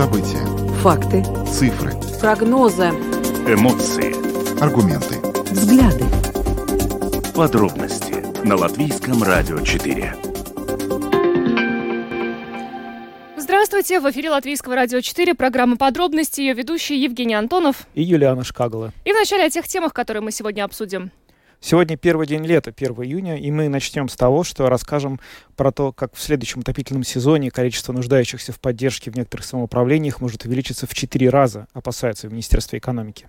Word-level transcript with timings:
События. 0.00 0.38
Факты. 0.80 1.22
Цифры. 1.46 1.92
Прогнозы. 2.22 2.84
Эмоции. 3.46 4.14
Аргументы. 4.58 5.16
Взгляды. 5.50 6.06
Подробности 7.34 8.24
на 8.42 8.56
Латвийском 8.56 9.22
радио 9.22 9.60
4. 9.60 10.16
Здравствуйте! 13.36 14.00
В 14.00 14.10
эфире 14.10 14.30
Латвийского 14.30 14.74
радио 14.74 15.02
4, 15.02 15.34
программа 15.34 15.76
«Подробности», 15.76 16.40
ее 16.40 16.54
ведущие 16.54 17.02
Евгений 17.02 17.34
Антонов 17.34 17.86
и 17.92 18.02
Юлиана 18.02 18.42
Шкагала. 18.42 18.92
И 19.04 19.12
вначале 19.12 19.44
о 19.44 19.50
тех 19.50 19.68
темах, 19.68 19.92
которые 19.92 20.22
мы 20.22 20.32
сегодня 20.32 20.64
обсудим. 20.64 21.10
Сегодня 21.62 21.98
первый 21.98 22.26
день 22.26 22.44
лета, 22.46 22.72
1 22.74 22.92
июня, 23.04 23.38
и 23.38 23.50
мы 23.50 23.68
начнем 23.68 24.08
с 24.08 24.16
того, 24.16 24.44
что 24.44 24.70
расскажем 24.70 25.20
про 25.56 25.70
то, 25.70 25.92
как 25.92 26.14
в 26.14 26.20
следующем 26.20 26.60
отопительном 26.60 27.04
сезоне 27.04 27.50
количество 27.50 27.92
нуждающихся 27.92 28.52
в 28.52 28.58
поддержке 28.58 29.10
в 29.10 29.16
некоторых 29.16 29.44
самоуправлениях 29.44 30.22
может 30.22 30.46
увеличиться 30.46 30.86
в 30.86 30.94
4 30.94 31.28
раза, 31.28 31.66
опасается 31.74 32.28
в 32.28 32.32
Министерстве 32.32 32.78
экономики. 32.78 33.28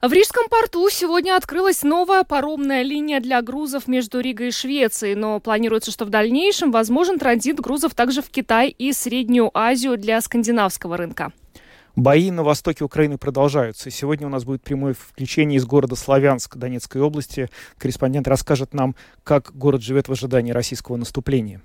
В 0.00 0.12
Рижском 0.12 0.48
порту 0.48 0.88
сегодня 0.90 1.36
открылась 1.36 1.82
новая 1.82 2.22
паромная 2.22 2.82
линия 2.82 3.18
для 3.18 3.42
грузов 3.42 3.88
между 3.88 4.20
Ригой 4.20 4.48
и 4.48 4.52
Швецией, 4.52 5.16
но 5.16 5.40
планируется, 5.40 5.90
что 5.90 6.04
в 6.04 6.10
дальнейшем 6.10 6.70
возможен 6.70 7.18
транзит 7.18 7.58
грузов 7.58 7.94
также 7.94 8.22
в 8.22 8.28
Китай 8.28 8.68
и 8.68 8.92
Среднюю 8.92 9.50
Азию 9.54 9.96
для 9.96 10.20
скандинавского 10.20 10.96
рынка. 10.96 11.32
Бои 11.96 12.30
на 12.30 12.42
востоке 12.42 12.84
Украины 12.84 13.16
продолжаются. 13.16 13.90
Сегодня 13.90 14.26
у 14.26 14.30
нас 14.30 14.44
будет 14.44 14.62
прямое 14.62 14.92
включение 14.92 15.56
из 15.56 15.64
города 15.64 15.96
Славянск 15.96 16.58
Донецкой 16.58 17.00
области. 17.00 17.48
Корреспондент 17.78 18.28
расскажет 18.28 18.74
нам, 18.74 18.94
как 19.24 19.56
город 19.56 19.80
живет 19.80 20.06
в 20.06 20.12
ожидании 20.12 20.52
российского 20.52 20.96
наступления. 20.96 21.62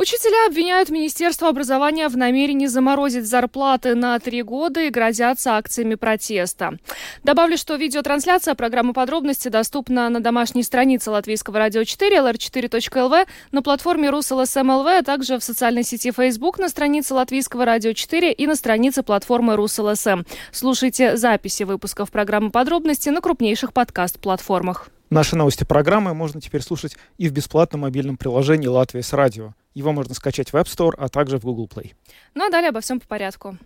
Учителя 0.00 0.46
обвиняют 0.46 0.88
Министерство 0.88 1.50
образования 1.50 2.08
в 2.08 2.16
намерении 2.16 2.64
заморозить 2.64 3.26
зарплаты 3.26 3.94
на 3.94 4.18
три 4.18 4.42
года 4.42 4.80
и 4.80 4.88
грозятся 4.88 5.58
акциями 5.58 5.94
протеста. 5.94 6.78
Добавлю, 7.22 7.58
что 7.58 7.74
видеотрансляция 7.74 8.54
программы 8.54 8.94
«Подробности» 8.94 9.48
доступна 9.48 10.08
на 10.08 10.20
домашней 10.20 10.62
странице 10.62 11.10
Латвийского 11.10 11.58
радио 11.58 11.84
4, 11.84 12.16
lr4.lv, 12.16 13.28
на 13.52 13.60
платформе 13.62 14.08
Rus.LSM.lv, 14.08 14.86
а 14.86 15.02
также 15.02 15.38
в 15.38 15.44
социальной 15.44 15.82
сети 15.82 16.12
Facebook 16.12 16.58
на 16.58 16.70
странице 16.70 17.12
Латвийского 17.12 17.66
радио 17.66 17.92
4 17.92 18.32
и 18.32 18.46
на 18.46 18.56
странице 18.56 19.02
платформы 19.02 19.54
Rus.LSM. 19.54 20.22
Слушайте 20.50 21.18
записи 21.18 21.64
выпусков 21.64 22.10
программы 22.10 22.50
«Подробности» 22.50 23.10
на 23.10 23.20
крупнейших 23.20 23.74
подкаст-платформах. 23.74 24.88
Наши 25.10 25.34
новости 25.34 25.64
программы 25.64 26.14
можно 26.14 26.40
теперь 26.40 26.62
слушать 26.62 26.96
и 27.18 27.28
в 27.28 27.32
бесплатном 27.32 27.80
мобильном 27.80 28.16
приложении 28.16 28.68
«Латвия 28.68 29.02
с 29.02 29.12
радио». 29.12 29.54
Его 29.74 29.90
можно 29.90 30.14
скачать 30.14 30.52
в 30.52 30.54
App 30.54 30.66
Store, 30.66 30.94
а 30.96 31.08
также 31.08 31.38
в 31.38 31.42
Google 31.42 31.66
Play. 31.66 31.94
Ну 32.34 32.46
а 32.46 32.50
далее 32.50 32.68
обо 32.68 32.80
всем 32.80 33.00
по 33.00 33.08
порядку. 33.08 33.58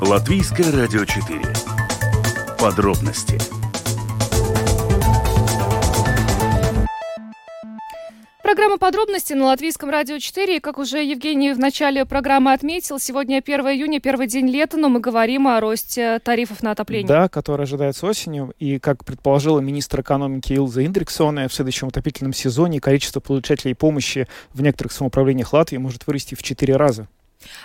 Латвийское 0.00 0.72
радио 0.72 1.04
4. 1.04 1.42
Подробности 2.58 3.38
Программа 8.46 8.78
подробности 8.78 9.32
на 9.32 9.46
Латвийском 9.46 9.90
радио 9.90 10.20
4. 10.20 10.58
И, 10.58 10.60
как 10.60 10.78
уже 10.78 11.02
Евгений 11.02 11.52
в 11.52 11.58
начале 11.58 12.06
программы 12.06 12.52
отметил, 12.52 13.00
сегодня 13.00 13.42
1 13.44 13.60
июня, 13.70 13.98
первый 13.98 14.28
день 14.28 14.48
лета, 14.48 14.76
но 14.76 14.88
мы 14.88 15.00
говорим 15.00 15.48
о 15.48 15.58
росте 15.58 16.20
тарифов 16.20 16.62
на 16.62 16.70
отопление. 16.70 17.08
Да, 17.08 17.28
который 17.28 17.64
ожидается 17.64 18.06
осенью. 18.06 18.54
И, 18.60 18.78
как 18.78 19.04
предположила 19.04 19.58
министр 19.58 20.02
экономики 20.02 20.52
Илза 20.52 20.86
Индриксона, 20.86 21.48
в 21.48 21.52
следующем 21.52 21.88
отопительном 21.88 22.32
сезоне 22.32 22.80
количество 22.80 23.18
получателей 23.18 23.74
помощи 23.74 24.28
в 24.54 24.62
некоторых 24.62 24.92
самоуправлениях 24.92 25.52
Латвии 25.52 25.78
может 25.78 26.06
вырасти 26.06 26.36
в 26.36 26.42
4 26.44 26.76
раза. 26.76 27.08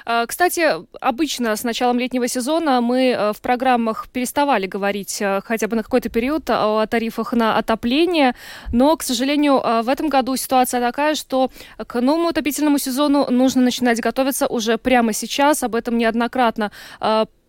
А, 0.05 0.25
кстати, 0.25 0.67
обычно 0.99 1.55
с 1.55 1.63
началом 1.63 1.99
летнего 1.99 2.27
сезона 2.27 2.81
мы 2.81 3.09
э, 3.09 3.33
в 3.33 3.41
программах 3.41 4.07
переставали 4.09 4.67
говорить 4.67 5.21
э, 5.21 5.41
хотя 5.43 5.67
бы 5.67 5.75
на 5.75 5.83
какой-то 5.83 6.09
период 6.09 6.49
о 6.49 6.85
тарифах 6.87 7.33
на 7.33 7.57
отопление, 7.57 8.35
но, 8.71 8.95
к 8.95 9.03
сожалению, 9.03 9.61
э, 9.63 9.81
в 9.81 9.89
этом 9.89 10.09
году 10.09 10.35
ситуация 10.35 10.81
такая, 10.81 11.15
что 11.15 11.51
к 11.87 12.01
новому 12.01 12.29
отопительному 12.29 12.77
сезону 12.77 13.27
нужно 13.29 13.61
начинать 13.61 14.01
готовиться 14.01 14.47
уже 14.47 14.77
прямо 14.77 15.13
сейчас. 15.13 15.63
Об 15.63 15.75
этом 15.75 15.97
неоднократно 15.97 16.71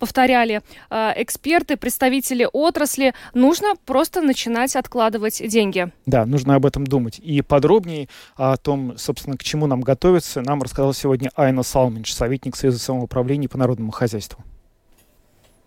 повторяли 0.03 0.61
эксперты, 0.91 1.77
представители 1.77 2.45
отрасли. 2.51 3.13
Нужно 3.33 3.75
просто 3.85 4.21
начинать 4.21 4.75
откладывать 4.75 5.41
деньги. 5.47 5.93
Да, 6.05 6.25
нужно 6.25 6.55
об 6.55 6.65
этом 6.65 6.85
думать. 6.85 7.19
И 7.19 7.41
подробнее 7.41 8.09
о 8.35 8.57
том, 8.57 8.97
собственно, 8.97 9.37
к 9.37 9.43
чему 9.45 9.65
нам 9.65 9.79
готовиться, 9.79 10.41
нам 10.41 10.61
рассказал 10.61 10.93
сегодня 10.93 11.31
Айна 11.37 11.63
Салминш, 11.63 12.13
советник 12.13 12.57
Союза 12.57 12.79
самоуправления 12.79 13.47
по 13.47 13.57
народному 13.57 13.93
хозяйству. 13.93 14.43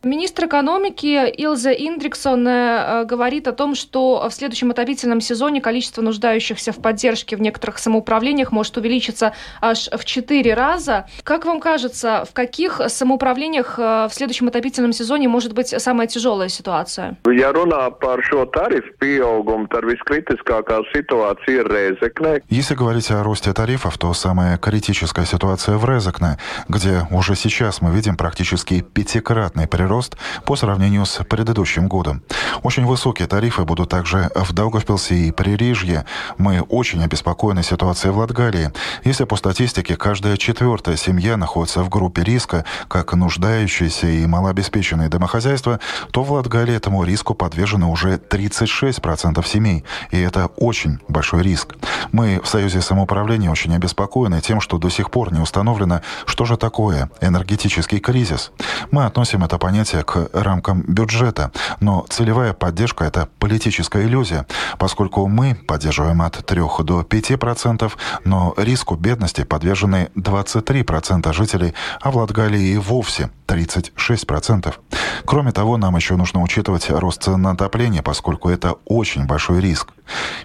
Министр 0.03 0.47
экономики 0.47 1.29
Илза 1.31 1.73
Индриксон 1.73 2.47
э, 2.47 3.05
говорит 3.07 3.49
о 3.49 3.53
том, 3.53 3.75
что 3.75 4.29
в 4.29 4.35
следующем 4.35 4.71
отопительном 4.71 5.21
сезоне 5.21 5.61
количество 5.61 6.03
нуждающихся 6.03 6.71
в 6.73 6.77
поддержке 6.77 7.35
в 7.35 7.41
некоторых 7.41 7.79
самоуправлениях 7.79 8.53
может 8.53 8.77
увеличиться 8.77 9.33
аж 9.61 9.89
в 9.91 10.05
четыре 10.05 10.55
раза. 10.55 11.07
Как 11.25 11.47
вам 11.47 11.61
кажется, 11.61 12.25
в 12.29 12.35
каких 12.35 12.81
самоуправлениях 12.89 13.79
э, 13.79 14.07
в 14.09 14.11
следующем 14.13 14.49
отопительном 14.49 14.93
сезоне 14.93 15.29
может 15.29 15.55
быть 15.55 15.69
самая 15.69 16.07
тяжелая 16.07 16.51
ситуация? 16.51 17.17
Если 22.49 22.75
говорить 22.75 23.11
о 23.11 23.23
росте 23.25 23.53
тарифов, 23.55 23.99
то 23.99 24.13
самая 24.13 24.59
критическая 24.59 25.25
ситуация 25.25 25.79
в 25.79 25.91
Резекне, 25.91 26.39
где 26.69 27.01
уже 27.11 27.35
сейчас 27.35 27.81
мы 27.81 27.91
видим 27.91 28.17
практически 28.17 28.83
пятикратный 28.83 29.67
прирост 29.67 29.86
рост 29.87 30.17
по 30.45 30.57
сравнению 30.57 31.07
с 31.07 31.25
предыдущим 31.25 31.89
годом. 31.89 32.23
Очень 32.63 32.85
высокие 32.85 33.29
тарифы 33.29 33.65
будут 33.65 33.89
также 33.89 34.31
в 34.35 34.53
Даугавпилсе 34.53 35.15
и 35.15 35.33
Пририжье. 35.33 36.05
Мы 36.39 36.61
очень 36.61 37.03
обеспокоены 37.03 37.63
ситуацией 37.63 38.13
в 38.13 38.19
Латгалии. 38.19 38.73
Если 39.05 39.25
по 39.25 39.37
статистике 39.37 39.97
каждая 39.97 40.37
четвертая 40.37 40.97
семья 40.97 41.37
находится 41.37 41.83
в 41.83 41.89
группе 41.89 42.23
риска, 42.23 42.65
как 42.89 43.15
нуждающиеся 43.15 44.09
и 44.09 44.27
малообеспеченные 44.27 45.09
домохозяйства, 45.09 45.81
то 46.11 46.23
в 46.23 46.33
Латгалии 46.33 46.75
этому 46.75 47.05
риску 47.05 47.35
подвержены 47.35 47.87
уже 47.87 48.17
36% 48.17 49.47
семей. 49.47 49.85
И 50.11 50.21
это 50.21 50.47
очень 50.57 50.99
большой 51.09 51.43
риск. 51.43 51.77
Мы 52.13 52.41
в 52.43 52.49
Союзе 52.49 52.81
самоуправления 52.81 53.51
очень 53.51 53.75
обеспокоены 53.75 54.41
тем, 54.41 54.61
что 54.61 54.79
до 54.79 54.91
сих 54.91 55.11
пор 55.11 55.33
не 55.33 55.41
установлено, 55.41 56.01
что 56.27 56.45
же 56.45 56.57
такое 56.57 57.11
энергетический 57.21 57.99
кризис. 57.99 58.53
Мы 58.91 59.05
относим 59.05 59.45
это 59.45 59.59
понятие 59.59 59.76
понятие 59.77 60.05
к 60.05 60.31
рамкам 60.33 60.83
бюджета. 60.89 61.51
Но 61.81 62.07
целевая 62.09 62.55
поддержка– 62.55 63.05
это 63.07 63.29
политическая 63.39 64.05
иллюзия, 64.07 64.47
поскольку 64.79 65.27
мы 65.27 65.55
поддерживаем 65.55 66.23
от 66.23 66.47
3 66.47 66.63
до 66.85 67.03
5 67.03 67.39
процентов, 67.39 67.99
но 68.25 68.55
риску 68.57 68.97
бедности 68.97 69.45
подвержены 69.45 70.09
23 70.15 70.83
процента 70.83 71.35
жителей, 71.35 71.75
а 72.01 72.11
в 72.11 72.17
Латгалии 72.17 72.73
и 72.73 72.79
вовсе 72.79 73.29
36 73.47 74.27
процентов. 74.27 74.81
Кроме 75.25 75.53
того, 75.53 75.77
нам 75.77 75.97
еще 75.97 76.17
нужно 76.17 76.43
учитывать 76.43 76.91
рост 76.91 77.23
цен 77.23 77.41
на 77.41 77.53
отопление, 77.53 78.03
поскольку 78.03 78.49
это 78.51 78.77
очень 78.85 79.27
большой 79.27 79.61
риск. 79.61 79.93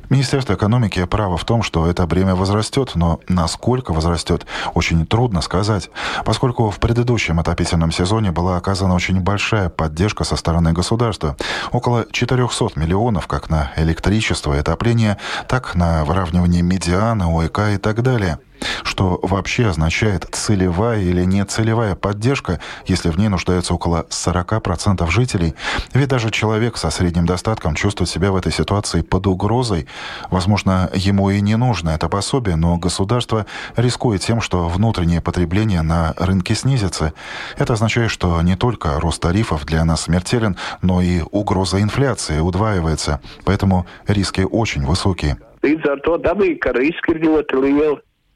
Министерство 0.09 0.53
экономики 0.53 1.03
право 1.05 1.37
в 1.37 1.45
том, 1.45 1.61
что 1.61 1.87
это 1.87 2.05
бремя 2.07 2.35
возрастет, 2.35 2.91
но 2.95 3.19
насколько 3.27 3.93
возрастет, 3.93 4.45
очень 4.73 5.05
трудно 5.05 5.41
сказать, 5.41 5.89
поскольку 6.25 6.69
в 6.69 6.79
предыдущем 6.79 7.39
отопительном 7.39 7.91
сезоне 7.91 8.31
была 8.31 8.57
оказана 8.57 8.95
очень 8.95 9.19
большая 9.19 9.69
поддержка 9.69 10.23
со 10.23 10.35
стороны 10.35 10.73
государства. 10.73 11.37
Около 11.71 12.05
400 12.11 12.79
миллионов 12.79 13.27
как 13.27 13.49
на 13.49 13.71
электричество 13.75 14.55
и 14.55 14.59
отопление, 14.59 15.17
так 15.47 15.75
на 15.75 16.05
выравнивание 16.05 16.61
медиана, 16.61 17.25
ОЭК 17.25 17.59
и 17.73 17.77
так 17.77 18.01
далее– 18.01 18.39
что 18.83 19.19
вообще 19.21 19.67
означает 19.67 20.27
целевая 20.31 21.01
или 21.01 21.23
нецелевая 21.23 21.95
поддержка, 21.95 22.59
если 22.85 23.09
в 23.09 23.17
ней 23.17 23.29
нуждаются 23.29 23.73
около 23.73 24.05
40% 24.09 25.09
жителей. 25.09 25.55
Ведь 25.93 26.09
даже 26.09 26.31
человек 26.31 26.77
со 26.77 26.89
средним 26.89 27.25
достатком 27.25 27.75
чувствует 27.75 28.09
себя 28.09 28.31
в 28.31 28.35
этой 28.35 28.51
ситуации 28.51 29.01
под 29.01 29.27
угрозой. 29.27 29.87
Возможно, 30.29 30.89
ему 30.93 31.29
и 31.29 31.41
не 31.41 31.55
нужно 31.57 31.91
это 31.91 32.09
пособие, 32.09 32.55
но 32.55 32.77
государство 32.77 33.45
рискует 33.75 34.21
тем, 34.21 34.41
что 34.41 34.67
внутреннее 34.67 35.21
потребление 35.21 35.81
на 35.81 36.13
рынке 36.17 36.55
снизится. 36.55 37.13
Это 37.57 37.73
означает, 37.73 38.11
что 38.11 38.41
не 38.41 38.55
только 38.55 38.99
рост 38.99 39.21
тарифов 39.21 39.65
для 39.65 39.83
нас 39.85 40.01
смертелен, 40.01 40.57
но 40.81 41.01
и 41.01 41.21
угроза 41.31 41.81
инфляции 41.81 42.39
удваивается. 42.39 43.21
Поэтому 43.45 43.85
риски 44.07 44.41
очень 44.41 44.85
высокие. 44.85 45.37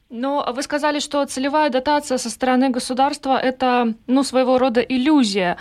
Но 0.08 0.48
вы 0.54 0.62
сказали, 0.62 1.00
что 1.00 1.24
целевая 1.24 1.68
дотация 1.68 2.18
со 2.18 2.30
стороны 2.30 2.70
государства– 2.70 3.38
это 3.42 3.94
ну, 4.06 4.22
своего 4.22 4.58
рода 4.58 4.80
иллюзия. 4.80 5.56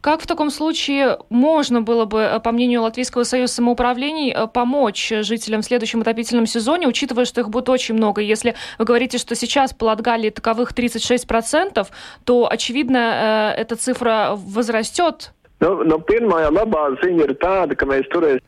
Как 0.00 0.20
в 0.20 0.26
таком 0.26 0.50
случае 0.50 1.18
можно 1.30 1.80
было 1.80 2.04
бы, 2.04 2.18
э, 2.18 2.40
по 2.40 2.52
мнению 2.52 2.82
Латвийского 2.82 3.22
союза 3.22 3.54
самоуправлений, 3.54 4.32
э, 4.32 4.46
помочь 4.48 5.12
жителям 5.20 5.62
в 5.62 5.64
следующем 5.64 6.00
отопительном 6.00 6.46
сезоне, 6.46 6.88
учитывая, 6.88 7.24
что 7.24 7.40
их 7.40 7.48
будет 7.48 7.68
очень 7.68 7.94
много? 7.94 8.20
Если 8.20 8.54
вы 8.78 8.84
говорите, 8.84 9.16
что 9.16 9.34
сейчас 9.34 9.72
по 9.72 9.84
Латгалии 9.84 10.30
таковых 10.30 10.74
36%, 10.74 11.88
то, 12.24 12.48
очевидно, 12.50 13.54
эта 13.56 13.76
цифра 13.76 14.32
возрастет 14.34 15.33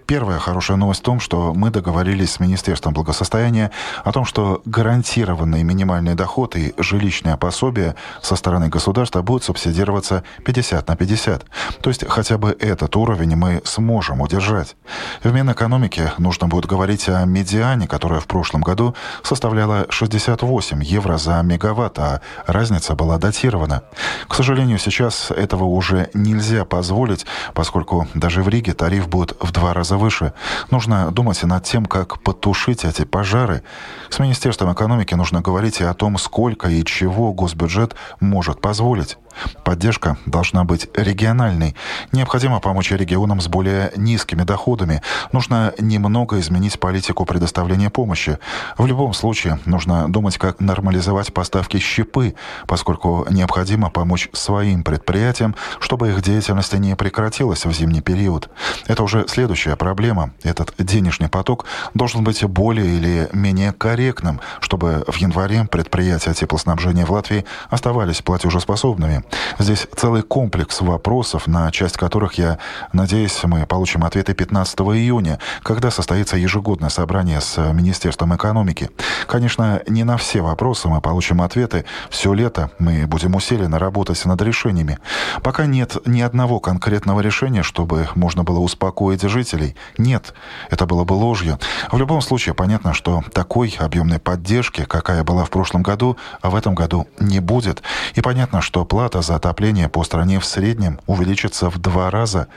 Первая 0.06 0.38
хорошая 0.38 0.76
новость 0.76 1.00
в 1.00 1.04
том, 1.04 1.20
что 1.20 1.54
мы 1.54 1.70
договорились 1.70 2.32
с 2.32 2.40
Министерством 2.40 2.92
благосостояния 2.92 3.70
о 4.04 4.12
том, 4.12 4.24
что 4.24 4.60
гарантированный 4.64 5.62
минимальный 5.62 6.14
доход 6.14 6.56
и 6.56 6.74
жилищное 6.76 7.36
пособие 7.36 7.94
со 8.22 8.36
стороны 8.36 8.68
государства 8.68 9.22
будут 9.22 9.44
субсидироваться 9.44 10.24
50 10.44 10.88
на 10.88 10.96
50. 10.96 11.46
То 11.80 11.90
есть 11.90 12.06
хотя 12.06 12.38
бы 12.38 12.56
этот 12.58 12.94
уровень 12.96 13.36
мы 13.36 13.62
сможем 13.64 14.20
удержать. 14.20 14.76
В 15.22 15.32
Минэкономике 15.32 16.12
нужно 16.18 16.48
будет 16.48 16.66
говорить 16.66 17.08
о 17.08 17.24
медиане, 17.24 17.86
которая 17.86 18.20
в 18.20 18.26
прошлом 18.26 18.62
году 18.62 18.94
составляла 19.22 19.86
68 19.88 20.82
евро 20.82 21.16
за 21.16 21.40
мегаватт, 21.42 21.98
а 21.98 22.20
разница 22.46 22.94
была 22.94 23.16
датирована. 23.18 23.84
К 24.28 24.34
сожалению, 24.34 24.78
сейчас 24.78 25.30
этого 25.30 25.64
уже 25.64 26.10
нельзя 26.12 26.64
позволить 26.64 26.95
позволить, 26.96 27.26
поскольку 27.52 28.08
даже 28.14 28.42
в 28.42 28.48
Риге 28.48 28.72
тариф 28.72 29.06
будет 29.08 29.36
в 29.40 29.52
два 29.52 29.74
раза 29.74 29.98
выше. 29.98 30.32
Нужно 30.70 31.10
думать 31.10 31.42
и 31.42 31.46
над 31.46 31.62
тем, 31.64 31.84
как 31.84 32.22
потушить 32.22 32.86
эти 32.86 33.04
пожары. 33.04 33.62
С 34.08 34.18
Министерством 34.18 34.72
экономики 34.72 35.14
нужно 35.14 35.42
говорить 35.42 35.80
и 35.80 35.84
о 35.84 35.92
том, 35.92 36.16
сколько 36.16 36.68
и 36.68 36.82
чего 36.84 37.34
госбюджет 37.34 37.94
может 38.20 38.62
позволить. 38.62 39.18
Поддержка 39.64 40.16
должна 40.26 40.64
быть 40.64 40.88
региональной. 40.94 41.74
Необходимо 42.12 42.60
помочь 42.60 42.90
регионам 42.90 43.40
с 43.40 43.48
более 43.48 43.92
низкими 43.96 44.42
доходами. 44.42 45.02
Нужно 45.32 45.72
немного 45.78 46.40
изменить 46.40 46.78
политику 46.78 47.24
предоставления 47.24 47.90
помощи. 47.90 48.38
В 48.78 48.86
любом 48.86 49.12
случае, 49.12 49.58
нужно 49.64 50.08
думать, 50.08 50.38
как 50.38 50.60
нормализовать 50.60 51.32
поставки 51.32 51.78
щепы, 51.78 52.34
поскольку 52.66 53.26
необходимо 53.30 53.90
помочь 53.90 54.28
своим 54.32 54.82
предприятиям, 54.82 55.54
чтобы 55.80 56.10
их 56.10 56.22
деятельность 56.22 56.72
не 56.74 56.96
прекратилась 56.96 57.64
в 57.64 57.72
зимний 57.72 58.00
период. 58.00 58.50
Это 58.86 59.02
уже 59.02 59.26
следующая 59.28 59.76
проблема. 59.76 60.30
Этот 60.42 60.74
денежный 60.78 61.28
поток 61.28 61.66
должен 61.94 62.24
быть 62.24 62.44
более 62.44 62.86
или 62.86 63.28
менее 63.32 63.72
корректным, 63.72 64.40
чтобы 64.60 65.04
в 65.06 65.16
январе 65.16 65.64
предприятия 65.64 66.34
теплоснабжения 66.34 67.04
в 67.04 67.10
Латвии 67.10 67.44
оставались 67.68 68.22
платежеспособными. 68.22 69.24
Здесь 69.58 69.86
целый 69.96 70.22
комплекс 70.22 70.80
вопросов, 70.80 71.46
на 71.46 71.70
часть 71.70 71.96
которых, 71.96 72.34
я 72.34 72.58
надеюсь, 72.92 73.42
мы 73.44 73.66
получим 73.66 74.04
ответы 74.04 74.34
15 74.34 74.78
июня, 74.80 75.38
когда 75.62 75.90
состоится 75.90 76.36
ежегодное 76.36 76.90
собрание 76.90 77.40
с 77.40 77.56
Министерством 77.72 78.34
экономики. 78.36 78.90
Конечно, 79.26 79.82
не 79.88 80.04
на 80.04 80.16
все 80.16 80.40
вопросы 80.40 80.88
мы 80.88 81.00
получим 81.00 81.40
ответы. 81.40 81.84
Все 82.10 82.32
лето 82.34 82.70
мы 82.78 83.06
будем 83.06 83.34
усиленно 83.34 83.78
работать 83.78 84.24
над 84.24 84.40
решениями. 84.42 84.98
Пока 85.42 85.66
нет 85.66 85.96
ни 86.06 86.20
одного 86.20 86.60
конкретного 86.60 87.20
решения, 87.20 87.62
чтобы 87.62 88.08
можно 88.14 88.44
было 88.44 88.58
успокоить 88.60 89.22
жителей. 89.22 89.74
Нет, 89.98 90.34
это 90.70 90.86
было 90.86 91.04
бы 91.04 91.14
ложью. 91.14 91.58
В 91.90 91.98
любом 91.98 92.20
случае, 92.20 92.54
понятно, 92.54 92.92
что 92.92 93.22
такой 93.32 93.74
объемной 93.78 94.18
поддержки, 94.18 94.84
какая 94.84 95.24
была 95.24 95.44
в 95.44 95.50
прошлом 95.50 95.82
году, 95.82 96.16
а 96.40 96.50
в 96.50 96.54
этом 96.54 96.74
году 96.74 97.06
не 97.18 97.40
будет. 97.40 97.82
И 98.14 98.20
понятно, 98.20 98.60
что 98.60 98.84
плата 98.84 99.15
Расплата 99.16 99.32
за 99.32 99.36
отопление 99.36 99.88
по 99.88 100.04
стране 100.04 100.38
в 100.38 100.44
среднем 100.44 101.00
увеличится 101.06 101.70
в 101.70 101.78
два 101.78 102.10
раза. 102.10 102.48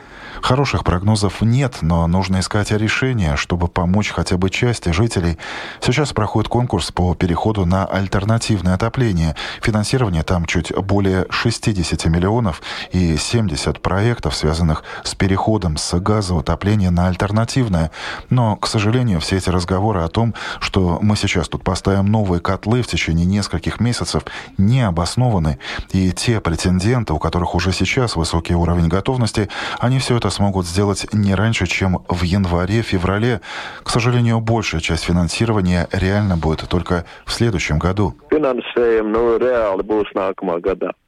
Хороших 0.41 0.83
прогнозов 0.83 1.41
нет, 1.41 1.77
но 1.81 2.07
нужно 2.07 2.39
искать 2.39 2.71
решения, 2.71 3.35
чтобы 3.35 3.67
помочь 3.67 4.09
хотя 4.09 4.37
бы 4.37 4.49
части 4.49 4.89
жителей. 4.89 5.37
Сейчас 5.81 6.13
проходит 6.13 6.49
конкурс 6.49 6.91
по 6.91 7.15
переходу 7.15 7.65
на 7.65 7.85
альтернативное 7.85 8.75
отопление. 8.75 9.35
Финансирование 9.61 10.23
там 10.23 10.45
чуть 10.45 10.75
более 10.75 11.25
60 11.29 12.05
миллионов 12.05 12.61
и 12.91 13.17
70 13.17 13.81
проектов, 13.81 14.35
связанных 14.35 14.83
с 15.03 15.15
переходом 15.15 15.77
с 15.77 15.99
газового 15.99 16.41
отопления 16.41 16.91
на 16.91 17.07
альтернативное. 17.07 17.91
Но, 18.29 18.55
к 18.55 18.67
сожалению, 18.67 19.19
все 19.19 19.37
эти 19.37 19.49
разговоры 19.49 20.01
о 20.01 20.07
том, 20.07 20.33
что 20.59 20.99
мы 21.01 21.15
сейчас 21.15 21.49
тут 21.49 21.63
поставим 21.63 22.05
новые 22.05 22.39
котлы 22.39 22.81
в 22.81 22.87
течение 22.87 23.25
нескольких 23.25 23.79
месяцев, 23.79 24.23
не 24.57 24.81
обоснованы. 24.81 25.59
И 25.91 26.11
те 26.11 26.39
претенденты, 26.39 27.13
у 27.13 27.19
которых 27.19 27.55
уже 27.55 27.71
сейчас 27.71 28.15
высокий 28.15 28.55
уровень 28.55 28.87
готовности, 28.87 29.49
они 29.79 29.99
все 29.99 30.17
это 30.19 30.29
смогут 30.29 30.65
сделать 30.65 31.07
не 31.13 31.33
раньше, 31.33 31.65
чем 31.65 31.99
в 32.09 32.23
январе-феврале. 32.23 33.39
К 33.83 33.89
сожалению, 33.89 34.41
большая 34.41 34.81
часть 34.81 35.05
финансирования 35.05 35.87
реально 35.93 36.35
будет 36.35 36.67
только 36.67 37.05
в 37.25 37.31
следующем 37.31 37.79
году. 37.79 38.15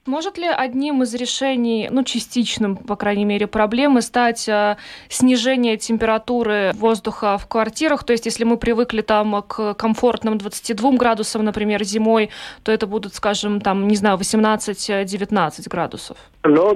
Может 0.08 0.40
ли 0.40 0.48
одним 0.48 1.04
из 1.04 1.14
решений, 1.14 1.88
ну, 1.92 2.04
частичным, 2.04 2.76
по 2.76 2.96
крайней 2.96 3.24
мере, 3.24 3.46
проблемы 3.46 4.02
стать 4.02 4.50
э, 4.50 4.78
снижение 5.10 5.78
температуры 5.78 6.72
воздуха 6.74 7.38
в 7.38 7.46
квартирах? 7.46 8.04
То 8.04 8.14
есть, 8.14 8.26
если 8.26 8.44
мы 8.44 8.58
привыкли 8.58 9.02
там 9.02 9.44
к 9.44 9.76
комфортным 9.76 10.40
22 10.40 10.94
градусам, 10.94 11.46
например, 11.46 11.84
зимой, 11.84 12.32
то 12.64 12.72
это 12.72 12.88
будут, 12.88 13.14
скажем, 13.14 13.62
там, 13.62 13.88
не 13.88 13.96
знаю, 13.96 14.18
18-19 14.18 15.70
градусов. 15.70 16.18
Ну, 16.44 16.76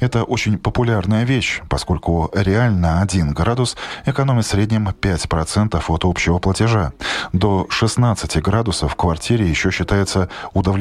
это 0.00 0.24
очень 0.24 0.58
популярная 0.58 1.24
вещь, 1.24 1.62
поскольку 1.70 2.30
реально 2.34 3.00
1 3.00 3.32
градус 3.32 3.78
экономит 4.04 4.44
в 4.44 4.48
среднем 4.48 4.88
5% 4.88 5.82
от 5.88 6.04
общего 6.04 6.38
платежа. 6.38 6.92
До 7.32 7.66
16 7.70 8.42
градусов 8.42 8.92
в 8.92 8.96
квартире 8.96 9.46
еще 9.46 9.70
считается 9.70 10.28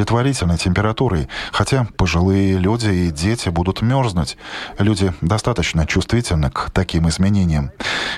удовлетворительной 0.09 0.57
температурой, 0.57 1.27
хотя 1.51 1.87
пожилые 1.95 2.57
люди 2.57 2.89
и 2.89 3.11
дети 3.11 3.49
будут 3.49 3.81
мерзнуть. 3.81 4.37
Люди 4.79 5.13
достаточно 5.21 5.85
чувствительны 5.85 6.49
к 6.49 6.71
таким 6.71 7.07
изменениям. 7.09 7.71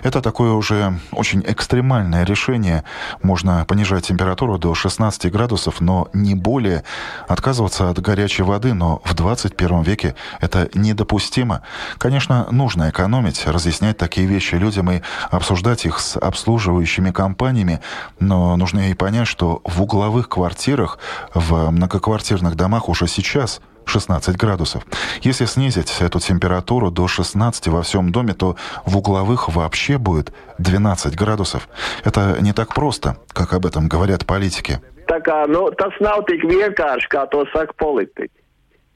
Это 0.04 0.22
такое 0.22 0.54
уже 0.54 1.00
очень 1.12 1.44
экстремальное 1.46 2.24
решение. 2.24 2.84
Можно 3.22 3.66
понижать 3.66 4.08
температуру 4.08 4.58
до 4.58 4.74
16 4.74 5.32
градусов, 5.32 5.82
но 5.82 6.08
не 6.14 6.34
более. 6.36 6.84
Отказываться 7.28 7.90
от 7.90 8.00
горячей 8.00 8.44
воды, 8.44 8.74
но 8.74 9.02
в 9.04 9.14
21 9.14 9.82
веке 9.82 10.16
это 10.40 10.70
недопустимо. 10.74 11.62
Конечно, 11.98 12.48
нужно 12.52 12.90
экономить, 12.90 13.46
разъяснять 13.46 13.98
такие 13.98 14.28
вещи 14.28 14.56
людям 14.56 14.90
и 14.92 15.02
обсуждать 15.30 15.86
их 15.86 16.00
с 16.00 16.18
обслуживающими 16.18 17.12
компаниями, 17.12 17.82
но 18.20 18.56
нужно 18.56 18.92
и 18.92 18.94
понять, 18.94 19.28
что 19.28 19.62
в 19.66 19.82
угловых 19.82 20.30
квартирах, 20.30 21.00
в 21.34 21.72
многоквартирных 21.82 22.56
домах 22.56 22.90
уже 22.90 23.08
сейчас 23.08 23.62
16 23.86 24.38
градусов. 24.38 24.84
Если 25.24 25.46
снизить 25.46 25.98
эту 26.00 26.20
температуру 26.20 26.92
до 26.92 27.08
16 27.08 27.68
во 27.68 27.82
всем 27.82 28.12
доме, 28.12 28.34
то 28.34 28.56
в 28.86 28.98
угловых 28.98 29.50
вообще 29.50 29.98
будет 29.98 30.32
12 30.60 31.16
градусов. 31.16 31.68
Это 32.06 32.38
не 32.40 32.54
так 32.54 32.76
просто, 32.76 33.18
как 33.34 33.54
об 33.54 33.66
этом 33.66 33.88
говорят 33.88 34.26
политики. 34.26 34.80
Tā 35.12 35.20
kā, 35.20 35.44
nu, 35.50 35.66
tas 35.76 35.92
nav 36.00 36.22
tik 36.24 36.46
vienkārši, 36.48 37.10
kā 37.12 37.26
to 37.28 37.44
saka. 37.52 37.74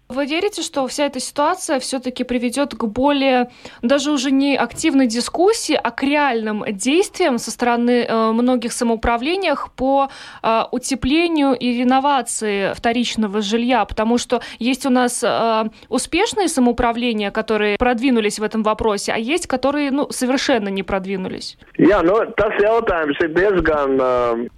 Вы 0.07 0.27
верите, 0.27 0.61
что 0.61 0.85
вся 0.85 1.07
эта 1.07 1.19
ситуация 1.19 1.79
все-таки 1.79 2.23
приведет 2.23 2.75
к 2.75 2.83
более, 2.83 3.49
даже 3.81 4.11
уже 4.11 4.29
не 4.29 4.55
активной 4.55 5.07
дискуссии, 5.07 5.73
а 5.73 5.89
к 5.89 6.03
реальным 6.03 6.63
действиям 6.67 7.39
со 7.39 7.49
стороны 7.49 8.05
э, 8.07 8.31
многих 8.31 8.71
самоуправлениях 8.71 9.71
по 9.71 10.09
э, 10.43 10.61
утеплению 10.71 11.53
и 11.53 11.79
реновации 11.79 12.73
вторичного 12.75 13.41
жилья? 13.41 13.83
Потому 13.85 14.19
что 14.19 14.41
есть 14.59 14.85
у 14.85 14.91
нас 14.91 15.23
э, 15.23 15.69
успешные 15.89 16.49
самоуправления, 16.49 17.31
которые 17.31 17.75
продвинулись 17.79 18.37
в 18.37 18.43
этом 18.43 18.61
вопросе, 18.61 19.11
а 19.11 19.17
есть, 19.17 19.47
которые 19.47 19.89
ну, 19.89 20.11
совершенно 20.11 20.69
не 20.69 20.83
продвинулись. 20.83 21.57
Я, 21.79 22.03
ну, 22.03 22.21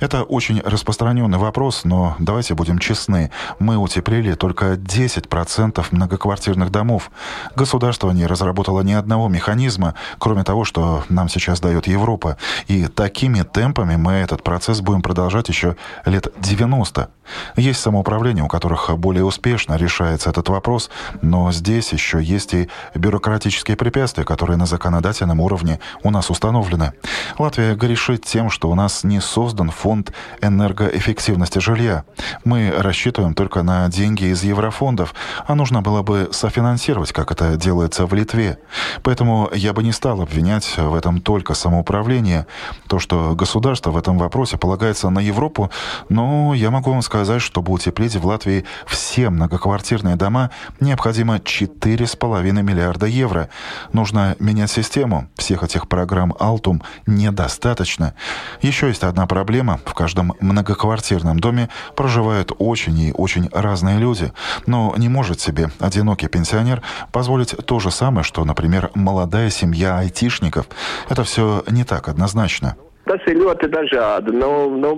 Это 0.02 0.24
очень 0.24 0.62
распространенный 0.62 1.38
вопрос, 1.38 1.86
но 1.86 2.18
давайте 2.20 2.54
будем 2.54 2.80
честны. 2.80 3.32
Мы 3.60 3.78
утеплили 3.78 4.34
только 4.34 4.74
10% 4.74 5.37
процентов 5.38 5.92
многоквартирных 5.92 6.72
домов. 6.72 7.12
Государство 7.56 8.10
не 8.10 8.26
разработало 8.26 8.82
ни 8.82 8.94
одного 8.94 9.28
механизма, 9.28 9.94
кроме 10.18 10.44
того, 10.44 10.66
что 10.66 11.04
нам 11.10 11.30
сейчас 11.30 11.60
дает 11.60 11.86
Европа. 11.86 12.38
И 12.66 12.88
такими 12.88 13.44
темпами 13.44 13.98
мы 13.98 14.14
этот 14.14 14.42
процесс 14.42 14.82
будем 14.82 15.04
продолжать 15.04 15.48
еще 15.50 15.76
лет 16.06 16.34
90. 16.40 17.10
Есть 17.56 17.82
самоуправления, 17.82 18.44
у 18.44 18.48
которых 18.48 18.98
более 18.98 19.26
успешно 19.26 19.76
решается 19.76 20.32
этот 20.32 20.50
вопрос, 20.50 20.90
но 21.22 21.52
здесь 21.52 21.94
еще 21.94 22.20
есть 22.22 22.54
и 22.54 22.70
бюрократические 22.96 23.78
препятствия, 23.78 24.24
которые 24.24 24.58
на 24.58 24.66
законодательном 24.66 25.40
уровне 25.40 25.80
у 26.04 26.10
нас 26.10 26.32
установлены. 26.32 26.94
Латвия 27.38 27.76
грешит 27.76 28.26
тем, 28.26 28.50
что 28.50 28.72
у 28.72 28.76
нас 28.76 29.04
не 29.04 29.20
создан 29.20 29.70
фонд 29.70 30.14
энергоэффективности 30.42 31.60
жилья. 31.60 32.06
Мы 32.44 32.74
рассчитываем 32.76 33.36
только 33.36 33.62
на 33.62 33.88
деньги 33.90 34.26
из 34.26 34.44
еврофондов, 34.44 35.14
а 35.46 35.56
нужно 35.56 35.82
было 35.82 36.02
бы 36.02 36.30
софинансировать, 36.32 37.12
как 37.12 37.32
это 37.32 37.56
делается 37.58 38.06
в 38.06 38.14
Литве. 38.14 38.60
Поэтому 39.04 39.50
я 39.54 39.74
бы 39.74 39.84
не 39.84 39.92
стал 39.92 40.22
обвинять 40.22 40.78
в 40.78 40.96
этом 40.96 41.22
только 41.22 41.54
самоуправление. 41.54 42.48
То, 42.88 43.00
что 43.00 43.36
государство 43.36 43.92
в 43.92 43.98
этом 43.98 44.18
вопросе 44.18 44.58
полагается 44.58 45.10
на 45.10 45.20
Европу, 45.20 45.72
но 46.10 46.54
я 46.54 46.72
могу 46.72 46.92
вам 46.92 47.02
сказать, 47.02 47.42
чтобы 47.42 47.72
утеплить 47.74 48.16
в 48.16 48.26
Латвии 48.26 48.66
все 48.86 49.30
многоквартирные 49.30 50.16
дома, 50.16 50.52
необходимо 50.80 51.38
4,5 51.38 52.62
миллиарда 52.62 53.06
евро. 53.06 53.50
Нужно 53.94 54.36
менять 54.40 54.72
систему. 54.72 55.30
Всех 55.36 55.64
этих 55.64 55.88
программ 55.88 56.34
«Алтум» 56.40 56.82
недостаточно. 57.06 58.14
Еще 58.62 58.88
есть 58.88 59.04
одна 59.04 59.28
проблема. 59.28 59.80
В 59.86 59.94
каждом 59.94 60.34
многоквартирном 60.40 61.40
доме 61.40 61.70
проживают 61.96 62.52
очень 62.58 62.98
и 63.00 63.12
очень 63.12 63.50
разные 63.52 64.00
люди. 64.00 64.32
Но 64.66 64.94
не 64.98 65.10
может 65.18 65.40
себе 65.42 65.72
одинокий 65.80 66.28
пенсионер 66.28 66.84
позволить 67.12 67.56
то 67.66 67.80
же 67.80 67.90
самое, 67.90 68.24
что, 68.24 68.46
например, 68.46 68.92
молодая 68.94 69.50
семья 69.50 69.98
айтишников. 69.98 70.68
Это 71.10 71.24
все 71.24 71.64
не 71.78 71.84
так 71.84 72.08
однозначно. 72.08 72.76
Tas 73.08 73.24
ir 73.24 73.38
ļoti 73.40 73.70
dažādi. 73.72 74.34
Nu, 74.36 74.50
nu, 74.84 74.90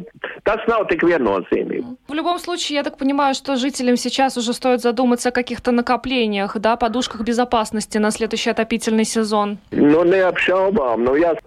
tas 0.42 0.64
nav 0.66 0.88
tik 0.90 1.04
viennozīmīgi. 1.06 1.84
В 2.10 2.14
любом 2.18 2.40
случае, 2.40 2.78
я 2.78 2.84
так 2.84 2.98
понимаю, 2.98 3.36
что 3.36 3.56
жителям 3.56 3.98
сейчас 3.98 4.36
уже 4.36 4.54
стоит 4.54 4.82
задуматься 4.82 5.30
о 5.30 5.32
каких-то 5.32 5.72
накоплениях, 5.72 6.58
да, 6.58 6.76
подушках 6.76 7.22
безопасности 7.22 8.00
на 8.00 8.10
следующий 8.10 8.50
отопительный 8.50 9.06
сезон. 9.06 9.60
Nu, 9.72 10.02
neapšaubām. 10.04 11.06
Nu, 11.06 11.14
jā, 11.22 11.38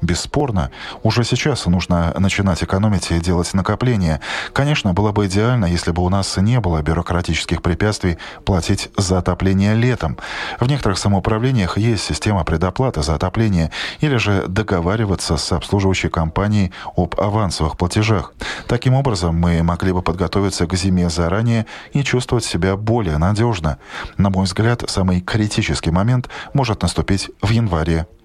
Бесспорно, 0.00 0.70
уже 1.02 1.24
сейчас 1.24 1.66
нужно 1.66 2.14
начинать 2.18 2.62
экономить 2.62 3.10
и 3.10 3.20
делать 3.20 3.52
накопления. 3.54 4.20
Конечно, 4.52 4.92
было 4.92 5.12
бы 5.12 5.26
идеально, 5.26 5.66
если 5.66 5.90
бы 5.90 6.02
у 6.02 6.08
нас 6.08 6.36
не 6.36 6.60
было 6.60 6.82
бюрократических 6.82 7.62
препятствий 7.62 8.18
платить 8.44 8.90
за 8.96 9.18
отопление 9.18 9.74
летом. 9.74 10.18
В 10.60 10.66
некоторых 10.66 10.98
самоуправлениях 10.98 11.78
есть 11.78 12.04
система 12.04 12.44
предоплаты 12.44 13.02
за 13.02 13.14
отопление 13.14 13.70
или 14.00 14.16
же 14.16 14.46
договариваться 14.48 15.36
с 15.36 15.52
обслуживающей 15.52 16.10
компанией 16.10 16.72
об 16.96 17.18
авансовых 17.18 17.76
платежах. 17.76 18.32
Таким 18.68 18.94
образом, 18.94 19.36
мы 19.36 19.62
могли 19.62 19.92
бы 19.92 20.02
подготовиться 20.02 20.66
к 20.66 20.74
зиме 20.74 21.08
заранее 21.10 21.66
и 21.92 22.02
чувствовать 22.02 22.44
себя 22.44 22.76
более 22.76 23.18
надежно. 23.18 23.78
На 24.16 24.30
мой 24.30 24.44
взгляд, 24.44 24.84
самый 24.88 25.20
критический 25.20 25.90
момент 25.90 26.28
может 26.52 26.82
наступить 26.82 27.30
в 27.42 27.50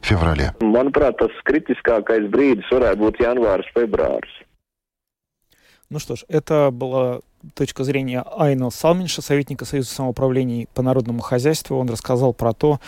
январе-феврале. 0.01 0.53
manuprāt, 0.61 1.17
tas 1.17 1.31
kritiskākais 1.45 2.29
brīdis 2.29 2.69
varētu 2.71 2.99
būt 2.99 3.19
janvārs, 3.19 3.65
februārs. 3.75 4.29
Ну 5.89 5.97
что 5.97 6.15
ж, 6.15 6.23
это 6.27 6.69
была 6.71 7.21
точка 7.55 7.83
зрения 7.83 8.23
Айна 8.37 8.69
Салминша, 8.69 9.21
советника 9.21 9.65
Союза 9.65 9.89
самоуправлений 9.89 10.67
по 10.73 10.81
народному 10.81 11.21
хозяйству. 11.21 11.77
Он 11.77 11.89
рассказал 11.89 12.33
про 12.33 12.53
то, 12.53 12.79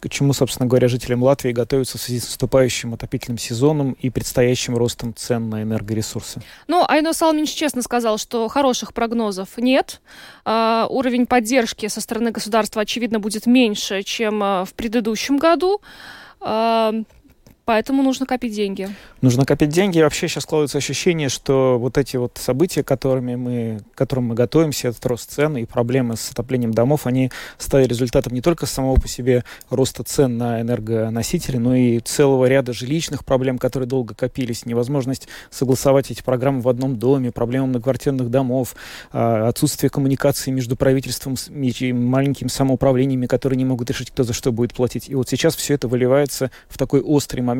к 0.00 0.08
чему, 0.08 0.32
собственно 0.32 0.68
говоря, 0.68 0.88
жителям 0.88 1.22
Латвии 1.22 1.52
готовятся 1.52 1.98
в 1.98 2.00
связи 2.00 2.20
с 2.20 2.24
наступающим 2.24 2.94
отопительным 2.94 3.38
сезоном 3.38 3.92
и 4.00 4.10
предстоящим 4.10 4.76
ростом 4.76 5.14
цен 5.14 5.50
на 5.50 5.62
энергоресурсы. 5.62 6.40
Ну, 6.68 6.84
Айно 6.88 7.12
Салминч 7.12 7.50
честно 7.50 7.82
сказал, 7.82 8.18
что 8.18 8.48
хороших 8.48 8.94
прогнозов 8.94 9.58
нет. 9.58 10.00
А, 10.44 10.86
уровень 10.88 11.26
поддержки 11.26 11.88
со 11.88 12.00
стороны 12.00 12.30
государства, 12.30 12.82
очевидно, 12.82 13.18
будет 13.18 13.46
меньше, 13.46 14.02
чем 14.02 14.42
а, 14.42 14.64
в 14.64 14.74
предыдущем 14.74 15.38
году. 15.38 15.80
А, 16.44 16.92
поэтому 17.64 18.02
нужно 18.02 18.26
копить 18.26 18.54
деньги. 18.54 18.88
Нужно 19.20 19.44
копить 19.44 19.70
деньги. 19.70 19.98
И 19.98 20.02
вообще 20.02 20.28
сейчас 20.28 20.44
складывается 20.44 20.78
ощущение, 20.78 21.28
что 21.28 21.78
вот 21.78 21.98
эти 21.98 22.16
вот 22.16 22.38
события, 22.38 22.82
которыми 22.82 23.36
мы, 23.36 23.80
к 23.94 23.98
которым 23.98 24.26
мы 24.26 24.34
готовимся, 24.34 24.88
этот 24.88 25.04
рост 25.06 25.30
цен 25.30 25.56
и 25.56 25.64
проблемы 25.64 26.16
с 26.16 26.30
отоплением 26.30 26.72
домов, 26.72 27.06
они 27.06 27.30
стали 27.58 27.84
результатом 27.84 28.32
не 28.32 28.40
только 28.40 28.66
самого 28.66 28.96
по 28.96 29.08
себе 29.08 29.44
роста 29.70 30.02
цен 30.04 30.36
на 30.36 30.60
энергоносители, 30.60 31.56
но 31.56 31.74
и 31.74 32.00
целого 32.00 32.46
ряда 32.46 32.72
жилищных 32.72 33.24
проблем, 33.24 33.58
которые 33.58 33.88
долго 33.88 34.14
копились, 34.14 34.66
невозможность 34.66 35.28
согласовать 35.50 36.10
эти 36.10 36.22
программы 36.22 36.60
в 36.60 36.68
одном 36.68 36.96
доме, 36.96 37.30
проблемы 37.30 37.68
многоквартирных 37.68 38.30
домов, 38.30 38.74
а, 39.12 39.48
отсутствие 39.48 39.90
коммуникации 39.90 40.50
между 40.50 40.76
правительством 40.76 41.36
и 41.48 41.92
маленькими 41.92 42.48
самоуправлениями, 42.48 43.26
которые 43.26 43.56
не 43.56 43.64
могут 43.64 43.90
решить, 43.90 44.10
кто 44.10 44.24
за 44.24 44.32
что 44.32 44.52
будет 44.52 44.74
платить. 44.74 45.08
И 45.08 45.14
вот 45.14 45.28
сейчас 45.28 45.56
все 45.56 45.74
это 45.74 45.88
выливается 45.88 46.50
в 46.68 46.78
такой 46.78 47.00
острый 47.00 47.40
момент, 47.40 47.51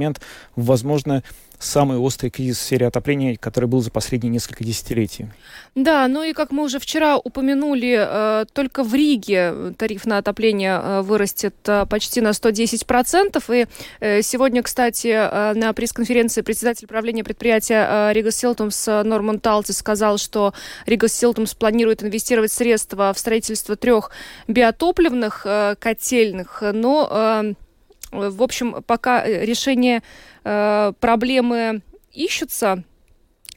в, 0.57 0.65
возможно, 0.67 1.23
самый 1.63 1.99
острый 1.99 2.31
кризис 2.31 2.59
в 2.59 2.63
сфере 2.63 2.87
отопления, 2.87 3.37
который 3.37 3.67
был 3.67 3.81
за 3.81 3.91
последние 3.91 4.31
несколько 4.31 4.65
десятилетий. 4.65 5.27
Да, 5.75 6.09
ну 6.09 6.23
и 6.23 6.33
как 6.33 6.51
мы 6.51 6.65
уже 6.65 6.79
вчера 6.79 7.17
упомянули, 7.17 7.97
э, 7.99 8.45
только 8.53 8.83
в 8.83 8.93
Риге 8.95 9.75
тариф 9.79 10.05
на 10.05 10.19
отопление 10.19 10.81
э, 10.83 11.01
вырастет 11.03 11.55
э, 11.67 11.87
почти 11.87 12.21
на 12.21 12.31
110%. 12.31 13.69
И 14.01 14.23
сегодня, 14.23 14.63
кстати, 14.63 15.55
на 15.55 15.73
пресс-конференции 15.73 16.43
председатель 16.43 16.87
правления 16.87 17.25
предприятия 17.25 18.13
Рига 18.13 18.31
Силтумс 18.31 18.87
Норман 18.87 19.39
Талци 19.39 19.73
сказал, 19.73 20.19
что 20.19 20.55
Рига 20.87 21.09
Силтумс 21.09 21.55
планирует 21.55 22.03
инвестировать 22.03 22.53
средства 22.53 23.13
в 23.15 23.19
строительство 23.19 23.77
трех 23.77 24.11
биотопливных 24.49 25.47
котельных, 25.79 26.63
но, 26.73 27.55
в 28.13 28.43
общем, 28.43 28.83
пока 28.87 29.25
э, 29.27 29.45
решение 29.45 30.03
э, 30.45 30.93
проблемы 31.01 31.83
ищутся, 32.13 32.85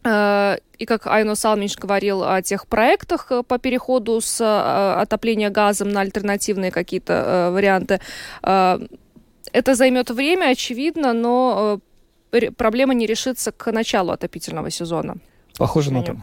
Э, 0.06 0.58
И 0.78 0.86
как 0.86 1.08
Айно 1.08 1.36
Салминч 1.36 1.78
говорил 1.78 2.24
о 2.24 2.42
тех 2.42 2.68
проектах 2.68 3.32
по 3.48 3.58
переходу 3.58 4.22
с 4.22 4.42
э, 4.42 5.02
отопления 5.02 5.50
газом 5.50 5.90
на 5.90 6.02
альтернативные 6.02 6.72
какие-то 6.72 7.14
э, 7.14 7.52
варианты, 7.52 8.00
э, 8.44 8.80
это 9.54 9.76
займет 9.76 10.12
время, 10.12 10.52
очевидно, 10.52 11.14
но 11.14 11.80
э, 12.32 12.52
проблема 12.52 12.94
не 12.94 13.08
решится 13.08 13.52
к 13.52 13.72
началу 13.72 14.12
отопительного 14.12 14.70
сезона. 14.70 15.16
Похоже 15.58 15.92
на 15.94 16.04
то. 16.04 16.18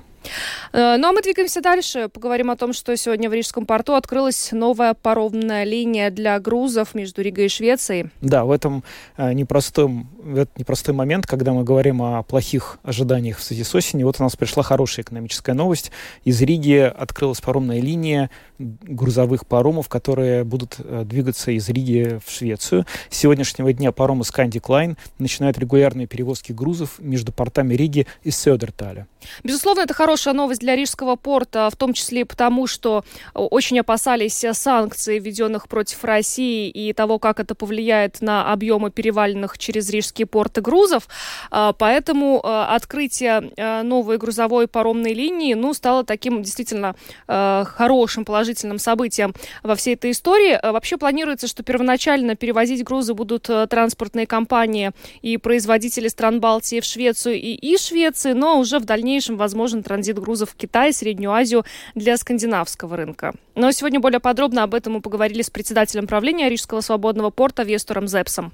Э, 0.72 0.96
Ну 0.98 1.08
а 1.08 1.12
мы 1.12 1.22
двигаемся 1.22 1.60
дальше. 1.60 2.08
Поговорим 2.08 2.50
о 2.50 2.56
том, 2.56 2.72
что 2.72 2.96
сегодня 2.96 3.28
в 3.28 3.32
Рижском 3.32 3.66
порту 3.66 3.94
открылась 3.94 4.50
новая 4.52 4.94
паромная 4.94 5.64
линия 5.64 6.10
для 6.10 6.38
грузов 6.38 6.94
между 6.94 7.22
Ригой 7.22 7.46
и 7.46 7.48
Швецией. 7.48 8.10
Да, 8.20 8.44
в 8.44 8.50
этом 8.50 8.84
э, 9.16 9.32
непростом, 9.32 10.08
в 10.22 10.38
этот 10.38 10.58
непростой 10.58 10.94
момент, 10.94 11.26
когда 11.26 11.52
мы 11.52 11.64
говорим 11.64 12.02
о 12.02 12.22
плохих 12.22 12.78
ожиданиях 12.82 13.38
в 13.38 13.42
связи 13.42 13.64
с 13.64 13.74
осенью, 13.74 14.06
вот 14.06 14.16
у 14.18 14.22
нас 14.22 14.36
пришла 14.36 14.62
хорошая 14.62 15.04
экономическая 15.04 15.54
новость. 15.54 15.90
Из 16.24 16.40
Риги 16.40 16.78
открылась 16.78 17.40
паромная 17.40 17.80
линия 17.80 18.30
грузовых 18.58 19.46
паромов, 19.46 19.88
которые 19.88 20.44
будут 20.44 20.76
э, 20.78 21.02
двигаться 21.04 21.50
из 21.50 21.68
Риги 21.68 22.20
в 22.24 22.30
Швецию. 22.30 22.86
С 23.10 23.18
сегодняшнего 23.18 23.72
дня 23.72 23.92
паромы 23.92 24.22
Scandic 24.22 24.62
Line 24.62 24.96
начинают 25.18 25.58
регулярные 25.58 26.06
перевозки 26.06 26.52
грузов 26.52 26.98
между 26.98 27.32
портами 27.32 27.74
Риги 27.74 28.06
и 28.22 28.30
Сёдерталя. 28.30 29.06
Безусловно, 29.44 29.82
это 29.82 29.94
хорошая 29.94 30.11
новость 30.32 30.60
для 30.60 30.76
Рижского 30.76 31.16
порта, 31.16 31.68
в 31.70 31.76
том 31.76 31.92
числе 31.92 32.22
и 32.22 32.24
потому, 32.24 32.66
что 32.66 33.04
очень 33.34 33.80
опасались 33.80 34.44
санкций, 34.52 35.18
введенных 35.18 35.68
против 35.68 36.04
России, 36.04 36.68
и 36.68 36.92
того, 36.92 37.18
как 37.18 37.40
это 37.40 37.54
повлияет 37.54 38.20
на 38.20 38.52
объемы 38.52 38.90
переваленных 38.90 39.58
через 39.58 39.90
Рижские 39.90 40.26
порты 40.26 40.60
грузов. 40.60 41.08
А, 41.50 41.72
Поэтому 41.72 42.40
э, 42.42 42.48
открытие 42.48 43.50
э, 43.56 43.82
новой 43.82 44.18
грузовой 44.18 44.68
паромной 44.68 45.14
линии 45.14 45.54
ну, 45.54 45.74
стало 45.74 46.04
таким 46.04 46.42
действительно 46.42 46.94
хорошим, 47.26 48.24
положительным 48.24 48.78
событием 48.78 49.34
во 49.62 49.74
всей 49.74 49.94
этой 49.94 50.10
истории. 50.10 50.58
Вообще 50.62 50.96
планируется, 50.96 51.46
что 51.46 51.62
первоначально 51.62 52.36
перевозить 52.36 52.84
грузы 52.84 53.14
будут 53.14 53.44
транспортные 53.44 54.26
компании 54.26 54.92
и 55.22 55.36
производители 55.36 56.08
стран 56.08 56.40
Балтии 56.40 56.80
в 56.80 56.84
Швецию 56.84 57.36
и 57.36 57.54
из 57.54 57.86
Швеции, 57.86 58.32
но 58.32 58.58
уже 58.58 58.78
в 58.78 58.84
дальнейшем 58.84 59.36
возможен 59.36 59.82
транзит 59.82 60.01
грузов 60.10 60.50
в 60.50 60.56
Китай, 60.56 60.92
Среднюю 60.92 61.32
Азию 61.32 61.64
для 61.94 62.16
скандинавского 62.16 62.96
рынка. 62.96 63.34
Но 63.54 63.70
сегодня 63.70 64.00
более 64.00 64.20
подробно 64.20 64.64
об 64.64 64.74
этом 64.74 64.94
мы 64.94 65.00
поговорили 65.00 65.42
с 65.42 65.50
председателем 65.50 66.06
правления 66.06 66.48
Рижского 66.48 66.80
свободного 66.80 67.30
порта 67.30 67.62
Вестуром 67.62 68.08
Зепсом. 68.08 68.52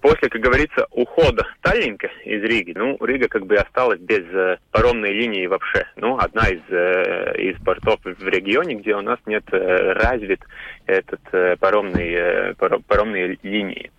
После, 0.00 0.28
как 0.28 0.40
говорится, 0.40 0.86
ухода 0.92 1.44
Таллинка 1.62 2.08
из 2.24 2.42
Риги, 2.42 2.72
ну, 2.76 2.96
Рига 3.00 3.28
как 3.28 3.46
бы 3.46 3.56
осталась 3.56 3.98
без 3.98 4.24
э, 4.32 4.58
паромной 4.70 5.12
линии 5.12 5.46
вообще. 5.46 5.86
Ну, 5.96 6.16
одна 6.18 6.48
из, 6.48 6.60
э, 6.70 7.34
из 7.38 7.60
портов 7.64 7.98
в 8.04 8.28
регионе, 8.28 8.76
где 8.76 8.94
у 8.94 9.00
нас 9.00 9.18
нет 9.26 9.42
э, 9.50 9.92
развит 9.94 10.40
этот 10.86 11.20
э, 11.32 11.56
паромный, 11.56 12.14
э, 12.14 12.54
паромные 12.86 13.38
линии. 13.42 13.90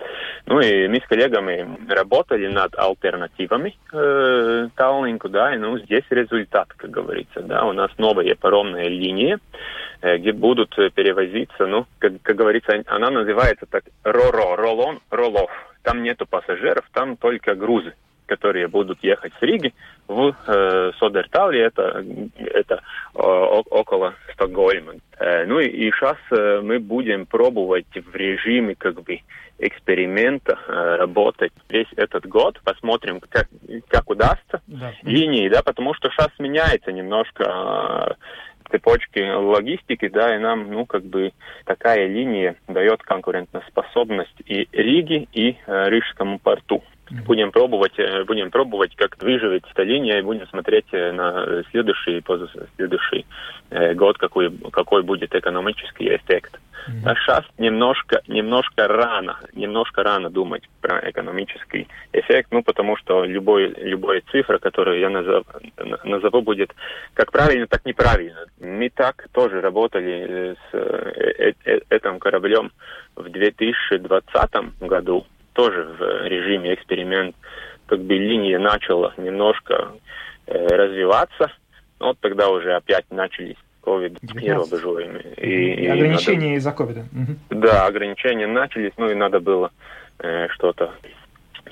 Ну, 0.45 0.61
и 0.61 0.87
мы 0.87 1.01
с 1.01 1.07
коллегами 1.07 1.67
работали 1.89 2.47
над 2.47 2.77
альтернативами 2.77 3.75
э, 3.91 4.69
Таллинку, 4.75 5.27
да, 5.27 5.53
и 5.53 5.57
ну, 5.57 5.79
здесь 5.79 6.05
результат, 6.09 6.69
как 6.77 6.91
говорится, 6.91 7.41
да, 7.41 7.65
у 7.65 7.73
нас 7.73 7.91
новые 7.97 8.35
паромные 8.35 8.87
линии, 8.87 9.37
э, 10.01 10.17
где 10.17 10.31
будут 10.31 10.73
перевозиться, 10.95 11.67
ну, 11.67 11.87
как, 11.99 12.13
как 12.21 12.37
говорится, 12.37 12.81
она 12.87 13.09
называется 13.09 13.65
так 13.69 13.83
РОРО, 14.03 14.55
ролон, 14.55 14.99
ролов 15.09 15.51
там 15.89 16.03
нету 16.03 16.27
пассажиров, 16.27 16.85
там 16.93 17.17
только 17.17 17.55
грузы, 17.55 17.93
которые 18.27 18.67
будут 18.67 19.03
ехать 19.03 19.33
с 19.39 19.41
Риги 19.41 19.73
в 20.07 20.35
э, 20.45 20.91
Содертале, 20.99 21.61
это, 21.61 22.05
это 22.37 22.83
о, 23.15 23.63
около 23.71 24.13
Стокгольма. 24.33 24.93
Э, 25.17 25.45
ну 25.47 25.59
и, 25.59 25.67
и 25.67 25.91
сейчас 25.91 26.17
э, 26.29 26.61
мы 26.63 26.77
будем 26.77 27.25
пробовать 27.25 27.87
в 27.95 28.15
режиме 28.15 28.75
как 28.75 29.01
бы 29.01 29.21
эксперимента 29.57 30.59
э, 30.67 30.95
работать 30.97 31.53
весь 31.69 31.91
этот 31.95 32.27
год, 32.27 32.61
посмотрим, 32.63 33.19
как, 33.19 33.47
как 33.87 34.09
удастся 34.11 34.61
да. 34.67 34.93
линии, 35.01 35.49
да, 35.49 35.63
потому 35.63 35.95
что 35.95 36.09
сейчас 36.11 36.29
меняется 36.37 36.91
немножко 36.91 38.15
цепочки 38.71 39.19
логистики, 39.19 40.07
да, 40.07 40.35
и 40.35 40.39
нам, 40.39 40.71
ну, 40.71 40.85
как 40.85 41.03
бы 41.03 41.31
такая 41.65 42.07
линия 42.07 42.55
дает 42.67 43.01
конкурентоспособность 43.03 44.41
и 44.45 44.67
Риге, 44.71 45.27
и 45.33 45.57
э, 45.65 45.89
Рижскому 45.89 46.39
порту. 46.39 46.83
Будем 47.25 47.51
пробовать, 47.51 47.97
э, 47.97 48.23
будем 48.23 48.51
пробовать, 48.51 48.95
как 48.95 49.21
выживет 49.21 49.65
эта 49.71 49.83
линия, 49.83 50.19
и 50.19 50.23
будем 50.23 50.47
смотреть 50.47 50.85
э, 50.91 51.11
на 51.11 51.63
следующий, 51.71 52.23
следующий 52.75 53.25
э, 53.69 53.93
год, 53.93 54.17
какой, 54.17 54.51
какой 54.71 55.03
будет 55.03 55.33
экономический 55.33 56.15
эффект. 56.15 56.59
Mm-hmm. 56.87 57.01
А 57.05 57.15
сейчас 57.15 57.45
немножко, 57.57 58.21
немножко 58.27 58.87
рано, 58.87 59.37
немножко 59.53 60.03
рано 60.03 60.29
думать 60.29 60.63
про 60.81 61.09
экономический 61.09 61.87
эффект, 62.13 62.49
ну, 62.51 62.63
потому 62.63 62.95
что 62.97 63.25
любой, 63.25 63.73
любая 63.77 64.21
цифра, 64.31 64.57
которую 64.59 64.99
я 64.99 65.09
назов, 65.09 65.45
назову, 66.03 66.41
будет 66.41 66.73
как 67.13 67.31
правильно, 67.31 67.67
так 67.67 67.85
неправильно. 67.85 68.45
Мы 68.59 68.89
так 68.89 69.27
тоже 69.33 69.61
работали 69.61 70.55
с 70.55 70.73
э, 70.73 71.53
э, 71.65 71.79
этим 71.89 72.19
кораблем 72.19 72.71
в 73.15 73.29
2020 73.29 74.79
году, 74.79 75.25
тоже 75.53 75.83
в 75.83 76.27
режиме 76.27 76.73
эксперимент, 76.73 77.35
как 77.85 78.01
бы 78.01 78.13
линия 78.15 78.59
начала 78.59 79.13
немножко 79.17 79.93
э, 80.47 80.67
развиваться, 80.67 81.51
но 81.99 82.13
тогда 82.19 82.49
уже 82.49 82.73
опять 82.73 83.05
начались 83.09 83.57
ковид 83.81 84.17
и 84.21 84.51
рубежами. 84.51 85.21
И, 85.37 85.83
и 85.83 85.87
ограничения 85.87 86.47
надо... 86.47 86.55
из-за 86.55 86.71
ковида. 86.71 87.05
Да, 87.49 87.85
ограничения 87.87 88.47
начались, 88.47 88.93
ну 88.97 89.09
и 89.09 89.15
надо 89.15 89.39
было 89.39 89.71
э, 90.19 90.47
что-то 90.49 90.93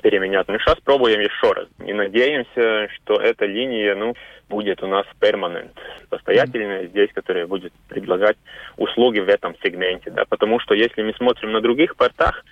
переменять. 0.01 0.47
Мы 0.47 0.59
сейчас 0.59 0.79
пробуем 0.83 1.19
еще 1.19 1.51
раз. 1.53 1.67
И 1.85 1.93
надеемся, 1.93 2.87
что 2.95 3.15
эта 3.15 3.45
линия, 3.45 3.95
ну, 3.95 4.13
будет 4.49 4.81
у 4.83 4.87
нас 4.87 5.05
перманент, 5.19 5.71
постоятельная 6.09 6.83
mm-hmm. 6.83 6.89
здесь, 6.89 7.09
которая 7.13 7.47
будет 7.47 7.73
предлагать 7.89 8.37
услуги 8.77 9.19
в 9.19 9.27
этом 9.27 9.55
сегменте, 9.61 10.09
да, 10.11 10.23
потому 10.25 10.59
что 10.59 10.73
если 10.73 11.01
мы 11.03 11.13
смотрим 11.13 11.51
на 11.51 11.61
других 11.61 11.95
портах, 11.95 12.45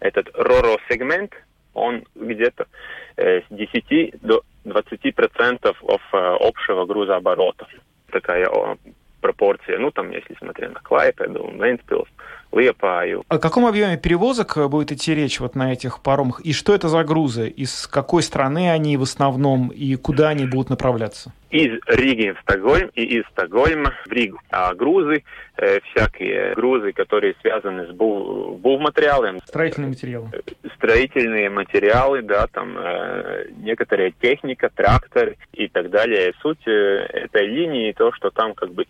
этот 0.00 0.28
РОРО-сегмент, 0.34 1.32
он 1.74 2.04
где-то 2.14 2.66
э, 3.16 3.40
с 3.42 3.44
10 3.50 4.20
до 4.22 4.42
20 4.64 5.14
процентов 5.14 5.82
э, 5.82 6.16
общего 6.16 6.84
грузооборота. 6.86 7.66
Такая 8.10 8.48
пропорция. 9.20 9.78
Ну, 9.78 9.90
там, 9.90 10.10
если 10.10 10.34
смотреть 10.34 10.72
на 10.72 10.80
Клайпеду, 10.80 11.50
Вентспилс, 11.54 12.08
Лиепаю. 12.52 13.22
О 13.28 13.38
каком 13.38 13.64
объеме 13.64 13.96
перевозок 13.96 14.56
э, 14.56 14.66
будет 14.66 14.90
идти 14.90 15.14
речь 15.14 15.38
вот 15.38 15.54
на 15.54 15.72
этих 15.72 16.02
паромах? 16.02 16.40
И 16.40 16.52
что 16.52 16.74
это 16.74 16.88
за 16.88 17.04
грузы? 17.04 17.48
Из 17.48 17.86
какой 17.86 18.22
страны 18.22 18.70
они 18.70 18.96
в 18.96 19.02
основном? 19.02 19.68
И 19.68 19.94
куда 19.94 20.30
они 20.30 20.46
будут 20.46 20.68
направляться? 20.68 21.32
Из 21.50 21.80
Риги 21.86 22.32
в 22.32 22.40
Стокгольм 22.42 22.90
и 22.94 23.02
из 23.02 23.24
Стокгольма 23.32 23.94
в 24.04 24.12
Ригу. 24.12 24.40
А 24.50 24.74
грузы, 24.74 25.22
э, 25.58 25.78
всякие 25.80 26.54
грузы, 26.54 26.92
которые 26.92 27.34
связаны 27.40 27.86
с 27.86 27.90
був, 27.90 28.58
бувматериалом. 28.60 29.38
Строительные 29.44 29.88
материалы. 29.90 30.28
Э, 30.32 30.40
строительные 30.76 31.50
материалы, 31.50 32.22
да, 32.22 32.48
там 32.48 32.76
э, 32.76 33.46
некоторая 33.58 34.12
техника, 34.20 34.70
тракторы 34.74 35.36
и 35.52 35.68
так 35.68 35.90
далее. 35.90 36.32
Суть 36.42 36.66
э, 36.66 36.70
этой 36.70 37.46
линии 37.46 37.92
то, 37.92 38.12
что 38.12 38.30
там 38.30 38.54
как 38.54 38.72
бы 38.72 38.86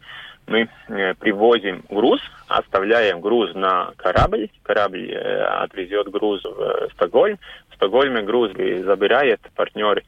мы 0.46 0.68
э, 0.88 1.14
привозим 1.14 1.84
груз, 1.88 2.20
оставляем 2.48 3.20
груз 3.20 3.54
на 3.54 3.92
корабль, 3.96 4.48
корабль 4.62 5.10
э, 5.12 5.42
отвезет 5.62 6.10
груз 6.10 6.42
в 6.44 6.60
э, 6.60 6.88
Стокгольм, 6.94 7.38
в 7.70 7.74
Стокгольме 7.76 8.22
груз 8.22 8.50
забирает 8.52 9.40
партнер 9.54 10.02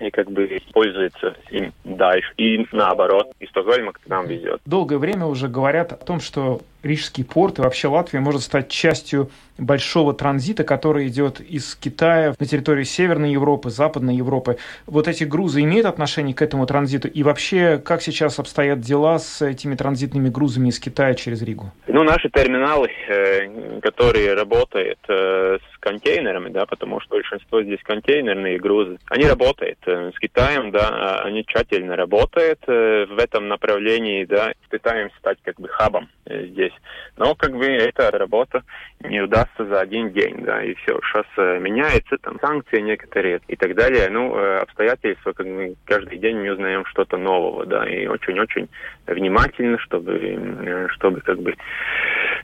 и 0.00 0.10
как 0.10 0.30
бы 0.30 0.60
пользуется 0.72 1.36
им 1.50 1.72
дальше. 1.84 2.32
И 2.36 2.66
наоборот, 2.72 3.30
из 3.38 3.48
Стокгольма 3.50 3.92
к 3.92 4.00
нам 4.06 4.26
везет. 4.26 4.60
Долгое 4.64 4.98
время 4.98 5.26
уже 5.26 5.48
говорят 5.48 5.92
о 5.92 5.96
том, 5.96 6.20
что 6.20 6.60
Рижский 6.84 7.24
порт 7.24 7.58
и 7.58 7.62
вообще 7.62 7.88
Латвия 7.88 8.20
может 8.20 8.42
стать 8.42 8.68
частью 8.68 9.30
большого 9.58 10.14
транзита, 10.14 10.64
который 10.64 11.08
идет 11.08 11.40
из 11.40 11.74
Китая 11.74 12.34
на 12.38 12.46
территорию 12.46 12.84
Северной 12.84 13.32
Европы, 13.32 13.70
Западной 13.70 14.16
Европы. 14.16 14.58
Вот 14.86 15.08
эти 15.08 15.24
грузы 15.24 15.62
имеют 15.62 15.86
отношение 15.86 16.34
к 16.34 16.42
этому 16.42 16.66
транзиту? 16.66 17.08
И 17.08 17.22
вообще, 17.22 17.78
как 17.78 18.02
сейчас 18.02 18.38
обстоят 18.38 18.80
дела 18.80 19.18
с 19.18 19.42
этими 19.42 19.74
транзитными 19.74 20.28
грузами 20.28 20.68
из 20.68 20.78
Китая 20.78 21.14
через 21.14 21.42
Ригу? 21.42 21.72
Ну, 21.86 22.02
наши 22.02 22.28
терминалы, 22.30 22.90
э, 23.08 23.80
которые 23.80 24.34
работают 24.34 24.98
э, 25.08 25.58
с 25.58 25.78
контейнерами, 25.78 26.50
да, 26.50 26.66
потому 26.66 27.00
что 27.00 27.16
большинство 27.16 27.62
здесь 27.62 27.80
контейнерные 27.82 28.58
грузы, 28.58 28.98
они 29.08 29.26
работают 29.26 29.78
э, 29.86 30.10
с 30.14 30.18
Китаем, 30.18 30.70
да, 30.70 30.88
а 30.88 31.22
они 31.24 31.44
тщательно 31.46 31.96
работают 31.96 32.60
в 32.66 33.16
этом 33.18 33.48
направлении, 33.48 34.24
да, 34.24 34.52
пытаемся 34.68 35.16
стать 35.18 35.38
как 35.42 35.60
бы 35.60 35.68
хабом 35.68 36.08
здесь. 36.26 36.72
Но 37.16 37.34
как 37.34 37.52
бы 37.52 37.66
эта 37.66 38.10
работа 38.10 38.62
не 39.00 39.20
удастся 39.20 39.64
за 39.64 39.80
один 39.80 40.10
день, 40.10 40.42
да, 40.44 40.62
и 40.62 40.74
все. 40.74 40.98
Сейчас 41.00 41.26
э, 41.36 41.58
меняется, 41.60 42.18
там 42.18 42.38
санкции 42.40 42.80
некоторые 42.80 43.40
и 43.46 43.56
так 43.56 43.74
далее. 43.74 44.08
Ну, 44.10 44.36
э, 44.36 44.58
обстоятельства, 44.58 45.32
как 45.32 45.46
мы 45.46 45.76
каждый 45.84 46.18
день 46.18 46.38
мы 46.38 46.52
узнаем 46.52 46.84
что-то 46.86 47.16
нового, 47.16 47.66
да, 47.66 47.88
и 47.88 48.06
очень-очень 48.06 48.68
внимательно, 49.06 49.78
чтобы, 49.78 50.18
э, 50.18 50.88
чтобы 50.90 51.20
как 51.20 51.38
бы 51.38 51.54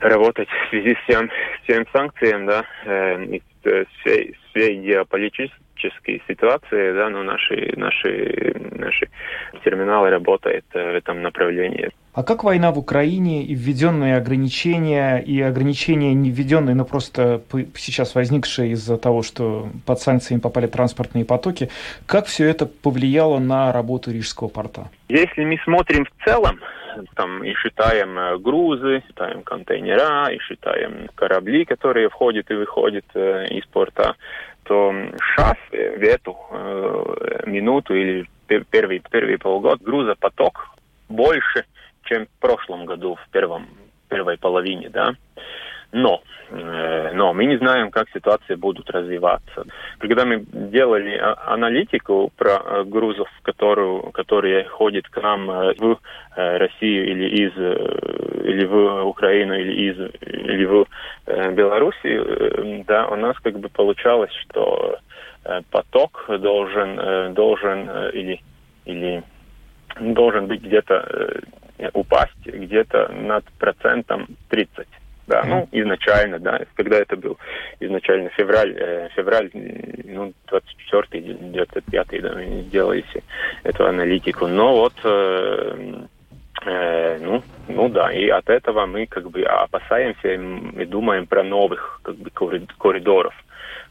работать 0.00 0.48
в 0.48 0.70
связи 0.70 0.94
с 0.94 0.98
всем, 1.04 1.30
всем 1.64 1.86
санкциям, 1.92 2.46
да, 2.46 2.64
и 3.24 3.42
всей, 4.00 4.36
всей 4.50 4.76
геополитической 4.76 6.22
ситуации, 6.26 6.92
да, 6.92 7.10
но 7.10 7.22
наши, 7.22 7.72
наши, 7.76 8.54
наши 8.72 9.10
терминалы 9.64 10.10
работают 10.10 10.64
в 10.72 10.76
этом 10.76 11.22
направлении. 11.22 11.90
А 12.12 12.24
как 12.24 12.42
война 12.42 12.72
в 12.72 12.78
Украине 12.78 13.44
и 13.44 13.54
введенные 13.54 14.16
ограничения, 14.16 15.18
и 15.18 15.40
ограничения 15.40 16.12
не 16.12 16.30
введенные, 16.30 16.74
но 16.74 16.84
просто 16.84 17.40
сейчас 17.76 18.16
возникшие 18.16 18.72
из-за 18.72 18.96
того, 18.98 19.22
что 19.22 19.68
под 19.86 20.00
санкциями 20.00 20.40
попали 20.40 20.66
транспортные 20.66 21.24
потоки, 21.24 21.70
как 22.06 22.26
все 22.26 22.48
это 22.48 22.66
повлияло 22.66 23.38
на 23.38 23.72
работу 23.72 24.10
Рижского 24.10 24.48
порта? 24.48 24.90
Если 25.08 25.44
мы 25.44 25.56
смотрим 25.64 26.04
в 26.04 26.24
целом, 26.24 26.58
там 27.14 27.44
и 27.44 27.54
считаем 27.54 28.18
э, 28.18 28.38
грузы, 28.38 29.02
считаем 29.06 29.42
контейнера, 29.42 30.28
и 30.32 30.38
считаем 30.40 31.08
корабли, 31.14 31.64
которые 31.64 32.08
входят 32.08 32.50
и 32.50 32.54
выходят 32.54 33.04
э, 33.14 33.46
из 33.50 33.64
порта, 33.66 34.16
то 34.64 34.92
сейчас 34.92 35.56
в 35.70 36.02
эту 36.02 36.36
э, 36.50 37.42
минуту 37.46 37.94
или 37.94 38.28
первый, 38.46 39.00
первый 39.10 39.38
полгода 39.38 39.82
грузопоток 39.84 40.70
больше, 41.08 41.64
чем 42.10 42.26
в 42.26 42.40
прошлом 42.40 42.84
году, 42.84 43.14
в 43.14 43.30
первом, 43.30 43.68
первой 44.08 44.36
половине, 44.36 44.90
да. 44.90 45.14
Но, 45.92 46.22
э, 46.50 47.10
но 47.14 47.32
мы 47.32 47.46
не 47.46 47.56
знаем, 47.56 47.90
как 47.90 48.08
ситуации 48.10 48.54
будут 48.54 48.88
развиваться. 48.90 49.64
Когда 49.98 50.24
мы 50.24 50.44
делали 50.52 51.16
а, 51.16 51.54
аналитику 51.54 52.30
про 52.36 52.62
э, 52.62 52.84
грузов, 52.84 53.28
которую, 53.42 54.12
которые 54.12 54.64
ходят 54.64 55.08
к 55.08 55.20
нам 55.20 55.50
э, 55.50 55.74
в 55.78 55.98
Россию 56.36 57.10
или 57.10 57.28
из 57.44 57.52
или 58.44 58.64
в 58.66 59.04
Украину 59.04 59.54
или 59.54 59.90
из 59.90 59.98
или 60.22 60.64
в 60.64 60.86
Белоруссию, 61.26 62.84
да, 62.86 63.08
у 63.08 63.16
нас 63.16 63.36
как 63.40 63.58
бы 63.58 63.68
получалось, 63.68 64.32
что 64.44 64.98
поток 65.70 66.24
должен 66.38 67.34
должен 67.34 67.90
или 68.10 68.40
или 68.84 69.24
должен 69.98 70.46
быть 70.46 70.62
где-то 70.62 71.42
упасть 71.92 72.44
где-то 72.44 73.08
над 73.12 73.44
процентом 73.58 74.26
30 74.48 74.86
да, 75.30 75.44
ну, 75.44 75.68
изначально, 75.70 76.40
да, 76.40 76.60
когда 76.74 76.98
это 76.98 77.16
был? 77.16 77.38
Изначально 77.78 78.30
февраль, 78.30 78.74
э, 78.76 79.08
февраль, 79.14 79.48
ну, 79.52 80.32
24 80.48 81.22
или 81.22 81.34
25 81.34 82.20
да, 82.20 82.42
сделали 82.62 83.04
эту 83.62 83.86
аналитику, 83.86 84.48
но 84.48 84.74
вот, 84.74 84.94
э, 85.04 86.04
э, 86.66 87.18
ну, 87.20 87.42
ну 87.68 87.88
да, 87.88 88.12
и 88.12 88.28
от 88.28 88.50
этого 88.50 88.86
мы 88.86 89.06
как 89.06 89.30
бы 89.30 89.42
опасаемся 89.42 90.32
и 90.32 90.84
думаем 90.84 91.26
про 91.26 91.44
новых 91.44 92.00
как 92.02 92.16
бы 92.16 92.30
коридоров, 92.30 93.34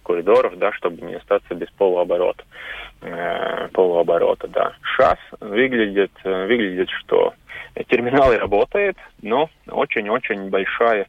коридоров, 0.09 0.57
да, 0.57 0.71
чтобы 0.73 1.05
не 1.05 1.13
остаться 1.15 1.53
без 1.53 1.69
полуоборота, 1.77 2.43
э, 3.01 3.67
полуоборота, 3.73 4.47
да. 4.47 4.73
Сейчас 4.83 5.17
выглядит, 5.39 6.11
выглядит, 6.23 6.89
что 6.89 7.33
терминалы 7.89 8.37
работает, 8.37 8.97
но 9.21 9.51
очень-очень 9.67 10.49
большая 10.49 11.05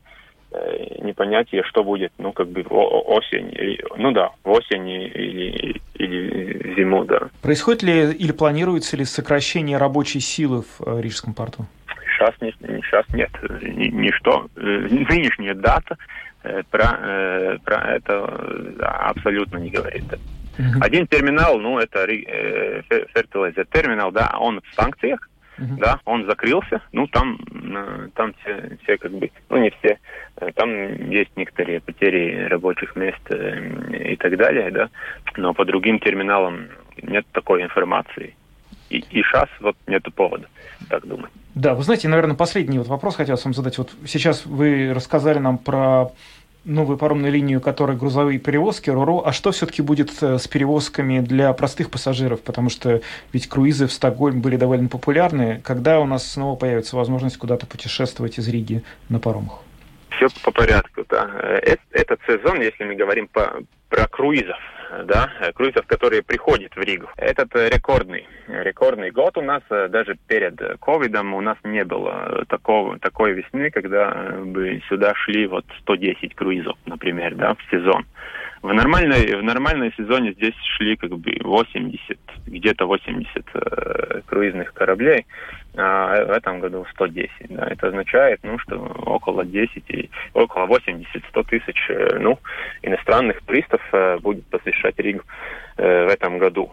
э, 0.52 1.02
непонятие, 1.02 1.62
что 1.64 1.82
будет, 1.82 2.12
ну, 2.18 2.32
как 2.32 2.48
бы 2.48 2.60
осень, 2.60 3.78
ну 3.96 4.12
да, 4.12 4.32
в 4.44 4.50
осень 4.50 4.88
или, 4.88 5.80
или 5.94 6.74
зиму, 6.76 7.04
да. 7.06 7.30
Происходит 7.40 7.82
ли 7.82 8.12
или 8.12 8.32
планируется 8.32 8.98
ли 8.98 9.06
сокращение 9.06 9.78
рабочей 9.78 10.20
силы 10.20 10.62
в 10.62 10.86
э, 10.86 11.00
Рижском 11.00 11.32
порту? 11.32 11.64
Сейчас, 12.18 12.34
не, 12.42 12.52
сейчас 12.82 13.06
нет, 13.14 13.30
ничто. 13.62 14.46
Э, 14.56 14.60
нынешняя 14.60 15.54
дата 15.54 15.96
про, 16.70 17.58
про 17.64 17.94
это 17.94 18.24
абсолютно 18.80 19.58
не 19.58 19.70
говорит. 19.70 20.04
Один 20.80 21.06
терминал, 21.06 21.58
ну, 21.58 21.78
это 21.78 22.06
фертилайзер 22.06 23.66
терминал, 23.66 24.12
да, 24.12 24.34
он 24.38 24.60
в 24.60 24.74
санкциях, 24.74 25.30
uh-huh. 25.60 25.78
да, 25.78 26.00
он 26.04 26.26
закрылся, 26.26 26.80
ну, 26.92 27.06
там, 27.06 27.38
э, 27.52 28.08
там 28.14 28.34
все, 28.40 28.76
все 28.82 28.98
как 28.98 29.12
бы, 29.12 29.30
ну, 29.48 29.58
не 29.58 29.70
все, 29.70 29.98
э, 30.36 30.50
там 30.54 30.70
есть 31.10 31.36
некоторые 31.36 31.80
потери 31.80 32.46
рабочих 32.48 32.96
мест 32.96 33.20
э, 33.30 34.12
и 34.12 34.16
так 34.16 34.36
далее, 34.36 34.70
да, 34.70 34.90
но 35.36 35.54
по 35.54 35.64
другим 35.64 35.98
терминалам 35.98 36.68
нет 37.02 37.26
такой 37.32 37.62
информации. 37.62 38.34
И, 38.90 38.98
и 38.98 39.22
сейчас 39.22 39.48
вот 39.60 39.76
нету 39.86 40.10
повода 40.10 40.46
так 40.88 41.06
думать. 41.06 41.30
Да, 41.54 41.74
вы 41.74 41.82
знаете, 41.82 42.08
наверное, 42.08 42.36
последний 42.36 42.78
вот 42.78 42.88
вопрос 42.88 43.16
хотел 43.16 43.36
вам 43.42 43.54
задать. 43.54 43.78
Вот 43.78 43.90
сейчас 44.06 44.44
вы 44.46 44.92
рассказали 44.92 45.38
нам 45.38 45.58
про 45.58 46.12
новую 46.64 46.98
паромную 46.98 47.32
линию, 47.32 47.60
которая 47.60 47.96
грузовые 47.96 48.38
перевозки, 48.38 48.90
РОРО. 48.90 49.22
А 49.24 49.32
что 49.32 49.50
все-таки 49.50 49.82
будет 49.82 50.10
э, 50.22 50.38
с 50.38 50.46
перевозками 50.46 51.20
для 51.20 51.52
простых 51.52 51.90
пассажиров? 51.90 52.42
Потому 52.42 52.68
что 52.68 53.00
ведь 53.32 53.48
круизы 53.48 53.86
в 53.86 53.92
Стокгольм 53.92 54.42
были 54.42 54.56
довольно 54.56 54.88
популярны. 54.88 55.60
Когда 55.64 56.00
у 56.00 56.06
нас 56.06 56.30
снова 56.30 56.56
появится 56.56 56.96
возможность 56.96 57.38
куда-то 57.38 57.66
путешествовать 57.66 58.38
из 58.38 58.48
Риги 58.48 58.82
на 59.08 59.18
паромах? 59.18 59.62
Все 60.10 60.26
по 60.42 60.50
порядку, 60.50 61.04
да. 61.08 61.30
Э, 61.42 61.76
этот 61.92 62.20
сезон, 62.26 62.60
если 62.60 62.84
мы 62.84 62.94
говорим 62.94 63.28
по, 63.28 63.62
про 63.88 64.06
круизов, 64.06 64.58
да, 65.04 65.30
круизов, 65.54 65.86
которые 65.86 66.22
приходят 66.22 66.74
в 66.74 66.80
Ригу. 66.80 67.08
Этот 67.16 67.54
э, 67.54 67.68
рекордный, 67.68 68.26
рекордный 68.48 69.10
год 69.10 69.36
у 69.38 69.42
нас, 69.42 69.62
э, 69.70 69.88
даже 69.88 70.16
перед 70.26 70.60
ковидом 70.80 71.34
у 71.34 71.40
нас 71.40 71.56
не 71.64 71.84
было 71.84 72.44
такого, 72.48 72.98
такой 72.98 73.32
весны, 73.32 73.70
когда 73.70 74.10
бы 74.44 74.82
сюда 74.88 75.14
шли 75.14 75.46
вот 75.46 75.64
110 75.80 76.34
круизов, 76.34 76.76
например, 76.86 77.34
да, 77.34 77.54
в 77.54 77.70
сезон. 77.70 78.04
В 78.62 78.74
нормальной, 78.74 79.36
в 79.36 79.42
нормальной 79.42 79.90
сезоне 79.96 80.32
здесь 80.32 80.54
шли 80.76 80.94
как 80.96 81.10
бы 81.10 81.32
80, 81.42 82.18
где-то 82.46 82.84
80 82.86 83.44
э, 83.54 84.20
круизных 84.26 84.74
кораблей, 84.74 85.24
а 85.76 86.26
в 86.26 86.30
этом 86.30 86.60
году 86.60 86.84
110. 86.92 87.30
Да. 87.48 87.66
Это 87.70 87.88
означает, 87.88 88.40
ну, 88.42 88.58
что 88.58 88.76
около 88.78 89.46
10, 89.46 90.10
около 90.34 90.66
80-100 90.66 91.48
тысяч, 91.48 91.86
э, 91.88 92.18
ну, 92.18 92.38
иностранных 92.82 93.40
туристов 93.46 93.80
э, 93.92 94.18
будет 94.18 94.44
посещать 94.46 94.98
Ригу 94.98 95.22
э, 95.78 96.06
в 96.06 96.08
этом 96.10 96.38
году. 96.38 96.70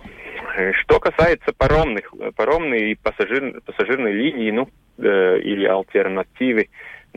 Что 0.82 1.00
касается 1.00 1.54
паромных, 1.58 2.14
паромной 2.36 2.92
и 2.92 2.96
пассажир, 2.96 3.62
пассажирной 3.62 4.12
линии, 4.12 4.52
ну, 4.52 4.70
э, 4.98 5.40
или 5.40 5.66
альтернативы, 5.66 6.68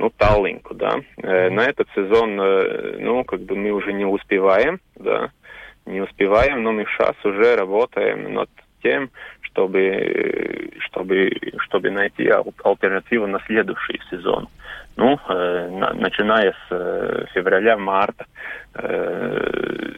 ну, 0.00 0.10
Таллинку, 0.16 0.74
да. 0.74 1.00
Э, 1.18 1.50
на 1.50 1.60
этот 1.66 1.86
сезон, 1.94 2.40
э, 2.40 2.96
ну, 3.00 3.22
как 3.24 3.40
бы 3.40 3.54
мы 3.54 3.70
уже 3.70 3.92
не 3.92 4.06
успеваем, 4.06 4.80
да, 4.96 5.30
не 5.84 6.00
успеваем, 6.00 6.62
но 6.62 6.72
мы 6.72 6.86
сейчас 6.86 7.14
уже 7.22 7.54
работаем 7.54 8.32
над 8.32 8.48
тем, 8.82 9.10
чтобы, 9.42 10.70
чтобы, 10.86 11.30
чтобы 11.58 11.90
найти 11.90 12.30
альтернативу 12.64 13.26
на 13.26 13.40
следующий 13.40 14.00
сезон. 14.10 14.48
Ну, 14.96 15.18
э, 15.28 15.68
на, 15.70 15.92
начиная 15.92 16.52
с 16.52 16.66
э, 16.70 17.26
февраля-марта 17.34 18.24
э, 18.74 19.92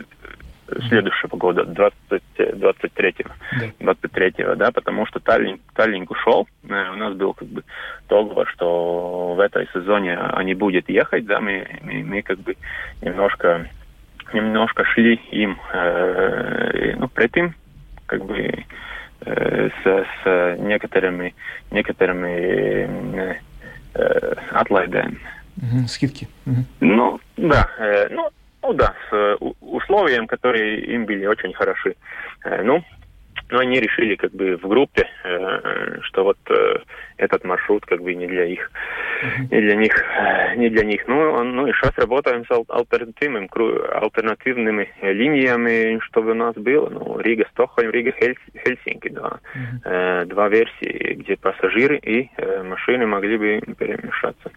следующего 0.89 1.37
года, 1.37 1.65
20, 1.65 2.23
23-го, 2.39 3.31
да. 3.59 3.93
23-го, 3.93 4.55
да, 4.55 4.71
потому 4.71 5.07
что 5.07 5.21
Таллинг, 5.21 5.61
Таллинг 5.75 6.11
ушел, 6.11 6.49
э, 6.65 6.91
у 6.91 6.97
нас 6.97 7.15
был 7.15 7.35
как 7.35 7.49
бы 7.49 7.65
договор, 8.09 8.49
что 8.49 9.35
в 9.35 9.41
этой 9.41 9.69
сезоне 9.73 10.17
они 10.17 10.55
будут 10.55 10.89
ехать, 10.89 11.27
да, 11.27 11.41
мы, 11.41 11.67
мы, 11.83 12.03
мы 12.05 12.23
как 12.23 12.39
бы 12.39 12.57
немножко, 13.01 13.69
немножко 14.33 14.85
шли 14.85 15.15
им, 15.31 15.59
э, 15.73 16.95
ну, 16.99 17.09
предтим, 17.09 17.55
как 18.07 18.25
бы, 18.25 18.65
э, 19.25 19.69
с, 19.83 20.07
с 20.25 20.57
некоторыми, 20.59 21.35
некоторыми 21.71 23.41
э, 23.95 24.35
отлайдами. 24.51 25.19
Угу, 25.57 25.87
скидки. 25.87 26.29
Ну, 26.81 27.21
да, 27.37 27.69
э, 27.79 28.09
ну, 28.11 28.29
ну 28.63 28.73
да, 28.75 28.95
с 29.11 29.13
э, 29.13 29.37
условием, 29.61 30.27
которые 30.27 30.81
им 30.81 31.05
были 31.05 31.27
очень 31.27 31.53
хороши. 31.53 31.97
Э, 32.45 32.63
ну, 32.63 32.83
но 33.51 33.59
они 33.59 33.81
решили 33.81 34.15
как 34.15 34.33
бы 34.33 34.57
в 34.57 34.67
группе, 34.67 35.09
э, 35.25 36.01
что 36.03 36.25
вот 36.25 36.39
этот 37.19 37.45
маршрут 37.45 37.85
как 37.85 38.01
бы 38.01 38.15
не 38.15 38.27
для 38.27 38.45
их, 38.47 38.71
не 39.51 39.61
для 39.61 39.75
них, 39.75 40.05
не 40.57 40.71
для 40.71 40.85
них. 40.85 41.07
Ну, 41.07 41.43
ну 41.45 41.67
и 41.67 41.73
сейчас 41.73 41.93
работаем 41.99 42.47
с 42.47 42.51
альтернативными, 42.51 43.49
альтернативными 44.03 44.89
линиями, 45.03 45.99
чтобы 46.05 46.31
у 46.31 46.35
нас 46.35 46.55
было, 46.55 46.89
ну, 46.89 47.19
Рига, 47.19 47.47
Стокхольм, 47.51 47.91
Рига, 47.91 48.13
Хельсинки, 48.13 49.09
да. 49.09 49.39
Uh-huh. 49.85 50.25
Два 50.27 50.49
версии, 50.49 51.15
где 51.15 51.37
пассажиры 51.37 51.99
и 51.99 52.31
машины 52.63 53.07
могли 53.07 53.37
бы 53.37 53.75
перемешаться. 53.75 54.51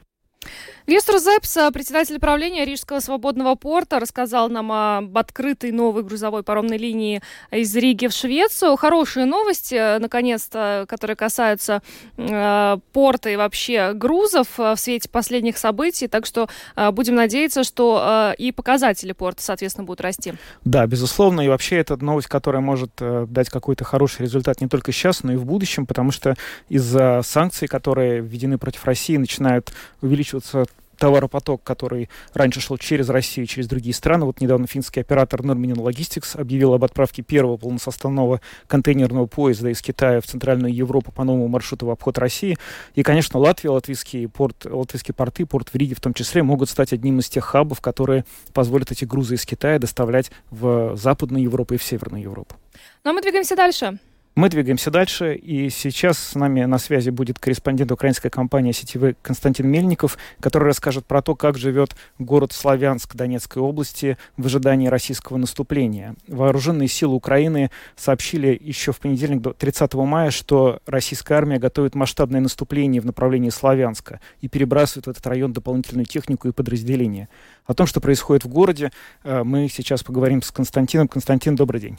Вестер 0.88 1.18
Зепс, 1.18 1.58
председатель 1.74 2.20
правления 2.20 2.64
Рижского 2.64 3.00
свободного 3.00 3.56
порта, 3.56 4.00
рассказал 4.00 4.50
нам 4.50 4.72
об 4.72 5.18
открытой 5.18 5.72
новой 5.72 6.04
грузовой 6.04 6.44
паромной 6.44 6.78
линии 6.78 7.24
из 7.50 7.76
Риги 7.76 8.06
в 8.06 8.14
Швецию. 8.14 8.76
Хорошие 8.76 9.26
новости, 9.26 9.98
наконец-то, 9.98 10.86
которые 10.88 11.16
касаются 11.16 11.82
э, 12.18 12.78
порта 12.94 13.32
и 13.32 13.36
вообще 13.36 13.94
грузов 13.94 14.60
э, 14.60 14.76
в 14.76 14.80
свете 14.80 15.10
последних 15.10 15.58
событий. 15.58 16.08
Так 16.08 16.28
что 16.28 16.50
э, 16.76 16.92
будем 16.92 17.16
надеяться, 17.16 17.64
что 17.64 18.34
э, 18.36 18.36
и 18.38 18.52
показатели 18.52 19.14
порта, 19.14 19.42
соответственно, 19.42 19.86
будут 19.86 20.02
расти. 20.02 20.36
Да, 20.66 20.86
безусловно. 20.86 21.42
И 21.42 21.48
вообще 21.48 21.78
это 21.78 21.98
новость, 21.98 22.28
которая 22.28 22.62
может 22.62 22.92
э, 23.00 23.26
дать 23.28 23.50
какой-то 23.50 23.84
хороший 23.86 24.22
результат 24.22 24.62
не 24.62 24.68
только 24.68 24.92
сейчас, 24.92 25.24
но 25.24 25.34
и 25.34 25.36
в 25.36 25.46
будущем, 25.46 25.88
потому 25.88 26.12
что 26.12 26.36
из-за 26.70 27.22
санкций, 27.24 27.68
которые 27.68 28.22
введены 28.22 28.60
против 28.60 28.86
России, 28.86 29.18
начинают 29.18 29.74
увеличиваться 30.04 30.68
товаропоток, 30.98 31.64
который 31.64 32.10
раньше 32.34 32.62
шел 32.62 32.78
через 32.78 33.10
Россию, 33.10 33.48
через 33.48 33.68
другие 33.68 33.94
страны. 33.94 34.26
Вот 34.26 34.42
недавно 34.42 34.68
финский 34.68 35.02
оператор 35.02 35.42
Norminal 35.42 35.86
Logistics 35.86 36.40
объявил 36.40 36.74
об 36.74 36.84
отправке 36.84 37.22
первого 37.22 37.58
полносоставного 37.58 38.42
контейнерного 38.68 39.26
поезда 39.26 39.70
из 39.70 39.82
Китая 39.82 40.22
в 40.22 40.26
Центральную 40.26 40.74
Европу 40.74 41.12
по 41.12 41.24
новому 41.24 41.48
маршруту 41.48 41.88
в 41.88 41.90
обход 41.90 42.18
России. 42.18 42.58
И, 42.96 43.04
конечно, 43.04 43.40
Латвия, 43.40 43.70
латвийские, 43.70 44.30
порт, 44.30 44.66
латвийские 44.66 45.14
порты, 45.14 45.46
порт 45.46 45.70
в 45.70 45.76
Риге 45.76 45.96
в 45.96 46.02
том 46.02 46.14
числе, 46.14 46.44
могут 46.44 46.70
стать 46.70 46.94
одним 46.94 47.20
из 47.20 47.30
тех 47.30 47.44
хабов, 47.44 47.82
которые 47.82 48.26
позволят 48.54 48.92
эти 48.92 49.06
грузы 49.06 49.36
из 49.36 49.46
Китая 49.46 49.80
доставлять 49.80 50.32
в 50.50 50.96
Западную 50.96 51.44
Европу 51.44 51.74
и 51.74 51.78
в 51.78 51.84
Северную 51.84 52.24
Европу. 52.24 52.56
Ну 53.04 53.12
а 53.12 53.14
мы 53.14 53.22
двигаемся 53.22 53.56
дальше. 53.56 54.00
Мы 54.36 54.50
двигаемся 54.50 54.92
дальше, 54.92 55.34
и 55.34 55.70
сейчас 55.70 56.20
с 56.20 56.36
нами 56.36 56.66
на 56.66 56.78
связи 56.78 57.10
будет 57.10 57.40
корреспондент 57.40 57.94
украинской 57.94 58.30
компании 58.30 58.74
сетевой 58.74 59.16
Константин 59.22 59.70
Мельников, 59.70 60.18
который 60.42 60.66
расскажет 60.66 61.06
про 61.06 61.22
то, 61.22 61.36
как 61.36 61.58
живет 61.58 61.96
город 62.20 62.52
Славянск 62.52 63.16
Донецкой 63.16 63.64
области 63.64 64.18
в 64.36 64.46
ожидании 64.46 64.90
российского 64.90 65.38
наступления. 65.38 66.16
Вооруженные 66.28 66.90
силы 66.90 67.16
Украины 67.16 67.72
сообщили 67.96 68.60
еще 68.62 68.92
в 68.92 69.00
понедельник, 69.00 69.56
30 69.56 69.94
мая, 69.94 70.32
что 70.32 70.82
российская 70.86 71.36
армия 71.36 71.58
готовит 71.58 71.96
масштабное 71.96 72.42
наступление 72.42 73.00
в 73.02 73.06
направлении 73.06 73.50
Славянска 73.50 74.20
и 74.42 74.50
перебрасывает 74.50 75.06
в 75.06 75.12
этот 75.12 75.26
район 75.28 75.54
дополнительную 75.54 76.08
технику 76.08 76.50
и 76.50 76.52
подразделения. 76.52 77.30
О 77.66 77.74
том, 77.74 77.88
что 77.88 78.02
происходит 78.02 78.44
в 78.44 78.50
городе, 78.50 78.92
э, 79.24 79.44
мы 79.46 79.70
сейчас 79.70 80.04
поговорим 80.04 80.42
с 80.42 80.52
Константином. 80.52 81.08
Константин, 81.08 81.56
добрый 81.56 81.80
день. 81.80 81.98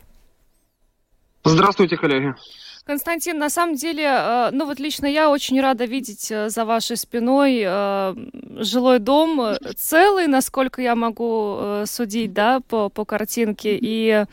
Здравствуйте, 1.48 1.96
коллеги. 1.96 2.34
Константин, 2.84 3.38
на 3.38 3.50
самом 3.50 3.74
деле, 3.74 4.04
э, 4.04 4.50
ну 4.52 4.64
вот 4.64 4.78
лично 4.78 5.06
я 5.06 5.28
очень 5.28 5.60
рада 5.60 5.86
видеть 5.86 6.30
э, 6.30 6.48
за 6.48 6.64
вашей 6.64 6.96
спиной 6.96 7.62
э, 7.64 8.14
жилой 8.58 9.00
дом 9.00 9.56
целый, 9.76 10.28
насколько 10.28 10.80
я 10.80 10.94
могу 10.94 11.84
судить, 11.84 12.32
да, 12.32 12.60
по, 12.60 12.88
по 12.88 13.04
картинке, 13.04 13.76
и 13.80 14.24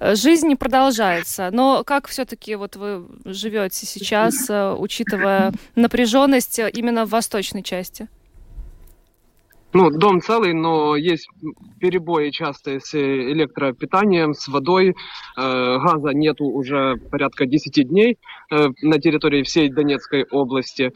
жизнь 0.00 0.56
продолжается. 0.56 1.50
Но 1.52 1.84
как 1.84 2.08
все-таки 2.08 2.54
вот 2.54 2.76
вы 2.76 3.06
живете 3.26 3.84
сейчас, 3.84 4.48
учитывая 4.78 5.52
напряженность 5.74 6.58
именно 6.58 7.04
в 7.04 7.10
восточной 7.10 7.62
части? 7.62 8.08
Ну, 9.72 9.90
дом 9.90 10.20
целый, 10.20 10.52
но 10.52 10.96
есть 10.96 11.28
перебои 11.78 12.30
частые 12.30 12.80
с 12.80 12.94
электропитанием, 12.94 14.34
с 14.34 14.48
водой. 14.48 14.94
Э, 15.36 15.78
газа 15.78 16.10
нету 16.10 16.44
уже 16.44 16.96
порядка 17.10 17.46
10 17.46 17.88
дней 17.88 18.18
э, 18.50 18.68
на 18.82 18.98
территории 18.98 19.42
всей 19.42 19.70
Донецкой 19.70 20.24
области. 20.30 20.92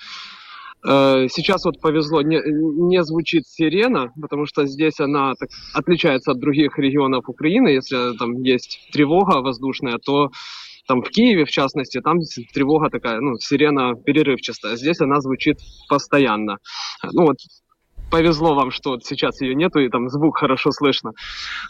Э, 0.87 1.29
сейчас 1.29 1.65
вот 1.65 1.81
повезло, 1.81 2.23
не, 2.23 2.41
не 2.45 3.03
звучит 3.05 3.47
сирена, 3.47 4.13
потому 4.21 4.45
что 4.47 4.67
здесь 4.67 4.99
она 4.99 5.35
так, 5.39 5.49
отличается 5.73 6.33
от 6.33 6.41
других 6.41 6.79
регионов 6.79 7.29
Украины. 7.29 7.69
Если 7.69 8.17
там 8.19 8.43
есть 8.43 8.89
тревога 8.93 9.41
воздушная, 9.41 9.99
то 9.99 10.31
там 10.87 11.03
в 11.03 11.09
Киеве, 11.09 11.45
в 11.45 11.51
частности, 11.51 12.01
там 12.01 12.19
тревога 12.53 12.91
такая, 12.91 13.21
ну, 13.21 13.37
сирена 13.39 13.95
перерывчатая. 13.95 14.77
Здесь 14.77 15.01
она 15.01 15.21
звучит 15.21 15.59
постоянно. 15.89 16.59
Ну 17.13 17.27
вот 17.27 17.37
повезло 18.11 18.55
вам, 18.55 18.71
что 18.71 18.99
сейчас 19.01 19.41
ее 19.41 19.55
нету, 19.55 19.81
и 19.81 19.89
там 19.89 20.09
звук 20.09 20.39
хорошо 20.39 20.71
слышно. 20.71 21.13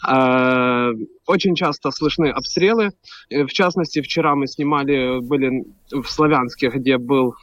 А, 0.05 0.89
очень 1.25 1.55
часто 1.55 1.91
слышны 1.91 2.27
обстрелы. 2.27 2.91
Э, 3.29 3.43
в 3.43 3.49
частности, 3.53 4.01
вчера 4.01 4.35
мы 4.35 4.47
снимали, 4.47 5.19
были 5.21 5.63
в 5.91 6.05
Славянске, 6.05 6.69
где 6.69 6.97
был 6.97 7.35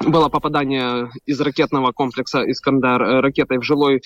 было 0.00 0.28
попадание 0.28 1.10
из 1.24 1.40
ракетного 1.40 1.92
комплекса 1.92 2.42
«Искандер» 2.50 3.02
э, 3.02 3.20
ракетой 3.20 3.58
в 3.58 3.62
жилой 3.62 4.02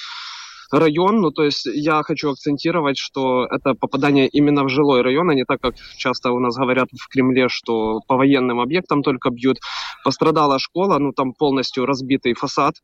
район. 0.70 1.20
Ну, 1.20 1.30
то 1.30 1.44
есть 1.44 1.66
я 1.66 2.02
хочу 2.02 2.30
акцентировать, 2.30 2.98
что 2.98 3.46
это 3.46 3.74
попадание 3.74 4.28
именно 4.28 4.64
в 4.64 4.68
жилой 4.68 5.02
район, 5.02 5.30
а 5.30 5.34
не 5.34 5.44
так, 5.44 5.60
как 5.60 5.74
часто 5.96 6.32
у 6.32 6.38
нас 6.38 6.56
говорят 6.56 6.88
в 6.92 7.08
Кремле, 7.08 7.48
что 7.48 8.00
по 8.06 8.16
военным 8.16 8.60
объектам 8.60 9.02
только 9.02 9.30
бьют. 9.30 9.58
Пострадала 10.04 10.58
школа, 10.58 10.98
ну, 10.98 11.12
там 11.12 11.32
полностью 11.32 11.86
разбитый 11.86 12.34
фасад. 12.34 12.74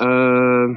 Э, 0.00 0.68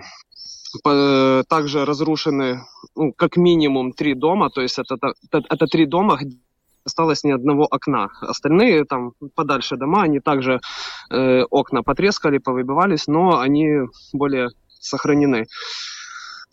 также 0.83 1.85
разрушены 1.85 2.61
ну, 2.95 3.13
как 3.13 3.37
минимум 3.37 3.93
три 3.93 4.13
дома, 4.13 4.49
то 4.49 4.61
есть 4.61 4.77
это, 4.77 4.97
это, 5.31 5.41
это 5.49 5.67
три 5.67 5.85
дома, 5.85 6.17
где 6.17 6.37
осталось 6.85 7.23
ни 7.23 7.31
одного 7.31 7.65
окна. 7.69 8.09
Остальные 8.21 8.85
там 8.85 9.13
подальше 9.35 9.75
дома, 9.75 10.03
они 10.03 10.19
также 10.19 10.59
э, 11.11 11.43
окна 11.49 11.81
потрескали, 11.83 12.37
повыбивались, 12.37 13.07
но 13.07 13.39
они 13.39 13.87
более 14.13 14.49
сохранены. 14.79 15.47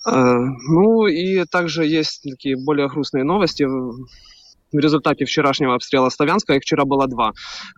Э, 0.07 0.37
ну 0.69 1.07
и 1.07 1.45
также 1.45 1.87
есть 1.87 2.23
такие 2.23 2.57
более 2.57 2.89
грустные 2.89 3.25
новости. 3.25 3.65
В 3.65 4.79
результате 4.79 5.25
вчерашнего 5.27 5.75
обстрела 5.75 6.09
Славянска, 6.09 6.55
их 6.55 6.63
вчера 6.63 6.85
было 6.85 7.07
два. 7.07 7.33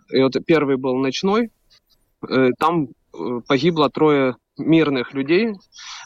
И 0.09 0.21
вот 0.21 0.33
первый 0.45 0.77
был 0.77 0.95
ночной, 0.95 1.51
э, 2.29 2.49
там 2.57 2.87
э, 3.13 3.41
погибло 3.47 3.89
трое 3.89 4.35
мирных 4.57 5.13
людей. 5.13 5.53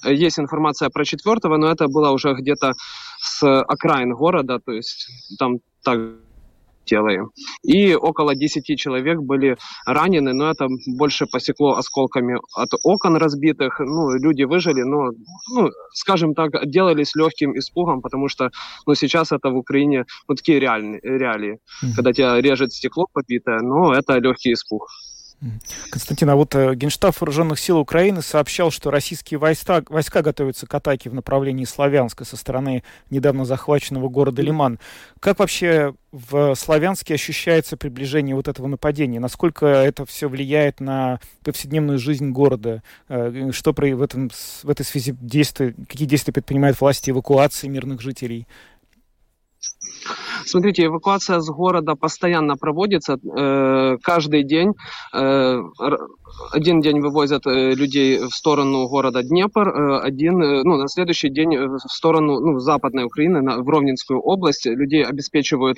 Есть 0.04 0.40
информация 0.40 0.90
про 0.90 1.06
четвертого, 1.06 1.58
но 1.58 1.72
это 1.72 1.88
было 1.88 2.10
уже 2.10 2.34
где-то 2.34 2.74
с 3.20 3.62
окраин 3.62 4.14
города, 4.14 4.60
то 4.60 4.72
есть 4.72 5.08
там 5.38 5.60
так 5.84 6.00
делаем. 6.89 7.30
И 7.63 7.95
около 7.95 8.36
10 8.36 8.80
человек 8.80 9.19
были 9.19 9.58
ранены, 9.86 10.34
но 10.34 10.49
это 10.52 10.67
больше 10.97 11.25
посекло 11.25 11.75
осколками 11.78 12.39
от 12.56 12.69
окон 12.84 13.17
разбитых. 13.17 13.80
Ну, 13.80 14.12
люди 14.12 14.43
выжили, 14.43 14.84
но, 14.84 15.12
ну, 15.56 15.69
скажем 15.93 16.34
так, 16.34 16.52
делались 16.65 17.15
легким 17.15 17.58
испугом, 17.58 18.02
потому 18.02 18.28
что 18.30 18.49
ну, 18.88 18.95
сейчас 18.95 19.32
это 19.32 19.49
в 19.49 19.58
Украине 19.58 20.06
ну, 20.28 20.36
такие 20.36 20.60
реальные, 20.60 20.99
реалии, 21.02 21.54
mm-hmm. 21.54 21.95
когда 21.95 22.13
тебя 22.13 22.41
режет 22.41 22.71
стекло 22.73 23.08
побитое, 23.13 23.60
но 23.62 23.93
это 23.93 24.19
легкий 24.19 24.54
испуг. 24.54 24.88
Константин, 25.89 26.30
а 26.30 26.36
вот 26.36 26.54
э, 26.56 26.75
Генштаб 26.75 27.15
Вооруженных 27.19 27.60
сил 27.60 27.80
Украины 27.80 28.21
сообщал, 28.21 28.71
что 28.71 28.91
российские 28.91 29.38
войска, 29.38 29.84
войска 29.88 30.21
готовятся 30.21 30.67
к 30.67 30.73
атаке 30.73 31.10
в 31.10 31.13
направлении 31.13 31.63
Славянска 31.63 32.25
со 32.25 32.36
стороны 32.36 32.84
недавно 33.10 33.45
захваченного 33.45 34.10
города 34.10 34.41
Лиман. 34.41 34.80
Как 35.21 35.39
вообще 35.39 35.95
в 36.12 36.56
Славянске 36.56 37.13
ощущается 37.13 37.78
приближение 37.78 38.36
вот 38.36 38.49
этого 38.49 38.67
нападения? 38.67 39.19
Насколько 39.21 39.65
это 39.67 40.06
все 40.06 40.28
влияет 40.28 40.82
на 40.82 41.21
повседневную 41.43 41.99
жизнь 41.99 42.32
города? 42.32 42.84
Э, 43.08 43.52
что 43.54 43.73
в, 43.73 44.02
этом, 44.02 44.30
в 44.30 44.69
этой 44.69 44.86
связи 44.86 45.15
действия, 45.21 45.73
какие 45.88 46.08
действия 46.08 46.34
предпринимают 46.34 46.80
власти 46.82 47.12
эвакуации 47.12 47.67
мирных 47.67 48.02
жителей? 48.02 48.45
Смотрите, 50.45 50.86
эвакуация 50.86 51.39
с 51.39 51.49
города 51.49 51.95
постоянно 51.95 52.56
проводится 52.56 53.17
э, 53.17 53.97
каждый 54.02 54.43
день. 54.43 54.73
Э, 55.13 55.60
один 56.52 56.82
день 56.82 56.99
вывозят 56.99 57.45
э, 57.47 57.73
людей 57.73 58.19
в 58.19 58.30
сторону 58.30 58.88
города 58.88 59.23
Днепр, 59.23 60.02
один, 60.04 60.39
ну, 60.39 60.78
на 60.78 60.88
следующий 60.88 61.30
день 61.30 61.58
в 61.58 61.80
сторону 61.80 62.39
ну, 62.39 62.60
Западной 62.60 63.06
Украины, 63.06 63.62
в 63.62 63.67
Ровненскую 63.67 64.19
область. 64.19 64.65
Людей 64.65 65.04
обеспечивают 65.04 65.78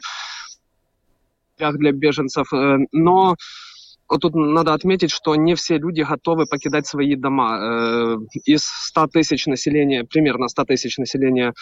для 1.58 1.92
беженцев, 1.92 2.48
но 2.92 3.36
тут 4.20 4.36
надо 4.36 4.74
отметить, 4.74 5.12
что 5.12 5.36
не 5.36 5.56
все 5.56 5.78
люди 5.78 6.02
готовы 6.02 6.46
покидать 6.46 6.88
свои 6.88 7.16
дома. 7.16 7.58
Э, 7.60 8.18
из 8.46 8.64
100 8.64 9.08
тысяч 9.08 9.46
населения, 9.48 10.04
примерно 10.04 10.48
100 10.48 10.66
тысяч 10.66 10.98
населения 10.98 11.54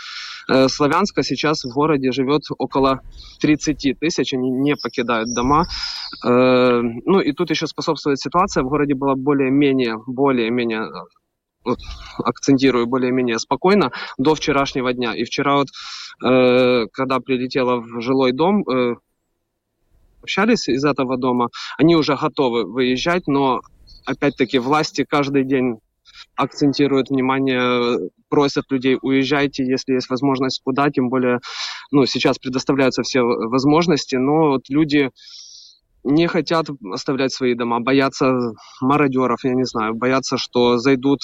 э, 0.47 0.67
Славянска 0.67 1.23
сейчас 1.23 1.63
в 1.63 1.73
городе 1.73 2.11
живет 2.11 2.43
около 2.57 3.01
30 3.41 3.99
тысяч, 3.99 4.33
они 4.33 4.49
не 4.49 4.75
покидают 4.75 5.33
дома. 5.35 5.67
Э, 6.25 6.81
ну 6.81 7.19
и 7.19 7.31
тут 7.33 7.49
еще 7.49 7.67
способствует 7.67 8.19
ситуация, 8.19 8.63
в 8.63 8.69
городе 8.69 8.95
была 8.95 9.15
более-менее, 9.15 9.97
более-менее 10.07 10.89
акцентирую 12.23 12.87
более-менее 12.87 13.39
спокойно 13.39 13.91
до 14.17 14.35
вчерашнего 14.35 14.93
дня. 14.93 15.13
И 15.15 15.23
вчера 15.23 15.57
вот, 15.57 15.67
э, 16.25 16.87
когда 16.91 17.19
прилетела 17.19 17.79
в 17.79 18.01
жилой 18.01 18.31
дом, 18.31 18.63
э, 18.67 18.95
общались 20.21 20.67
из 20.67 20.85
этого 20.85 21.17
дома, 21.17 21.49
они 21.77 21.95
уже 21.95 22.15
готовы 22.15 22.65
выезжать, 22.65 23.27
но 23.27 23.61
опять-таки 24.05 24.59
власти 24.59 25.05
каждый 25.07 25.43
день 25.43 25.77
акцентируют 26.35 27.09
внимание, 27.09 28.09
просят 28.29 28.65
людей 28.69 28.97
уезжайте, 29.01 29.65
если 29.65 29.93
есть 29.93 30.09
возможность 30.09 30.61
куда, 30.63 30.89
тем 30.89 31.09
более, 31.09 31.39
ну, 31.91 32.05
сейчас 32.05 32.39
предоставляются 32.39 33.03
все 33.03 33.21
возможности, 33.21 34.15
но 34.15 34.51
вот 34.51 34.69
люди 34.69 35.11
не 36.03 36.27
хотят 36.27 36.67
оставлять 36.93 37.33
свои 37.33 37.55
дома, 37.55 37.81
боятся 37.81 38.53
мародеров, 38.81 39.43
я 39.43 39.53
не 39.53 39.65
знаю, 39.65 39.95
боятся, 39.95 40.37
что 40.37 40.77
зайдут 40.77 41.19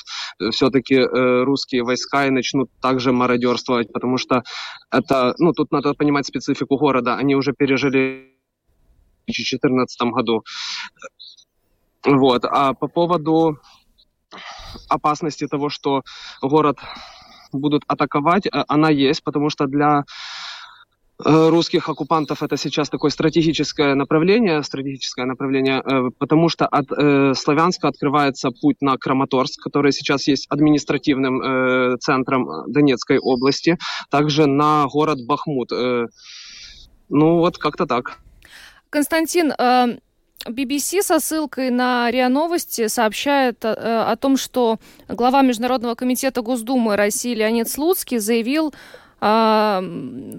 все-таки 0.51 0.95
э, 0.95 1.43
русские 1.43 1.83
войска 1.83 2.27
и 2.27 2.29
начнут 2.29 2.69
также 2.81 3.13
мародерствовать, 3.13 3.93
потому 3.93 4.17
что 4.17 4.43
это, 4.91 5.33
ну, 5.39 5.53
тут 5.53 5.71
надо 5.71 5.93
понимать 5.93 6.25
специфику 6.25 6.77
города, 6.77 7.15
они 7.15 7.35
уже 7.35 7.53
пережили 7.53 8.34
2014 9.27 10.01
году. 10.11 10.43
Вот. 12.05 12.45
А 12.45 12.73
по 12.73 12.87
поводу 12.87 13.59
опасности 14.89 15.47
того, 15.47 15.69
что 15.69 16.03
город 16.41 16.77
будут 17.51 17.83
атаковать, 17.87 18.45
э, 18.47 18.49
она 18.67 18.89
есть, 18.89 19.23
потому 19.23 19.49
что 19.49 19.65
для 19.65 20.03
э, 21.23 21.49
русских 21.49 21.89
оккупантов 21.89 22.43
это 22.43 22.57
сейчас 22.57 22.89
такое 22.89 23.11
стратегическое 23.11 23.95
направление, 23.95 24.63
стратегическое 24.63 25.25
направление, 25.25 25.81
э, 25.81 26.09
потому 26.19 26.49
что 26.49 26.67
от 26.67 26.87
Славянска 27.37 27.87
открывается 27.87 28.49
путь 28.61 28.81
на 28.81 28.97
Краматорск, 28.97 29.61
который 29.61 29.91
сейчас 29.91 30.27
есть 30.27 30.47
административным 30.49 31.97
центром 31.99 32.47
Донецкой 32.67 33.19
области, 33.19 33.77
также 34.09 34.45
на 34.45 34.85
город 34.87 35.19
Бахмут. 35.25 35.71
Ну 37.07 37.37
вот 37.37 37.57
как-то 37.57 37.85
так. 37.85 38.19
Константин, 38.89 39.53
BBC 40.45 41.01
со 41.01 41.19
ссылкой 41.19 41.71
на 41.71 42.09
РИА 42.11 42.29
Новости 42.29 42.87
сообщает 42.87 43.63
о, 43.65 44.11
о 44.11 44.15
том, 44.15 44.37
что 44.37 44.79
глава 45.07 45.41
Международного 45.41 45.95
комитета 45.95 46.41
Госдумы 46.41 46.95
России 46.95 47.33
Леонид 47.33 47.69
Слуцкий 47.69 48.19
заявил 48.19 48.73
о 49.21 49.81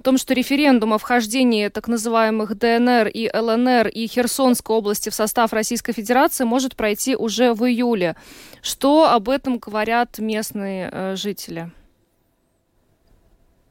том, 0.05 0.17
что 0.19 0.35
референдум 0.35 0.93
о 0.93 0.99
вхождении 0.99 1.69
так 1.69 1.89
называемых 1.89 2.57
ДНР 2.57 3.09
и 3.09 3.29
ЛНР 3.35 3.89
и 3.89 4.07
Херсонской 4.07 4.77
области 4.77 5.09
в 5.09 5.15
состав 5.15 5.53
Российской 5.53 5.93
Федерации 5.93 6.45
может 6.45 6.77
пройти 6.77 7.17
уже 7.17 7.53
в 7.53 7.65
июле. 7.65 8.15
Что 8.63 9.11
об 9.11 9.29
этом 9.29 9.59
говорят 9.59 10.19
местные 10.19 10.91
э, 10.93 11.17
жители? 11.17 11.73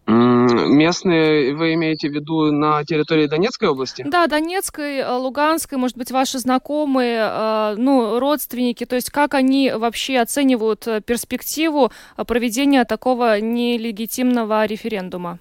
Местные 0.07 1.55
вы 1.55 1.73
имеете 1.73 2.09
в 2.09 2.13
виду 2.13 2.51
на 2.51 2.83
территории 2.83 3.25
Донецкой 3.25 3.69
области? 3.69 4.03
Да, 4.07 4.27
Донецкой, 4.27 4.97
э, 4.97 5.11
Луганской, 5.11 5.77
может 5.79 5.97
быть, 5.97 6.11
ваши 6.11 6.37
знакомые, 6.37 7.27
э, 7.27 7.75
ну, 7.77 8.19
родственники, 8.19 8.85
то 8.85 8.95
есть 8.95 9.09
как 9.09 9.33
они 9.33 9.71
вообще 9.71 10.19
оценивают 10.19 10.87
э, 10.87 11.01
перспективу 11.01 11.91
проведения 12.27 12.85
такого 12.85 13.39
нелегитимного 13.39 14.65
референдума? 14.65 15.39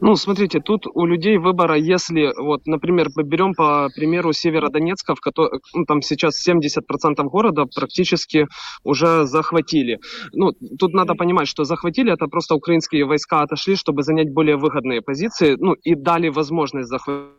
Ну, 0.00 0.16
смотрите, 0.16 0.60
тут 0.60 0.86
у 0.86 1.06
людей 1.06 1.38
выбора, 1.38 1.76
если, 1.76 2.32
вот, 2.40 2.66
например, 2.66 3.08
берем 3.16 3.54
по 3.54 3.88
примеру 3.94 4.32
Северодонецка, 4.32 5.14
в 5.14 5.20
котором 5.20 5.60
ну, 5.74 5.84
там 5.84 6.02
сейчас 6.02 6.46
70% 6.48 7.22
города 7.24 7.64
практически 7.66 8.46
уже 8.84 9.26
захватили. 9.26 9.98
Ну, 10.32 10.52
тут 10.78 10.94
надо 10.94 11.14
понимать, 11.14 11.48
что 11.48 11.64
захватили, 11.64 12.12
это 12.12 12.26
просто 12.26 12.54
украинские 12.54 13.04
войска 13.04 13.42
отошли, 13.42 13.76
чтобы 13.76 14.02
занять 14.02 14.32
более 14.32 14.56
выгодные 14.56 15.02
позиции, 15.02 15.56
ну, 15.58 15.74
и 15.74 15.94
дали 15.94 16.28
возможность 16.28 16.88
захватить 16.88 17.38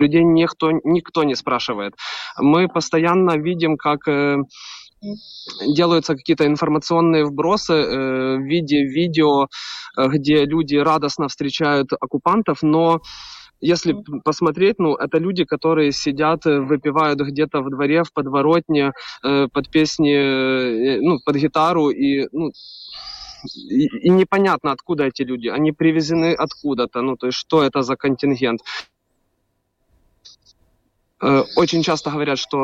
людей 0.00 0.24
никто, 0.24 0.72
никто 0.84 1.24
не 1.24 1.34
спрашивает. 1.34 1.94
Мы 2.38 2.68
постоянно 2.68 3.36
видим, 3.36 3.76
как 3.76 4.08
э, 4.08 4.38
делаются 5.66 6.14
какие-то 6.14 6.46
информационные 6.46 7.24
вбросы 7.24 7.72
э, 7.72 8.36
в 8.36 8.42
виде 8.42 8.84
видео, 8.84 9.48
э, 9.96 10.08
где 10.08 10.44
люди 10.44 10.76
радостно 10.76 11.28
встречают 11.28 11.92
оккупантов, 11.92 12.62
но 12.62 13.00
если 13.60 13.96
посмотреть, 14.24 14.78
ну, 14.78 14.94
это 14.94 15.18
люди, 15.18 15.44
которые 15.44 15.92
сидят, 15.92 16.46
э, 16.46 16.60
выпивают 16.60 17.20
где-то 17.20 17.62
в 17.62 17.70
дворе, 17.70 18.02
в 18.02 18.12
подворотне, 18.12 18.92
э, 19.22 19.48
под 19.52 19.70
песни, 19.70 20.12
э, 20.12 21.00
ну, 21.00 21.18
под 21.24 21.36
гитару, 21.36 21.90
и, 21.90 22.28
ну, 22.32 22.50
и, 23.70 23.86
и 23.86 24.10
непонятно, 24.10 24.72
откуда 24.72 25.04
эти 25.04 25.22
люди. 25.22 25.48
Они 25.48 25.72
привезены 25.72 26.34
откуда-то, 26.34 27.00
ну, 27.02 27.16
то 27.16 27.26
есть, 27.26 27.38
что 27.38 27.62
это 27.62 27.82
за 27.82 27.96
контингент. 27.96 28.60
Э, 31.24 31.44
очень 31.56 31.82
часто 31.82 32.10
говорят, 32.10 32.38
что 32.38 32.58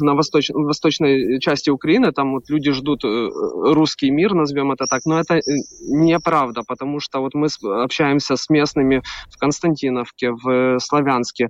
на 0.00 0.14
восточ... 0.14 0.50
восточной 0.50 1.38
части 1.40 1.70
Украины 1.70 2.12
там 2.12 2.32
вот 2.32 2.50
люди 2.50 2.72
ждут 2.72 3.04
э, 3.04 3.28
русский 3.74 4.10
мир, 4.10 4.34
назовем 4.34 4.72
это 4.72 4.86
так, 4.86 5.02
но 5.06 5.20
это 5.20 5.36
э, 5.36 5.42
неправда, 5.80 6.62
потому 6.66 6.98
что 7.00 7.20
вот 7.20 7.34
мы 7.34 7.48
общаемся 7.82 8.36
с 8.36 8.50
местными 8.50 9.02
в 9.30 9.38
Константиновке, 9.38 10.32
в 10.32 10.78
Славянске. 10.80 11.48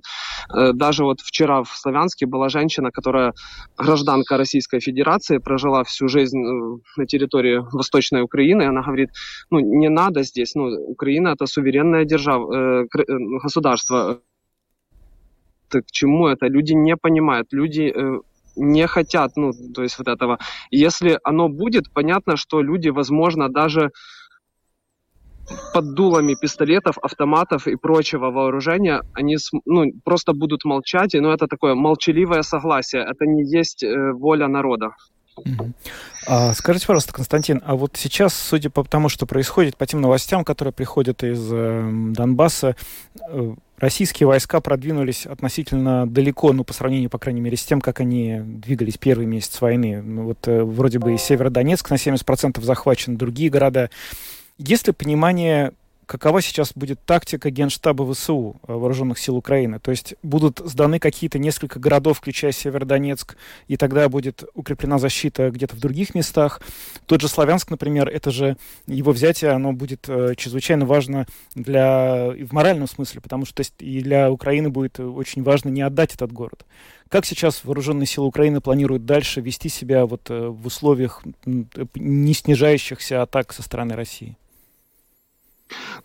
Даже 0.73 1.03
вот 1.03 1.21
вчера 1.21 1.63
в 1.63 1.69
Славянске 1.69 2.25
была 2.25 2.49
женщина, 2.49 2.91
которая 2.91 3.33
гражданка 3.77 4.37
Российской 4.37 4.79
Федерации, 4.79 5.39
прожила 5.39 5.83
всю 5.83 6.07
жизнь 6.07 6.37
на 6.97 7.05
территории 7.05 7.63
Восточной 7.71 8.21
Украины, 8.21 8.63
и 8.63 8.65
она 8.65 8.81
говорит, 8.81 9.09
ну 9.49 9.59
не 9.59 9.89
надо 9.89 10.23
здесь, 10.23 10.55
ну 10.55 10.65
Украина 10.87 11.29
это 11.29 11.45
суверенная 11.45 12.05
держава, 12.05 12.85
государство, 13.43 14.21
к 15.71 15.91
чему 15.91 16.27
это, 16.27 16.47
люди 16.47 16.73
не 16.73 16.95
понимают, 16.95 17.47
люди 17.51 17.93
э, 17.95 18.19
не 18.55 18.87
хотят, 18.87 19.31
ну, 19.35 19.51
то 19.73 19.83
есть 19.83 19.97
вот 19.99 20.07
этого. 20.07 20.39
Если 20.71 21.19
оно 21.23 21.49
будет, 21.49 21.91
понятно, 21.93 22.37
что 22.37 22.61
люди, 22.61 22.89
возможно, 22.89 23.49
даже 23.49 23.91
под 25.73 25.93
дулами 25.93 26.35
пистолетов, 26.35 26.97
автоматов 26.97 27.67
и 27.67 27.75
прочего 27.75 28.31
вооружения, 28.31 29.01
они 29.13 29.37
ну, 29.65 29.85
просто 30.03 30.33
будут 30.33 30.65
молчать, 30.65 31.13
но 31.13 31.21
ну, 31.21 31.29
это 31.29 31.47
такое 31.47 31.75
молчаливое 31.75 32.41
согласие, 32.41 33.03
это 33.03 33.25
не 33.25 33.43
есть 33.43 33.83
э, 33.83 34.11
воля 34.11 34.47
народа. 34.47 34.91
А, 36.25 36.53
скажите, 36.53 36.87
пожалуйста, 36.87 37.13
Константин, 37.13 37.61
а 37.65 37.75
вот 37.75 37.95
сейчас, 37.95 38.33
судя 38.33 38.69
по 38.69 38.83
тому, 38.83 39.09
что 39.09 39.25
происходит, 39.25 39.77
по 39.77 39.85
тем 39.85 40.01
новостям, 40.01 40.43
которые 40.43 40.73
приходят 40.73 41.23
из 41.23 41.47
э, 41.51 41.89
Донбасса, 42.13 42.75
э, 43.29 43.55
российские 43.77 44.27
войска 44.27 44.59
продвинулись 44.59 45.25
относительно 45.25 46.07
далеко, 46.07 46.51
ну, 46.53 46.63
по 46.63 46.73
сравнению, 46.73 47.09
по 47.09 47.17
крайней 47.17 47.41
мере, 47.41 47.55
с 47.55 47.63
тем, 47.63 47.79
как 47.79 47.99
они 47.99 48.41
двигались 48.43 48.97
первый 48.97 49.25
месяц 49.25 49.61
войны. 49.61 50.01
Ну, 50.01 50.23
вот 50.23 50.47
э, 50.47 50.63
вроде 50.63 50.99
бы 50.99 51.13
и 51.13 51.17
Северодонецк 51.17 51.89
на 51.89 51.95
70% 51.95 52.61
захвачен, 52.61 53.17
другие 53.17 53.49
города. 53.49 53.89
Есть 54.57 54.87
ли 54.87 54.93
понимание 54.93 55.71
какова 56.07 56.41
сейчас 56.41 56.71
будет 56.73 56.99
тактика 57.05 57.51
Генштаба 57.51 58.11
ВСУ, 58.11 58.55
э, 58.67 58.73
Вооруженных 58.73 59.19
сил 59.19 59.35
Украины? 59.35 59.79
То 59.79 59.91
есть 59.91 60.15
будут 60.23 60.59
сданы 60.59 60.99
какие-то 60.99 61.37
несколько 61.37 61.79
городов, 61.79 62.17
включая 62.17 62.51
Северодонецк, 62.51 63.37
и 63.67 63.77
тогда 63.77 64.09
будет 64.09 64.43
укреплена 64.55 64.97
защита 64.97 65.51
где-то 65.51 65.75
в 65.75 65.79
других 65.79 66.15
местах. 66.15 66.61
Тот 67.05 67.21
же 67.21 67.27
Славянск, 67.27 67.69
например, 67.69 68.09
это 68.09 68.31
же 68.31 68.57
его 68.87 69.11
взятие, 69.11 69.51
оно 69.51 69.73
будет 69.73 70.07
э, 70.07 70.33
чрезвычайно 70.35 70.85
важно 70.85 71.27
для, 71.53 72.31
в 72.31 72.53
моральном 72.53 72.87
смысле, 72.87 73.21
потому 73.21 73.45
что 73.45 73.61
и 73.79 74.01
для 74.01 74.31
Украины 74.31 74.69
будет 74.69 74.99
очень 74.99 75.43
важно 75.43 75.69
не 75.69 75.81
отдать 75.81 76.15
этот 76.15 76.31
город. 76.31 76.65
Как 77.09 77.25
сейчас 77.25 77.63
вооруженные 77.63 78.05
силы 78.05 78.27
Украины 78.27 78.61
планируют 78.61 79.05
дальше 79.05 79.41
вести 79.41 79.69
себя 79.69 80.05
вот 80.05 80.29
э, 80.29 80.47
в 80.47 80.65
условиях 80.65 81.23
не 81.45 82.33
снижающихся 82.33 83.21
атак 83.21 83.53
со 83.53 83.61
стороны 83.61 83.95
России? 83.95 84.37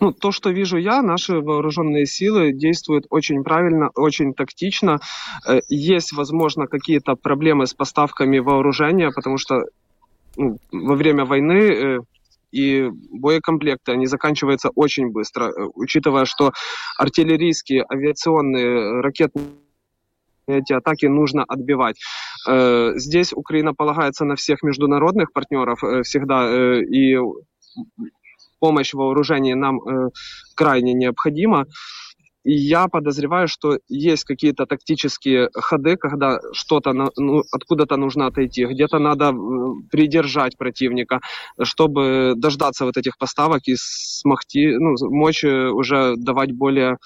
Ну, 0.00 0.12
то, 0.12 0.32
что 0.32 0.50
вижу 0.50 0.76
я, 0.76 1.02
наши 1.02 1.40
вооруженные 1.40 2.06
силы 2.06 2.52
действуют 2.52 3.06
очень 3.10 3.42
правильно, 3.44 3.90
очень 3.94 4.34
тактично. 4.34 5.00
Э, 5.46 5.60
есть, 5.68 6.12
возможно, 6.12 6.66
какие-то 6.66 7.14
проблемы 7.14 7.66
с 7.66 7.74
поставками 7.74 8.38
вооружения, 8.38 9.10
потому 9.14 9.38
что 9.38 9.64
ну, 10.36 10.58
во 10.72 10.94
время 10.94 11.24
войны 11.24 11.52
э, 11.52 11.98
и 12.50 12.90
боекомплекты, 13.10 13.92
они 13.92 14.06
заканчиваются 14.06 14.70
очень 14.74 15.10
быстро, 15.10 15.46
э, 15.46 15.68
учитывая, 15.74 16.24
что 16.24 16.52
артиллерийские, 16.98 17.84
авиационные, 17.88 19.00
ракетные 19.00 19.46
эти 20.48 20.72
атаки 20.72 21.06
нужно 21.06 21.44
отбивать. 21.44 22.00
Здесь 22.96 23.32
Украина 23.32 23.74
полагается 23.74 24.24
на 24.24 24.34
всех 24.34 24.64
международных 24.64 25.32
партнеров 25.32 25.78
всегда, 26.02 26.80
и 26.82 27.16
помощь 28.62 28.94
в 28.94 28.98
вооружении 28.98 29.54
нам 29.54 29.80
э, 29.80 30.10
крайне 30.54 30.94
необходима. 30.94 31.66
И 32.44 32.52
я 32.52 32.86
подозреваю, 32.88 33.48
что 33.48 33.78
есть 33.88 34.24
какие-то 34.24 34.66
тактические 34.66 35.48
ходы, 35.54 35.96
когда 35.96 36.38
что-то 36.52 36.92
ну, 36.92 37.42
откуда-то 37.52 37.96
нужно 37.96 38.26
отойти, 38.26 38.64
где-то 38.66 39.00
надо 39.00 39.24
э, 39.24 39.34
придержать 39.90 40.56
противника, 40.56 41.20
чтобы 41.60 42.34
дождаться 42.36 42.84
вот 42.84 42.96
этих 42.96 43.18
поставок 43.18 43.62
и 43.66 43.74
смогти, 43.76 44.76
ну, 44.78 44.94
мочь 45.10 45.44
э, 45.44 45.68
уже 45.70 46.14
давать 46.16 46.52
более 46.52 46.98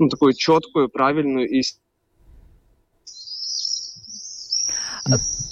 ну, 0.00 0.08
такую 0.08 0.32
четкую, 0.32 0.88
правильную 0.88 1.48
и 1.48 1.62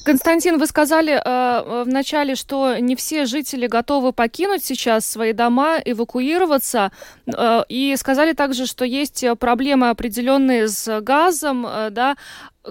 Константин, 0.05 0.59
вы 0.59 0.67
сказали 0.67 1.13
э, 1.13 1.21
э, 1.25 1.85
в 1.85 1.89
начале, 1.89 2.35
что 2.35 2.79
не 2.79 2.97
все 2.97 3.27
жители 3.27 3.67
готовы 3.67 4.13
покинуть 4.13 4.65
сейчас 4.65 5.05
свои 5.05 5.33
дома, 5.33 5.79
эвакуироваться, 5.85 6.91
э, 7.27 7.63
и 7.69 7.95
сказали 7.97 8.33
также, 8.33 8.67
что 8.67 8.85
есть 8.85 9.25
проблемы 9.39 9.91
определенные 9.91 10.69
с 10.69 11.01
газом, 11.03 11.67
э, 11.67 11.91
да. 11.91 12.17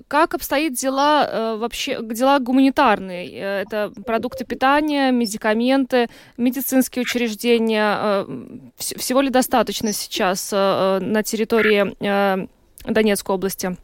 Как 0.07 0.33
обстоит 0.33 0.73
дела 0.73 1.27
э, 1.27 1.55
вообще, 1.57 1.99
дела 2.01 2.39
гуманитарные? 2.39 3.31
Э, 3.31 3.61
это 3.61 3.91
продукты 4.05 4.43
питания, 4.45 5.11
медикаменты, 5.11 6.09
медицинские 6.37 7.03
учреждения. 7.03 7.97
Э, 7.99 8.25
всего 8.77 9.21
ли 9.21 9.29
достаточно 9.29 9.93
сейчас 9.93 10.49
э, 10.51 10.99
на 10.99 11.21
территории 11.23 11.95
э, 11.99 12.47
Донецкой 12.85 13.35
области? 13.35 13.77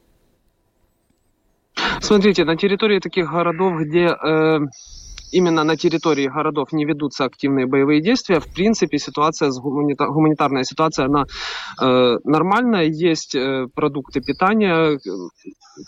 Смотрите, 2.01 2.45
на 2.45 2.55
территории 2.55 2.99
таких 2.99 3.31
городов, 3.31 3.79
где 3.79 4.07
э, 4.07 4.59
именно 5.31 5.63
на 5.63 5.75
территории 5.75 6.27
городов 6.27 6.71
не 6.71 6.85
ведутся 6.85 7.25
активные 7.25 7.67
боевые 7.67 8.01
действия, 8.01 8.39
в 8.39 8.51
принципе, 8.53 8.97
ситуация, 8.97 9.51
гуманитар, 9.51 10.09
гуманитарная 10.11 10.63
ситуация, 10.63 11.05
она 11.05 11.25
э, 11.81 12.17
нормальная, 12.23 12.85
есть 12.85 13.35
э, 13.35 13.67
продукты 13.75 14.21
питания, 14.21 14.97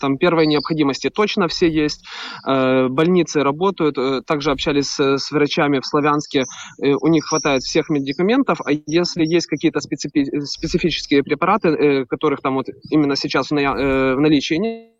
там 0.02 0.17
первой 0.17 0.48
необходимости 0.48 1.10
точно 1.10 1.48
все 1.48 1.70
есть, 1.70 2.06
э, 2.48 2.88
больницы 2.89 3.41
работают, 3.41 3.98
э, 3.98 4.22
также 4.26 4.52
общались 4.52 4.89
с, 4.89 5.17
с 5.17 5.32
врачами 5.32 5.80
в 5.80 5.86
Славянске, 5.86 6.43
э, 6.84 6.93
у 7.00 7.08
них 7.08 7.26
хватает 7.26 7.62
всех 7.62 7.89
медикаментов, 7.89 8.60
а 8.65 8.72
если 8.86 9.24
есть 9.24 9.48
какие-то 9.48 9.80
специфи, 9.80 10.41
специфические 10.46 11.24
препараты, 11.24 11.70
э, 11.70 12.06
которых 12.06 12.41
там 12.41 12.56
вот 12.56 12.65
именно 12.91 13.15
сейчас 13.15 13.52
э, 13.52 13.56
в 13.56 14.20
наличии 14.20 14.56
нет, 14.56 14.97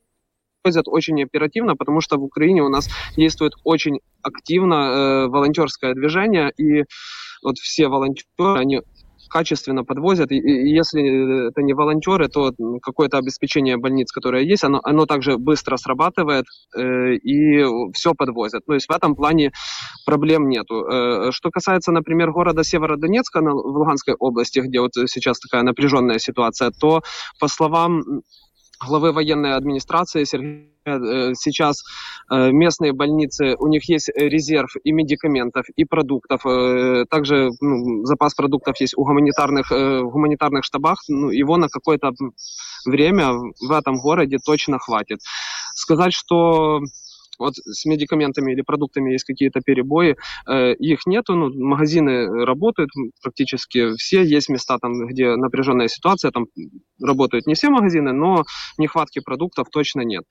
происходят 0.68 0.88
очень 0.88 1.24
оперативно, 1.24 1.76
потому 1.76 2.02
что 2.02 2.18
в 2.18 2.24
Украине 2.24 2.62
у 2.62 2.70
нас 2.70 2.90
действует 3.16 3.54
очень 3.64 4.00
активно 4.22 4.76
э, 4.76 5.28
волонтерское 5.28 5.94
движение, 5.94 6.52
и 6.58 6.84
вот 7.44 7.58
все 7.58 7.88
волонтеры, 7.88 8.60
они 8.60 8.82
качественно 9.30 9.84
подвозят. 9.84 10.32
И, 10.32 10.38
и 10.38 10.70
если 10.70 11.50
это 11.50 11.62
не 11.62 11.74
волонтеры, 11.74 12.30
то 12.30 12.52
какое-то 12.82 13.18
обеспечение 13.18 13.78
больниц, 13.78 14.12
которое 14.12 14.44
есть, 14.44 14.64
оно, 14.64 14.80
оно 14.84 15.06
также 15.06 15.38
быстро 15.38 15.78
срабатывает 15.78 16.46
э, 16.78 17.16
и 17.16 17.64
все 17.94 18.14
подвозят. 18.14 18.66
То 18.66 18.74
есть 18.74 18.88
в 18.88 18.96
этом 18.96 19.16
плане 19.16 19.52
проблем 20.06 20.50
нету. 20.50 20.76
Э, 20.76 21.32
что 21.32 21.50
касается, 21.50 21.92
например, 21.92 22.32
города 22.32 22.64
Северодонецка 22.64 23.42
на, 23.42 23.52
в 23.52 23.78
Луганской 23.78 24.16
области, 24.20 24.60
где 24.60 24.80
вот 24.80 24.92
сейчас 24.94 25.40
такая 25.40 25.64
напряженная 25.64 26.20
ситуация, 26.20 26.72
то, 26.72 27.02
по 27.40 27.48
словам 27.48 28.04
главы 28.80 29.12
военной 29.12 29.54
администрации 29.56 30.24
Сергея 30.24 30.68
э, 30.86 31.34
сейчас 31.36 31.84
э, 32.32 32.52
местные 32.52 32.94
больницы, 32.94 33.56
у 33.58 33.68
них 33.68 33.90
есть 33.90 34.10
резерв 34.16 34.76
и 34.84 34.92
медикаментов, 34.92 35.66
и 35.76 35.86
продуктов. 35.86 36.46
Э, 36.46 37.06
также 37.10 37.50
ну, 37.62 38.06
запас 38.06 38.36
продуктов 38.36 38.80
есть 38.80 38.94
у 38.98 39.04
гуманитарных, 39.04 39.72
в 39.72 40.10
гуманитарных 40.10 40.64
штабах. 40.64 41.00
Ну, 41.08 41.30
его 41.30 41.58
на 41.58 41.68
какое-то 41.70 42.12
время 42.86 43.34
в 43.34 43.72
этом 43.72 43.98
городе 43.98 44.38
точно 44.44 44.80
хватит. 44.80 45.20
Сказать, 45.76 46.14
что 46.14 46.82
вот 47.40 47.56
с 47.56 47.86
медикаментами 47.86 48.52
или 48.52 48.62
продуктами 48.62 49.12
есть 49.12 49.26
какие-то 49.26 49.62
перебои, 49.62 50.16
э, 50.48 50.74
их 50.74 51.06
нету, 51.06 51.36
ну, 51.36 51.52
магазины 51.54 52.46
работают 52.46 52.90
практически 53.22 53.96
все, 53.98 54.24
есть 54.24 54.50
места 54.50 54.78
там, 54.80 55.08
где 55.08 55.36
напряженная 55.36 55.88
ситуация, 55.88 56.32
там 56.32 56.48
работают 57.02 57.48
не 57.48 57.54
все 57.54 57.70
магазины, 57.70 58.14
но 58.14 58.44
нехватки 58.78 59.20
продуктов 59.20 59.68
точно 59.72 60.02
нет. 60.02 60.24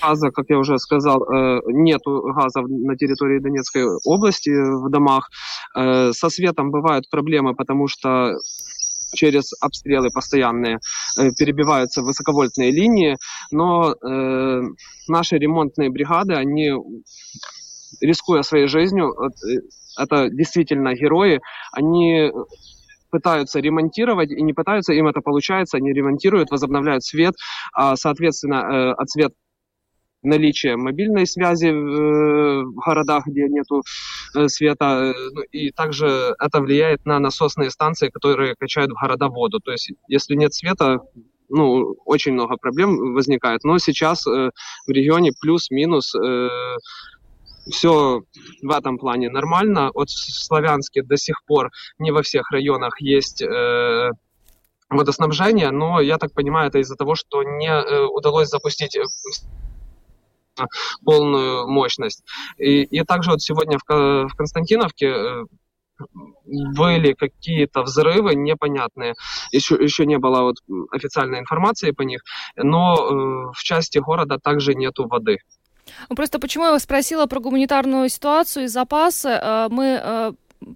Газа, 0.00 0.30
как 0.30 0.46
я 0.48 0.58
уже 0.58 0.78
сказал, 0.78 1.22
э, 1.24 1.60
нет 1.66 2.00
газа 2.04 2.60
на 2.62 2.96
территории 2.96 3.40
Донецкой 3.40 3.84
области 4.04 4.50
в 4.50 4.88
домах. 4.88 5.28
Э, 5.76 6.12
со 6.12 6.30
светом 6.30 6.70
бывают 6.70 7.10
проблемы, 7.10 7.54
потому 7.54 7.88
что 7.88 8.36
через 9.14 9.52
обстрелы 9.60 10.08
постоянные 10.10 10.78
э, 11.18 11.30
перебиваются 11.38 12.02
высоковольтные 12.02 12.70
линии, 12.70 13.16
но 13.50 13.92
э, 13.92 14.60
наши 15.08 15.36
ремонтные 15.36 15.90
бригады, 15.90 16.34
они 16.34 16.72
рискуя 18.00 18.42
своей 18.42 18.66
жизнью, 18.66 19.12
э, 19.12 19.60
это 19.98 20.28
действительно 20.30 20.94
герои, 20.94 21.40
они 21.72 22.30
пытаются 23.10 23.58
ремонтировать, 23.58 24.30
и 24.30 24.40
не 24.40 24.52
пытаются, 24.52 24.92
им 24.92 25.08
это 25.08 25.20
получается, 25.20 25.78
они 25.78 25.92
ремонтируют, 25.92 26.50
возобновляют 26.50 27.02
свет, 27.04 27.34
а, 27.72 27.96
соответственно, 27.96 28.92
от 28.92 29.10
свет 29.10 29.32
наличие 30.22 30.76
мобильной 30.76 31.26
связи 31.26 31.66
э, 31.66 31.72
в 31.72 32.74
городах, 32.74 33.26
где 33.26 33.48
нету 33.48 33.82
э, 34.34 34.48
света, 34.48 35.14
э, 35.14 35.30
ну, 35.34 35.42
и 35.52 35.70
также 35.70 36.34
это 36.38 36.60
влияет 36.60 37.04
на 37.06 37.18
насосные 37.18 37.70
станции, 37.70 38.10
которые 38.10 38.54
качают 38.58 38.90
в 38.90 39.00
города 39.00 39.28
воду. 39.28 39.60
То 39.60 39.72
есть, 39.72 39.92
если 40.08 40.34
нет 40.34 40.52
света, 40.54 41.00
ну, 41.48 41.96
очень 42.04 42.32
много 42.32 42.56
проблем 42.56 43.14
возникает. 43.14 43.64
Но 43.64 43.78
сейчас 43.78 44.26
э, 44.26 44.50
в 44.86 44.90
регионе 44.90 45.32
плюс-минус 45.40 46.14
э, 46.14 46.48
все 47.70 48.22
в 48.62 48.70
этом 48.70 48.98
плане 48.98 49.30
нормально. 49.30 49.90
Вот 49.94 50.08
в 50.08 50.44
Славянске 50.44 51.02
до 51.02 51.16
сих 51.16 51.44
пор 51.46 51.70
не 51.98 52.10
во 52.10 52.22
всех 52.22 52.50
районах 52.50 53.00
есть 53.00 53.42
э, 53.42 54.10
водоснабжение, 54.90 55.70
но 55.70 56.00
я 56.00 56.18
так 56.18 56.32
понимаю, 56.32 56.68
это 56.68 56.78
из-за 56.78 56.96
того, 56.96 57.14
что 57.14 57.42
не 57.42 57.68
э, 57.68 58.04
удалось 58.06 58.48
запустить 58.48 58.96
полную 61.04 61.68
мощность. 61.68 62.24
И, 62.58 62.82
и 62.82 63.02
также 63.04 63.30
вот 63.30 63.40
сегодня 63.40 63.78
в, 63.78 64.28
в 64.28 64.34
Константиновке 64.36 65.06
э, 65.06 65.44
были 66.74 67.12
какие-то 67.12 67.82
взрывы 67.82 68.34
непонятные. 68.34 69.14
Еще, 69.52 69.74
еще 69.76 70.06
не 70.06 70.18
было 70.18 70.42
вот 70.42 70.56
официальной 70.90 71.40
информации 71.40 71.90
по 71.90 72.02
них, 72.02 72.22
но 72.56 72.94
э, 72.94 73.52
в 73.54 73.62
части 73.62 73.98
города 73.98 74.38
также 74.42 74.74
нету 74.74 75.06
воды. 75.08 75.38
Ну, 76.08 76.16
просто 76.16 76.38
почему 76.38 76.66
я 76.66 76.70
вас 76.70 76.84
спросила 76.84 77.26
про 77.26 77.40
гуманитарную 77.40 78.08
ситуацию 78.08 78.64
и 78.64 78.68
запасы. 78.68 79.28
Э, 79.28 79.68
мы 79.70 80.00
э, 80.02 80.32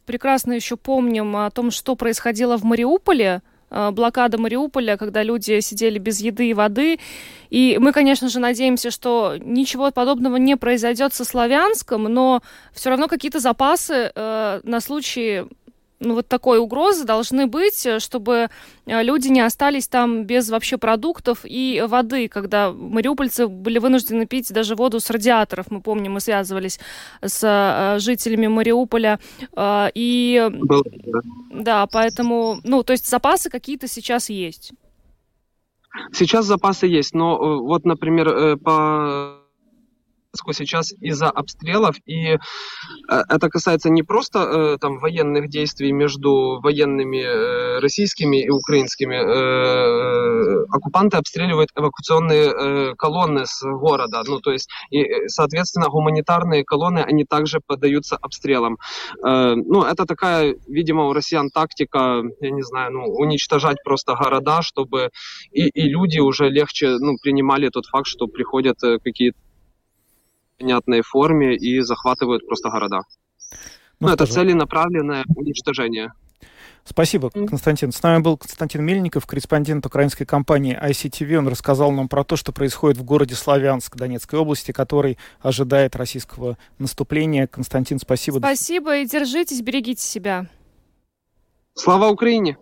прекрасно 0.06 0.52
еще 0.52 0.76
помним 0.76 1.36
о 1.36 1.50
том, 1.50 1.70
что 1.70 1.96
происходило 1.96 2.56
в 2.56 2.64
Мариуполе, 2.64 3.42
блокада 3.92 4.38
Мариуполя, 4.38 4.96
когда 4.96 5.22
люди 5.22 5.60
сидели 5.60 5.98
без 5.98 6.20
еды 6.20 6.50
и 6.50 6.54
воды. 6.54 6.98
И 7.50 7.76
мы, 7.80 7.92
конечно 7.92 8.28
же, 8.28 8.40
надеемся, 8.40 8.90
что 8.90 9.36
ничего 9.38 9.90
подобного 9.90 10.36
не 10.36 10.56
произойдет 10.56 11.14
со 11.14 11.24
Славянском, 11.24 12.04
но 12.04 12.42
все 12.72 12.90
равно 12.90 13.08
какие-то 13.08 13.40
запасы 13.40 14.12
э, 14.14 14.60
на 14.62 14.80
случай 14.80 15.44
ну, 16.00 16.14
вот 16.14 16.28
такой 16.28 16.58
угрозы 16.58 17.04
должны 17.04 17.46
быть, 17.46 17.86
э, 17.86 17.98
чтобы 17.98 18.48
э, 18.86 19.02
люди 19.02 19.28
не 19.28 19.40
остались 19.40 19.88
там 19.88 20.24
без 20.24 20.50
вообще 20.50 20.76
продуктов 20.76 21.40
и 21.44 21.84
воды, 21.86 22.28
когда 22.28 22.72
мариупольцы 22.72 23.46
были 23.46 23.78
вынуждены 23.78 24.26
пить 24.26 24.52
даже 24.52 24.74
воду 24.74 25.00
с 25.00 25.10
радиаторов. 25.10 25.70
Мы 25.70 25.80
помним, 25.80 26.14
мы 26.14 26.20
связывались 26.20 26.78
с 27.22 27.42
э, 27.42 27.98
жителями 28.00 28.46
Мариуполя. 28.46 29.18
И 29.94 30.50
да, 31.50 31.86
поэтому, 31.86 32.60
ну, 32.64 32.82
то 32.82 32.92
есть 32.92 33.08
запасы 33.08 33.50
какие-то 33.50 33.88
сейчас 33.88 34.28
есть. 34.30 34.72
Сейчас 36.12 36.46
запасы 36.46 36.86
есть, 36.86 37.14
но 37.14 37.60
вот, 37.62 37.84
например, 37.84 38.58
по 38.58 39.43
сейчас 40.52 40.92
из-за 40.92 41.30
обстрелов, 41.30 41.96
и 42.06 42.34
э, 42.34 42.38
это 43.08 43.48
касается 43.48 43.90
не 43.90 44.02
просто 44.02 44.38
э, 44.38 44.78
там 44.80 44.98
военных 44.98 45.48
действий 45.48 45.92
между 45.92 46.60
военными 46.62 47.22
э, 47.22 47.80
российскими 47.80 48.44
и 48.44 48.50
украинскими. 48.50 49.14
Оккупанты 50.74 51.16
обстреливают 51.16 51.70
эвакуационные 51.76 52.94
колонны 52.96 53.46
с 53.46 53.62
города, 53.62 54.22
ну 54.26 54.40
то 54.40 54.52
есть 54.52 54.68
и, 54.90 55.28
соответственно 55.28 55.88
гуманитарные 55.88 56.64
колонны 56.64 57.00
они 57.00 57.24
также 57.24 57.60
поддаются 57.64 58.16
обстрелам. 58.16 58.78
Ну 59.22 59.82
это 59.82 60.04
такая, 60.06 60.56
видимо, 60.68 61.04
у 61.04 61.12
россиян 61.12 61.50
тактика, 61.50 62.22
я 62.40 62.50
не 62.50 62.62
знаю, 62.62 62.92
ну 62.92 63.04
уничтожать 63.04 63.78
просто 63.84 64.14
города, 64.14 64.62
чтобы 64.62 65.10
и, 65.52 65.68
и 65.68 65.88
люди 65.88 66.18
уже 66.18 66.48
легче 66.48 66.96
ну 66.98 67.16
принимали 67.22 67.68
тот 67.68 67.86
факт, 67.86 68.06
что 68.06 68.26
приходят 68.26 68.78
какие-то 69.02 69.38
понятной 70.58 71.02
форме 71.02 71.56
и 71.56 71.80
захватывают 71.80 72.46
просто 72.46 72.70
города. 72.70 73.00
Ну, 74.00 74.08
ну 74.08 74.14
это 74.14 74.26
целенаправленное 74.26 75.24
уничтожение. 75.34 76.12
Спасибо, 76.84 77.30
Константин. 77.30 77.92
С 77.92 78.02
нами 78.02 78.20
был 78.20 78.36
Константин 78.36 78.84
Мельников, 78.84 79.26
корреспондент 79.26 79.86
украинской 79.86 80.26
компании 80.26 80.78
ICTV. 80.78 81.36
Он 81.36 81.48
рассказал 81.48 81.90
нам 81.92 82.08
про 82.08 82.24
то, 82.24 82.36
что 82.36 82.52
происходит 82.52 82.98
в 82.98 83.04
городе 83.04 83.34
Славянск 83.34 83.96
Донецкой 83.96 84.38
области, 84.38 84.70
который 84.70 85.16
ожидает 85.40 85.96
российского 85.96 86.58
наступления. 86.78 87.46
Константин, 87.46 87.98
спасибо. 87.98 88.38
Спасибо 88.38 88.98
и 88.98 89.06
держитесь, 89.06 89.62
берегите 89.62 90.02
себя. 90.02 90.46
Слава 91.72 92.08
Украине! 92.08 92.58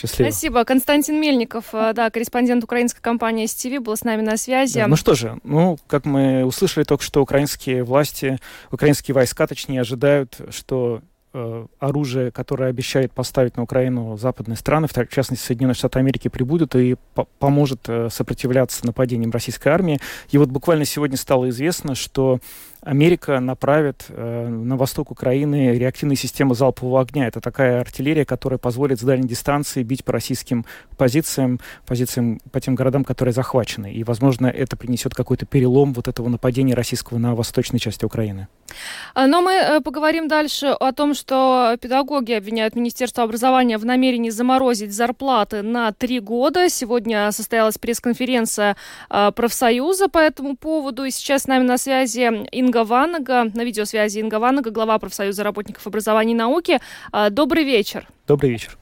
Счастливо. 0.00 0.30
Спасибо. 0.30 0.64
Константин 0.64 1.20
Мельников, 1.20 1.66
э, 1.72 1.92
да, 1.94 2.10
корреспондент 2.10 2.64
украинской 2.64 3.00
компании 3.00 3.46
STV, 3.46 3.80
был 3.80 3.96
с 3.96 4.04
нами 4.04 4.22
на 4.22 4.36
связи. 4.36 4.78
Да, 4.78 4.86
ну 4.86 4.96
что 4.96 5.14
же, 5.14 5.38
ну, 5.44 5.78
как 5.86 6.04
мы 6.04 6.44
услышали 6.44 6.84
только 6.84 7.04
что, 7.04 7.22
украинские 7.22 7.84
власти, 7.84 8.38
украинские 8.70 9.14
войска, 9.14 9.46
точнее, 9.46 9.82
ожидают, 9.82 10.40
что 10.50 11.02
Э, 11.32 11.66
оружие, 11.78 12.32
которое 12.32 12.70
обещает 12.70 13.12
поставить 13.12 13.56
на 13.56 13.62
Украину 13.62 14.16
западные 14.16 14.56
страны, 14.56 14.88
в 14.88 15.08
частности 15.08 15.46
Соединенные 15.46 15.76
Штаты 15.76 16.00
Америки, 16.00 16.26
прибудут 16.26 16.74
и 16.74 16.96
по 17.14 17.28
поможет 17.38 17.82
э, 17.86 18.08
сопротивляться 18.10 18.84
нападениям 18.84 19.30
российской 19.30 19.68
армии. 19.68 20.00
И 20.30 20.38
вот 20.38 20.48
буквально 20.48 20.84
сегодня 20.84 21.16
стало 21.16 21.48
известно, 21.50 21.94
что 21.94 22.40
Америка 22.82 23.40
направит 23.40 24.06
э, 24.08 24.48
на 24.48 24.76
восток 24.76 25.10
Украины 25.10 25.76
реактивные 25.76 26.16
системы 26.16 26.54
залпового 26.54 27.02
огня. 27.02 27.26
Это 27.26 27.40
такая 27.40 27.80
артиллерия, 27.80 28.24
которая 28.24 28.58
позволит 28.58 29.00
с 29.00 29.02
дальней 29.02 29.28
дистанции 29.28 29.82
бить 29.82 30.04
по 30.04 30.12
российским 30.12 30.64
позициям, 30.96 31.60
позициям 31.86 32.40
по 32.50 32.60
тем 32.60 32.74
городам, 32.74 33.04
которые 33.04 33.34
захвачены. 33.34 33.92
И, 33.92 34.02
возможно, 34.02 34.46
это 34.46 34.76
принесет 34.76 35.14
какой-то 35.14 35.44
перелом 35.44 35.92
вот 35.92 36.08
этого 36.08 36.28
нападения 36.28 36.74
российского 36.74 37.18
на 37.18 37.34
восточной 37.34 37.78
части 37.78 38.04
Украины. 38.04 38.48
А, 39.14 39.26
но 39.26 39.42
мы 39.42 39.80
поговорим 39.84 40.26
дальше 40.28 40.68
о 40.68 40.92
том, 40.92 41.14
что 41.14 41.76
педагоги 41.80 42.32
обвиняют 42.32 42.76
Министерство 42.76 43.24
образования 43.24 43.76
в 43.76 43.84
намерении 43.84 44.30
заморозить 44.30 44.92
зарплаты 44.92 45.62
на 45.62 45.92
три 45.92 46.18
года. 46.20 46.70
Сегодня 46.70 47.30
состоялась 47.32 47.76
пресс-конференция 47.76 48.76
а, 49.10 49.32
профсоюза 49.32 50.08
по 50.08 50.18
этому 50.18 50.56
поводу. 50.56 51.04
И 51.04 51.10
сейчас 51.10 51.42
с 51.42 51.46
нами 51.46 51.64
на 51.64 51.76
связи 51.76 52.46
Инга 52.52 52.69
Ванага, 52.78 53.50
на 53.54 53.64
видеосвязи 53.64 54.18
Инга 54.18 54.38
Ванага, 54.38 54.70
глава 54.70 54.98
профсоюза 54.98 55.44
работников 55.44 55.86
образования 55.86 56.32
и 56.32 56.36
науки. 56.36 56.80
А, 57.12 57.30
добрый 57.30 57.64
вечер. 57.64 58.08
Добрый 58.26 58.50
вечер. 58.50 58.76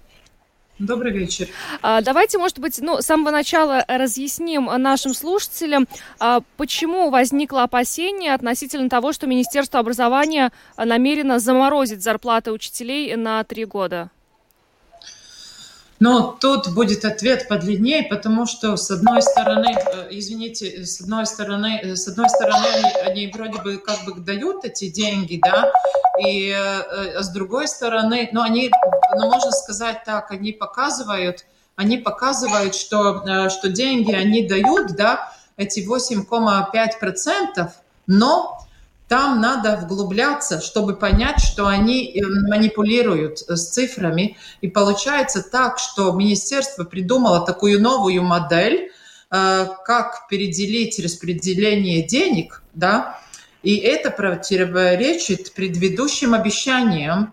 Добрый 0.79 1.11
вечер. 1.13 1.49
Давайте, 1.83 2.39
может 2.39 2.61
быть, 2.61 2.79
ну, 2.81 2.99
с 3.03 3.07
самого 3.07 3.33
начала 3.33 3.85
разъясним 3.89 4.67
нашим 4.67 5.13
слушателям, 5.13 5.89
почему 6.57 7.11
возникло 7.11 7.65
опасение 7.65 8.33
относительно 8.33 8.89
того, 8.89 9.13
что 9.13 9.27
Министерство 9.27 9.81
образования 9.81 10.53
намерено 10.77 11.41
заморозить 11.41 12.05
зарплаты 12.05 12.53
учителей 12.53 13.17
на 13.17 13.43
три 13.43 13.65
года. 13.65 14.13
Но 16.01 16.37
тут 16.41 16.73
будет 16.75 17.05
ответ 17.05 17.49
подлиннее, 17.49 18.05
потому 18.05 18.47
что 18.47 18.77
с 18.77 18.91
одной 18.91 19.21
стороны, 19.21 19.77
э, 19.77 20.09
извините, 20.11 20.85
с 20.87 21.01
одной 21.01 21.27
стороны, 21.27 21.81
э, 21.83 21.97
с 21.97 22.07
одной 22.07 22.29
стороны 22.29 22.69
они, 23.05 23.27
вроде 23.35 23.61
бы 23.61 23.79
как 23.79 24.05
бы 24.05 24.21
дают 24.21 24.65
эти 24.65 24.89
деньги, 24.89 25.41
да, 25.43 25.73
и 26.25 26.51
а 26.53 27.23
с 27.23 27.31
другой 27.31 27.67
стороны, 27.69 28.29
ну 28.33 28.43
они, 28.43 28.71
ну 29.17 29.27
можно 29.27 29.51
сказать 29.51 30.05
так, 30.05 30.31
они 30.31 30.53
показывают, 30.53 31.45
они 31.75 31.99
показывают, 31.99 32.75
что 32.75 33.49
что 33.51 33.69
деньги 33.69 34.13
они 34.13 34.47
дают, 34.47 34.95
да, 34.97 35.33
эти 35.57 35.81
8,5%, 35.81 37.71
но 38.07 38.59
там 39.09 39.41
надо 39.41 39.77
вглубляться, 39.77 40.61
чтобы 40.61 40.95
понять, 40.95 41.41
что 41.41 41.67
они 41.67 42.13
э, 42.13 42.21
манипулируют 42.49 43.43
э, 43.49 43.57
с 43.57 43.71
цифрами. 43.71 44.37
И 44.61 44.69
получается 44.69 45.43
так, 45.43 45.79
что 45.79 46.13
министерство 46.13 46.85
придумало 46.85 47.45
такую 47.45 47.81
новую 47.81 48.23
модель, 48.23 48.91
э, 49.31 49.67
как 49.85 50.29
переделить 50.29 50.99
распределение 51.03 52.07
денег, 52.07 52.63
да, 52.75 53.19
и 53.63 53.77
это 53.77 54.11
противоречит 54.11 55.53
предыдущим 55.53 56.35
обещаниям, 56.35 57.33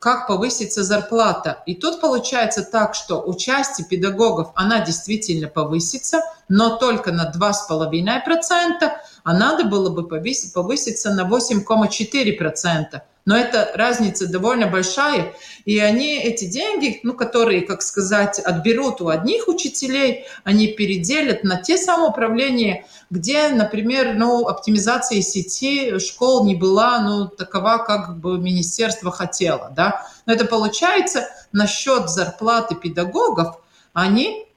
как 0.00 0.26
повысится 0.26 0.82
зарплата. 0.82 1.62
И 1.66 1.74
тут 1.74 2.00
получается 2.00 2.62
так, 2.62 2.94
что 2.94 3.20
у 3.20 3.34
части 3.34 3.82
педагогов 3.82 4.52
она 4.54 4.80
действительно 4.84 5.48
повысится, 5.48 6.22
но 6.48 6.76
только 6.76 7.12
на 7.12 7.30
2,5%, 7.30 8.90
а 9.24 9.34
надо 9.34 9.64
было 9.64 9.90
бы 9.90 10.06
повысить, 10.06 10.52
повыситься 10.52 11.12
на 11.12 11.28
8,4%. 11.28 13.00
Но 13.28 13.36
эта 13.36 13.70
разница 13.74 14.26
довольно 14.26 14.68
большая, 14.68 15.34
и 15.66 15.78
они 15.80 16.16
эти 16.16 16.46
деньги, 16.46 16.98
ну, 17.02 17.12
которые, 17.12 17.60
как 17.60 17.82
сказать, 17.82 18.38
отберут 18.38 19.02
у 19.02 19.08
одних 19.08 19.48
учителей, 19.48 20.24
они 20.44 20.68
переделят 20.68 21.44
на 21.44 21.60
те 21.60 21.76
самоуправления, 21.76 22.86
где, 23.10 23.50
например, 23.50 24.14
ну, 24.14 24.48
оптимизация 24.48 25.20
сети 25.20 25.98
школ 25.98 26.46
не 26.46 26.54
была, 26.54 27.00
ну, 27.00 27.28
такова, 27.28 27.84
как 27.86 28.18
бы 28.18 28.38
министерство 28.38 29.10
хотело, 29.10 29.74
да. 29.76 30.06
Но 30.24 30.32
это 30.32 30.46
получается 30.46 31.28
насчет 31.52 32.08
зарплаты 32.08 32.76
педагогов, 32.76 33.60
они 33.92 34.47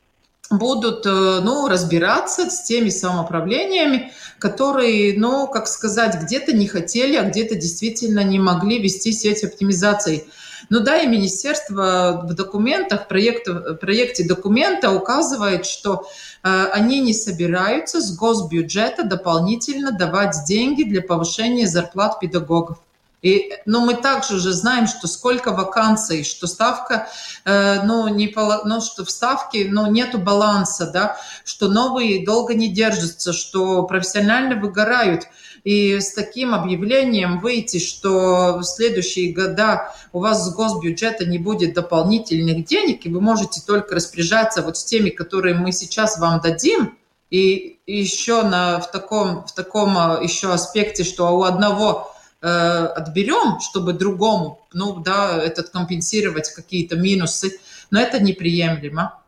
будут 0.52 1.06
э, 1.06 1.40
ну, 1.44 1.68
разбираться 1.68 2.50
с 2.50 2.64
теми 2.64 2.90
самоуправлениями, 2.90 4.12
которые, 4.38 5.18
ну, 5.18 5.48
как 5.48 5.68
сказать, 5.68 6.22
где-то 6.22 6.54
не 6.54 6.68
хотели, 6.68 7.16
а 7.16 7.24
где-то 7.24 7.56
действительно 7.56 8.24
не 8.24 8.40
могли 8.40 8.80
вести 8.80 9.12
сеть 9.14 9.44
оптимизации. 9.44 10.26
Ну 10.70 10.80
да, 10.80 11.00
и 11.00 11.08
министерство 11.08 12.22
в 12.24 12.34
документах, 12.34 13.08
проекте, 13.08 13.54
проекте 13.80 14.24
документа 14.24 14.92
указывает, 14.92 15.66
что 15.66 16.06
э, 16.44 16.66
они 16.74 17.00
не 17.00 17.14
собираются 17.14 18.00
с 18.02 18.16
госбюджета 18.16 19.04
дополнительно 19.04 19.92
давать 19.92 20.36
деньги 20.48 20.84
для 20.84 21.02
повышения 21.02 21.68
зарплат 21.68 22.20
педагогов. 22.20 22.78
И, 23.22 23.54
ну, 23.66 23.86
мы 23.86 23.94
также 23.94 24.36
уже 24.36 24.52
знаем, 24.52 24.88
что 24.88 25.08
сколько 25.08 25.52
вакансий, 25.52 26.24
что 26.24 26.48
ставка, 26.48 27.08
э, 27.46 27.84
ну, 27.84 28.08
не, 28.08 28.34
ну, 28.66 28.82
что 28.82 29.06
в 29.06 29.12
ставке, 29.12 29.68
ну, 29.70 29.86
нету 29.92 30.18
баланса, 30.18 30.90
да, 30.92 31.18
что 31.46 31.68
новые 31.68 32.26
долго 32.26 32.56
не 32.56 32.70
держатся, 32.70 33.32
что 33.32 33.84
профессионально 33.84 34.56
выгорают. 34.56 35.28
И 35.64 36.00
с 36.00 36.14
таким 36.14 36.56
объявлением 36.56 37.40
выйти, 37.40 37.78
что 37.78 38.58
в 38.58 38.64
следующие 38.64 39.32
года 39.32 39.94
у 40.12 40.20
вас 40.20 40.48
с 40.48 40.56
госбюджета 40.56 41.26
не 41.26 41.38
будет 41.38 41.76
дополнительных 41.76 42.66
денег, 42.66 43.06
и 43.06 43.10
вы 43.10 43.22
можете 43.22 43.62
только 43.62 43.94
распоряжаться 43.94 44.64
вот 44.64 44.78
с 44.78 44.84
теми, 44.84 45.12
которые 45.12 45.54
мы 45.54 45.72
сейчас 45.72 46.18
вам 46.18 46.42
дадим, 46.42 46.98
и 47.30 47.80
еще 47.86 48.42
на, 48.42 48.80
в, 48.80 48.92
таком, 48.92 49.46
в 49.46 49.54
таком 49.54 49.98
э, 49.98 50.24
еще 50.24 50.52
аспекте, 50.52 51.04
что 51.04 51.30
у 51.38 51.44
одного 51.44 52.11
отберем, 52.42 53.60
чтобы 53.60 53.94
другому, 53.94 54.66
ну 54.74 55.00
да, 55.00 55.42
этот 55.42 55.70
компенсировать 55.70 56.50
какие-то 56.54 56.96
минусы, 56.96 57.60
но 57.92 58.00
это 58.00 58.22
неприемлемо. 58.22 59.22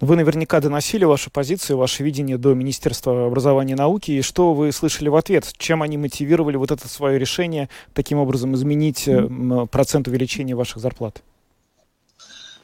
Вы 0.00 0.16
наверняка 0.16 0.60
доносили 0.60 1.04
вашу 1.04 1.30
позицию, 1.30 1.76
ваше 1.76 2.02
видение 2.02 2.38
до 2.38 2.54
Министерства 2.54 3.26
образования 3.26 3.74
и 3.74 3.76
науки. 3.76 4.10
И 4.12 4.22
что 4.22 4.54
вы 4.54 4.72
слышали 4.72 5.08
в 5.08 5.16
ответ? 5.16 5.52
Чем 5.56 5.82
они 5.82 5.98
мотивировали 5.98 6.56
вот 6.56 6.70
это 6.70 6.88
свое 6.88 7.18
решение 7.18 7.68
таким 7.92 8.18
образом 8.18 8.54
изменить 8.54 9.06
э, 9.06 9.28
процент 9.70 10.08
увеличения 10.08 10.54
ваших 10.54 10.78
зарплат? 10.78 11.22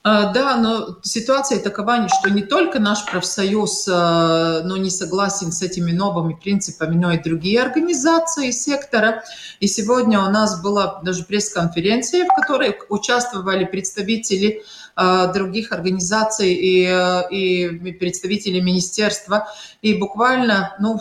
А, 0.09 0.33
да, 0.33 0.57
но 0.57 0.97
ситуация 1.03 1.61
такова, 1.61 2.09
что 2.09 2.31
не 2.31 2.41
только 2.43 2.79
наш 2.79 3.05
профсоюз 3.05 3.87
а, 3.89 4.63
но 4.65 4.79
не 4.79 4.91
согласен 4.91 5.53
с 5.53 5.61
этими 5.61 5.93
новыми 5.93 6.33
принципами, 6.33 6.95
но 6.95 7.13
и 7.13 7.23
другие 7.23 7.61
организации 7.61 8.51
сектора. 8.51 9.23
И 9.61 9.67
сегодня 9.67 10.21
у 10.21 10.31
нас 10.31 10.63
была 10.63 11.01
даже 11.03 11.25
пресс-конференция, 11.25 12.25
в 12.25 12.29
которой 12.29 12.75
участвовали 12.89 13.65
представители 13.65 14.63
а, 14.97 15.27
других 15.27 15.73
организаций 15.73 16.55
и, 16.55 16.85
и 17.31 17.93
представители 17.93 18.61
министерства. 18.61 19.47
И 19.83 19.93
буквально, 19.95 20.75
ну, 20.81 21.01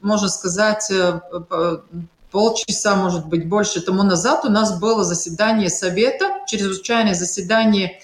можно 0.00 0.28
сказать, 0.28 0.90
э, 0.90 1.20
полчаса, 2.30 2.96
может 2.96 3.26
быть, 3.26 3.46
больше 3.48 3.82
тому 3.82 4.02
назад 4.02 4.46
у 4.46 4.48
нас 4.48 4.78
было 4.80 5.04
заседание 5.04 5.68
совета, 5.68 6.40
чрезвычайное 6.46 7.14
заседание 7.14 8.00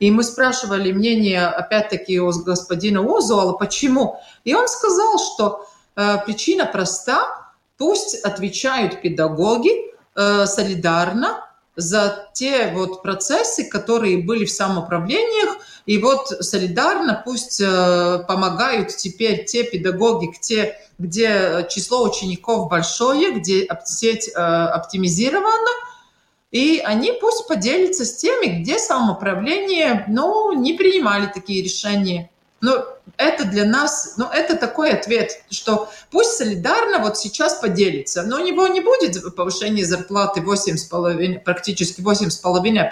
и 0.00 0.10
мы 0.10 0.24
спрашивали 0.24 0.92
мнение, 0.92 1.46
опять-таки, 1.46 2.18
у 2.18 2.30
господина 2.30 3.00
Озуала, 3.02 3.52
почему. 3.52 4.18
И 4.44 4.54
он 4.54 4.66
сказал, 4.66 5.18
что 5.18 5.66
э, 5.94 6.16
причина 6.24 6.64
проста, 6.64 7.52
пусть 7.76 8.16
отвечают 8.24 9.02
педагоги 9.02 9.70
э, 10.16 10.46
солидарно 10.46 11.44
за 11.76 12.28
те 12.32 12.72
вот 12.74 13.02
процессы, 13.02 13.68
которые 13.68 14.24
были 14.24 14.46
в 14.46 14.50
самоуправлениях, 14.50 15.58
и 15.84 15.98
вот 15.98 16.28
солидарно 16.28 17.22
пусть 17.22 17.60
э, 17.60 18.24
помогают 18.26 18.88
теперь 18.96 19.44
те 19.44 19.64
педагоги, 19.64 20.30
где, 20.38 20.76
где 20.98 21.66
число 21.70 22.04
учеников 22.04 22.70
большое, 22.70 23.32
где 23.32 23.68
сеть 23.84 24.28
э, 24.28 24.32
оптимизирована, 24.40 25.70
и 26.50 26.80
они 26.84 27.12
пусть 27.20 27.46
поделятся 27.46 28.04
с 28.04 28.16
теми, 28.16 28.60
где 28.60 28.78
самоуправление, 28.78 30.04
ну, 30.08 30.52
не 30.52 30.72
принимали 30.72 31.30
такие 31.32 31.62
решения. 31.62 32.30
Но 32.60 32.84
это 33.16 33.44
для 33.44 33.64
нас, 33.64 34.14
ну, 34.16 34.26
это 34.26 34.56
такой 34.56 34.90
ответ, 34.90 35.42
что 35.50 35.88
пусть 36.10 36.32
солидарно 36.32 36.98
вот 36.98 37.16
сейчас 37.16 37.54
поделится, 37.54 38.22
но 38.22 38.36
у 38.36 38.44
него 38.44 38.66
не 38.66 38.80
будет 38.80 39.34
повышения 39.34 39.84
зарплаты 39.84 40.40
8,5, 40.40 41.40
практически 41.40 42.00
8,5%, 42.00 42.90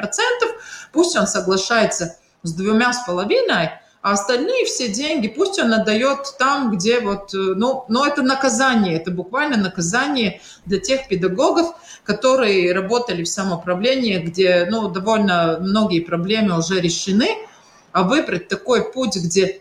пусть 0.93 1.17
он 1.17 1.27
соглашается 1.27 2.17
с 2.43 2.53
двумя 2.53 2.93
с 2.93 3.05
половиной, 3.05 3.73
а 4.09 4.13
остальные 4.13 4.65
все 4.65 4.89
деньги 4.89 5.29
пусть 5.29 5.59
он 5.59 5.75
отдает 5.75 6.35
там, 6.39 6.71
где 6.71 7.01
вот, 7.01 7.31
ну, 7.35 7.85
но 7.89 8.07
это 8.07 8.23
наказание, 8.23 8.97
это 8.97 9.11
буквально 9.11 9.59
наказание 9.59 10.41
для 10.65 10.81
тех 10.81 11.09
педагогов, 11.09 11.75
которые 12.05 12.73
работали 12.73 13.23
в 13.23 13.29
самоуправлении, 13.29 14.17
где 14.17 14.67
ну, 14.71 14.89
довольно 14.89 15.59
многие 15.61 16.01
проблемы 16.01 16.57
уже 16.59 16.81
решены, 16.81 17.29
а 17.93 18.03
выбрать 18.03 18.49
такой 18.49 18.91
путь, 18.91 19.15
где 19.17 19.61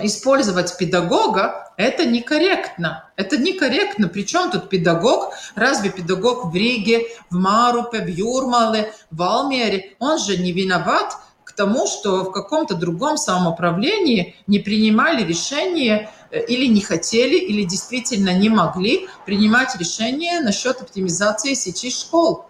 использовать 0.00 0.78
педагога, 0.78 1.72
это 1.76 2.04
некорректно. 2.04 3.10
Это 3.16 3.36
некорректно. 3.36 4.06
Причем 4.06 4.52
тут 4.52 4.68
педагог? 4.68 5.32
Разве 5.56 5.90
педагог 5.90 6.52
в 6.52 6.54
Риге, 6.54 7.08
в 7.30 7.34
Марупе, 7.36 7.98
в 7.98 8.06
Юрмале, 8.06 8.92
в 9.10 9.20
Алмере, 9.22 9.96
он 9.98 10.18
же 10.18 10.36
не 10.36 10.52
виноват 10.52 11.16
к 11.52 11.56
тому, 11.56 11.86
что 11.86 12.24
в 12.24 12.32
каком-то 12.32 12.74
другом 12.74 13.18
самоуправлении 13.18 14.34
не 14.46 14.58
принимали 14.58 15.22
решения 15.22 16.10
Э, 16.32 16.40
или 16.40 16.66
не 16.66 16.80
хотели, 16.80 17.36
или 17.36 17.64
действительно 17.64 18.32
не 18.34 18.48
могли 18.48 19.08
принимать 19.26 19.76
решения 19.78 20.40
насчет 20.40 20.80
оптимизации 20.80 21.54
сети 21.54 21.90
школ. 21.90 22.46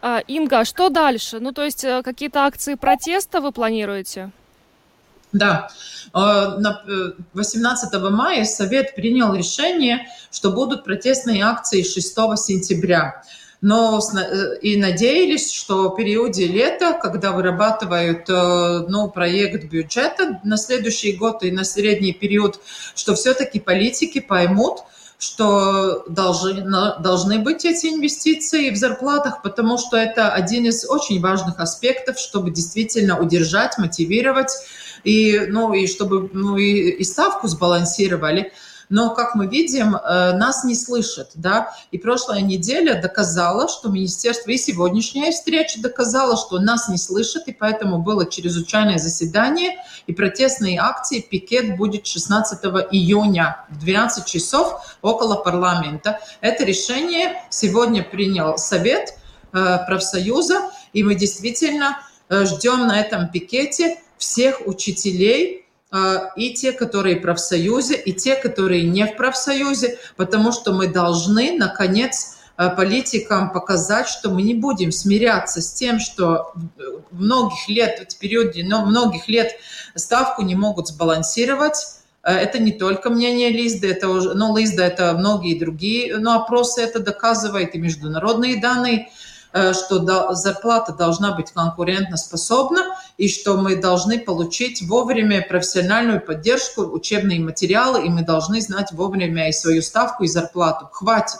А, 0.00 0.20
Инга, 0.26 0.60
а 0.60 0.64
что 0.64 0.88
дальше? 0.88 1.40
Ну, 1.40 1.52
то 1.52 1.62
есть 1.62 1.84
э, 1.84 2.02
какие-то 2.02 2.44
акции 2.44 2.74
протеста 2.74 3.40
вы 3.40 3.52
планируете? 3.52 4.30
Да. 5.32 5.68
18 6.14 7.94
э, 7.94 7.98
мая 8.10 8.44
Совет 8.44 8.94
принял 8.94 9.34
решение, 9.34 10.06
что 10.30 10.50
будут 10.50 10.84
протестные 10.84 11.42
акции 11.42 11.82
6 11.82 12.02
сентября 12.38 13.22
но 13.64 13.98
э, 13.98 14.58
и 14.60 14.76
надеялись, 14.76 15.50
что 15.50 15.88
в 15.88 15.96
периоде 15.96 16.46
лета, 16.46 16.98
когда 17.00 17.32
вырабатывают 17.32 18.28
э, 18.28 18.84
ну, 18.88 19.08
проект 19.08 19.64
бюджета 19.70 20.38
на 20.44 20.58
следующий 20.58 21.12
год 21.12 21.42
и 21.42 21.50
на 21.50 21.64
средний 21.64 22.12
период, 22.12 22.60
что 22.94 23.14
все-таки 23.14 23.60
политики 23.60 24.20
поймут, 24.20 24.80
что 25.18 26.04
должны, 26.08 26.62
должны 27.00 27.38
быть 27.38 27.64
эти 27.64 27.86
инвестиции 27.86 28.68
в 28.68 28.76
зарплатах, 28.76 29.40
потому 29.40 29.78
что 29.78 29.96
это 29.96 30.28
один 30.28 30.66
из 30.66 30.86
очень 30.86 31.22
важных 31.22 31.58
аспектов, 31.58 32.18
чтобы 32.18 32.50
действительно 32.50 33.18
удержать, 33.18 33.78
мотивировать 33.78 34.52
и, 35.04 35.40
ну, 35.48 35.72
и 35.72 35.86
чтобы 35.86 36.28
ну, 36.34 36.58
и, 36.58 36.90
и 36.90 37.02
ставку 37.04 37.48
сбалансировали 37.48 38.52
но, 38.88 39.14
как 39.14 39.34
мы 39.34 39.46
видим, 39.46 39.96
э, 39.96 40.32
нас 40.36 40.64
не 40.64 40.74
слышат, 40.74 41.30
да, 41.34 41.74
и 41.90 41.98
прошлая 41.98 42.40
неделя 42.40 43.00
доказала, 43.00 43.68
что 43.68 43.88
министерство, 43.88 44.50
и 44.50 44.56
сегодняшняя 44.56 45.30
встреча 45.32 45.80
доказала, 45.80 46.36
что 46.36 46.58
нас 46.58 46.88
не 46.88 46.98
слышат, 46.98 47.48
и 47.48 47.52
поэтому 47.52 47.98
было 47.98 48.26
чрезвычайное 48.26 48.98
заседание, 48.98 49.76
и 50.06 50.12
протестные 50.12 50.78
акции, 50.78 51.20
пикет 51.20 51.76
будет 51.76 52.06
16 52.06 52.64
июня 52.90 53.64
в 53.70 53.78
12 53.78 54.26
часов 54.26 54.96
около 55.02 55.36
парламента. 55.36 56.20
Это 56.40 56.64
решение 56.64 57.42
сегодня 57.50 58.02
принял 58.02 58.58
Совет 58.58 59.14
э, 59.52 59.78
профсоюза, 59.86 60.70
и 60.92 61.02
мы 61.02 61.14
действительно 61.14 61.98
э, 62.28 62.44
ждем 62.44 62.86
на 62.86 63.00
этом 63.00 63.28
пикете 63.28 63.98
всех 64.18 64.66
учителей, 64.66 65.63
и 66.36 66.54
те, 66.54 66.72
которые 66.72 67.16
в 67.16 67.22
профсоюзе, 67.22 67.94
и 67.94 68.12
те, 68.12 68.34
которые 68.36 68.82
не 68.84 69.06
в 69.06 69.16
профсоюзе, 69.16 69.98
потому 70.16 70.52
что 70.52 70.72
мы 70.72 70.88
должны, 70.88 71.56
наконец, 71.56 72.38
а, 72.56 72.70
политикам 72.70 73.52
показать, 73.52 74.08
что 74.08 74.30
мы 74.30 74.42
не 74.42 74.54
будем 74.54 74.92
смиряться 74.92 75.60
с 75.60 75.72
тем, 75.72 75.98
что 75.98 76.52
многих 77.10 77.68
лет, 77.68 78.12
в 78.12 78.18
периоде 78.18 78.64
но 78.64 78.84
многих 78.84 79.28
лет 79.28 79.52
ставку 79.96 80.42
не 80.42 80.54
могут 80.54 80.88
сбалансировать. 80.88 81.98
А, 82.22 82.32
это 82.32 82.58
не 82.60 82.72
только 82.72 83.10
мнение 83.10 83.50
Лизды, 83.50 83.90
это 83.90 84.08
уже, 84.08 84.34
ну, 84.34 84.56
Лизда, 84.56 84.84
это 84.84 85.14
многие 85.14 85.58
другие 85.58 86.16
но 86.18 86.42
опросы 86.42 86.80
это 86.80 87.00
доказывают, 87.00 87.74
и 87.74 87.78
международные 87.78 88.60
данные– 88.60 89.08
Э, 89.18 89.23
что 89.72 90.34
зарплата 90.34 90.92
должна 90.92 91.32
быть 91.32 91.52
конкурентоспособна 91.52 92.96
и 93.18 93.28
что 93.28 93.56
мы 93.56 93.76
должны 93.76 94.18
получить 94.18 94.82
вовремя 94.82 95.46
профессиональную 95.48 96.20
поддержку, 96.20 96.82
учебные 96.82 97.38
материалы, 97.38 98.04
и 98.04 98.08
мы 98.08 98.22
должны 98.22 98.60
знать 98.60 98.90
вовремя 98.92 99.48
и 99.48 99.52
свою 99.52 99.80
ставку, 99.82 100.24
и 100.24 100.28
зарплату. 100.28 100.88
Хватит, 100.92 101.38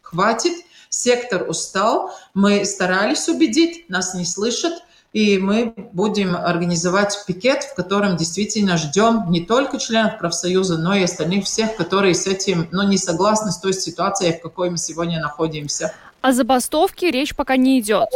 хватит, 0.00 0.52
сектор 0.90 1.48
устал, 1.48 2.12
мы 2.34 2.64
старались 2.64 3.28
убедить, 3.28 3.88
нас 3.88 4.14
не 4.14 4.24
слышат, 4.24 4.74
и 5.12 5.38
мы 5.38 5.72
будем 5.92 6.36
организовать 6.36 7.24
пикет, 7.26 7.64
в 7.64 7.74
котором 7.74 8.16
действительно 8.16 8.76
ждем 8.76 9.24
не 9.30 9.44
только 9.44 9.78
членов 9.78 10.18
профсоюза, 10.18 10.78
но 10.78 10.94
и 10.94 11.02
остальных 11.02 11.46
всех, 11.46 11.74
которые 11.76 12.14
с 12.14 12.26
этим 12.26 12.68
ну, 12.70 12.82
не 12.82 12.98
согласны 12.98 13.50
с 13.50 13.58
той 13.58 13.72
ситуацией, 13.72 14.38
в 14.38 14.42
какой 14.42 14.70
мы 14.70 14.78
сегодня 14.78 15.18
находимся. 15.20 15.94
О 16.26 16.32
забастовке 16.32 17.12
речь 17.12 17.36
пока 17.36 17.56
не 17.56 17.78
идет. 17.78 18.08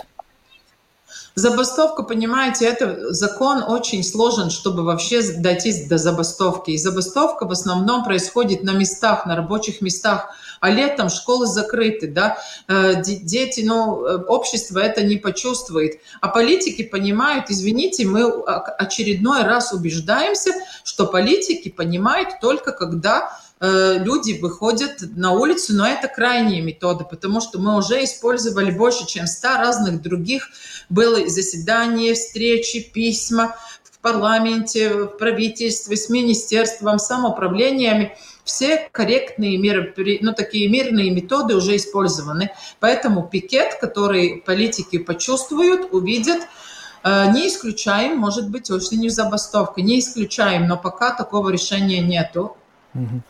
Забастовка, 1.37 2.03
понимаете, 2.03 2.67
это 2.67 3.13
закон 3.13 3.63
очень 3.63 4.03
сложен, 4.03 4.51
чтобы 4.51 4.83
вообще 4.83 5.23
дойти 5.39 5.87
до 5.87 5.97
забастовки. 5.97 6.73
И 6.73 6.77
забастовка 6.77 7.47
в 7.47 7.53
основном 7.53 8.03
происходит 8.03 8.65
на 8.65 8.73
местах, 8.73 9.27
на 9.27 9.37
рабочих 9.37 9.81
местах. 9.81 10.31
А 10.59 10.71
летом 10.71 11.09
школы 11.09 11.47
закрыты, 11.47 12.09
да, 12.09 12.37
э, 12.67 13.01
дети, 13.01 13.61
ну, 13.61 14.05
э, 14.05 14.17
общество 14.25 14.81
это 14.81 15.05
не 15.05 15.17
почувствует. 15.17 16.01
А 16.21 16.27
политики 16.27 16.83
понимают, 16.83 17.45
извините, 17.49 18.07
мы 18.07 18.25
очередной 18.25 19.45
раз 19.45 19.73
убеждаемся, 19.73 20.51
что 20.83 21.07
политики 21.07 21.69
понимают 21.69 22.41
только 22.41 22.73
когда 22.73 23.31
люди 23.61 24.39
выходят 24.41 25.03
на 25.17 25.33
улицу, 25.33 25.75
но 25.75 25.87
это 25.87 26.09
крайние 26.09 26.63
методы, 26.63 27.05
потому 27.05 27.43
что 27.43 27.59
мы 27.59 27.77
уже 27.77 28.03
использовали 28.05 28.71
больше, 28.71 29.07
чем 29.07 29.27
100 29.27 29.49
разных 29.49 30.03
других. 30.03 30.49
Было 30.89 31.29
заседания, 31.29 32.15
встречи, 32.15 32.81
письма 32.81 33.57
в 33.85 33.99
парламенте, 33.99 34.95
в 34.95 35.07
правительстве, 35.19 35.97
с 35.97 36.09
министерством, 36.09 36.99
самоуправлениями. 36.99 38.17
Все 38.45 38.89
корректные 38.91 39.59
меры, 39.59 39.95
ну, 40.23 40.33
такие 40.33 40.69
мирные 40.71 41.11
методы 41.11 41.55
уже 41.55 41.77
использованы. 41.77 42.51
Поэтому 42.81 43.29
пикет, 43.29 43.75
который 43.79 44.43
политики 44.45 44.99
почувствуют, 44.99 45.93
увидят, 45.93 46.41
э, 47.05 47.31
не 47.33 47.49
исключаем, 47.49 48.17
может 48.17 48.49
быть, 48.49 48.71
осенью 48.71 49.11
забастовка, 49.11 49.83
не 49.83 50.01
исключаем, 50.01 50.67
но 50.67 50.79
пока 50.79 51.15
такого 51.15 51.51
решения 51.51 52.01
нету. 52.01 52.57
Угу. 52.95 53.23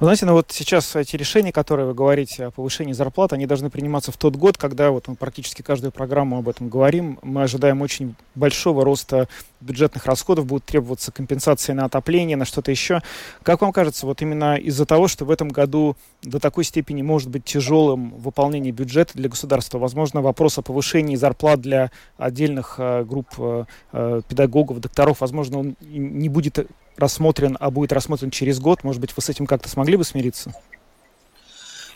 Вы 0.00 0.06
знаете, 0.06 0.26
ну 0.26 0.32
вот 0.32 0.50
сейчас 0.50 0.94
эти 0.96 1.16
решения, 1.16 1.52
которые 1.52 1.86
вы 1.86 1.94
говорите 1.94 2.46
о 2.46 2.50
повышении 2.50 2.92
зарплат, 2.92 3.32
они 3.32 3.46
должны 3.46 3.70
приниматься 3.70 4.12
в 4.12 4.16
тот 4.16 4.36
год, 4.36 4.58
когда 4.58 4.90
вот 4.90 5.08
мы 5.08 5.16
практически 5.16 5.62
каждую 5.62 5.92
программу 5.92 6.38
об 6.38 6.48
этом 6.48 6.68
говорим. 6.68 7.18
Мы 7.22 7.42
ожидаем 7.42 7.82
очень 7.82 8.14
большого 8.34 8.84
роста 8.84 9.28
бюджетных 9.60 10.06
расходов, 10.06 10.46
будут 10.46 10.64
требоваться 10.64 11.12
компенсации 11.12 11.72
на 11.72 11.86
отопление, 11.86 12.36
на 12.36 12.44
что-то 12.44 12.70
еще. 12.70 13.02
Как 13.42 13.62
вам 13.62 13.72
кажется, 13.72 14.06
вот 14.06 14.22
именно 14.22 14.56
из-за 14.56 14.86
того, 14.86 15.08
что 15.08 15.24
в 15.24 15.30
этом 15.30 15.48
году 15.48 15.96
до 16.22 16.38
такой 16.38 16.64
степени 16.64 17.02
может 17.02 17.30
быть 17.30 17.44
тяжелым 17.44 18.10
выполнение 18.10 18.72
бюджета 18.72 19.14
для 19.14 19.28
государства, 19.28 19.78
возможно, 19.78 20.20
вопрос 20.20 20.58
о 20.58 20.62
повышении 20.62 21.16
зарплат 21.16 21.60
для 21.60 21.90
отдельных 22.18 22.76
э, 22.78 23.04
групп 23.04 23.28
э, 23.38 23.64
э 23.92 24.22
педагогов, 24.28 24.80
докторов, 24.80 25.20
возможно, 25.20 25.58
он 25.58 25.76
не 25.80 26.28
будет 26.28 26.66
рассмотрен, 26.96 27.56
а 27.60 27.70
будет 27.70 27.92
рассмотрен 27.92 28.30
через 28.30 28.58
год. 28.60 28.84
Может 28.84 29.00
быть, 29.00 29.16
вы 29.16 29.22
с 29.22 29.28
этим 29.28 29.46
как-то 29.46 29.68
смогли 29.68 29.96
бы 29.96 30.04
смириться? 30.04 30.52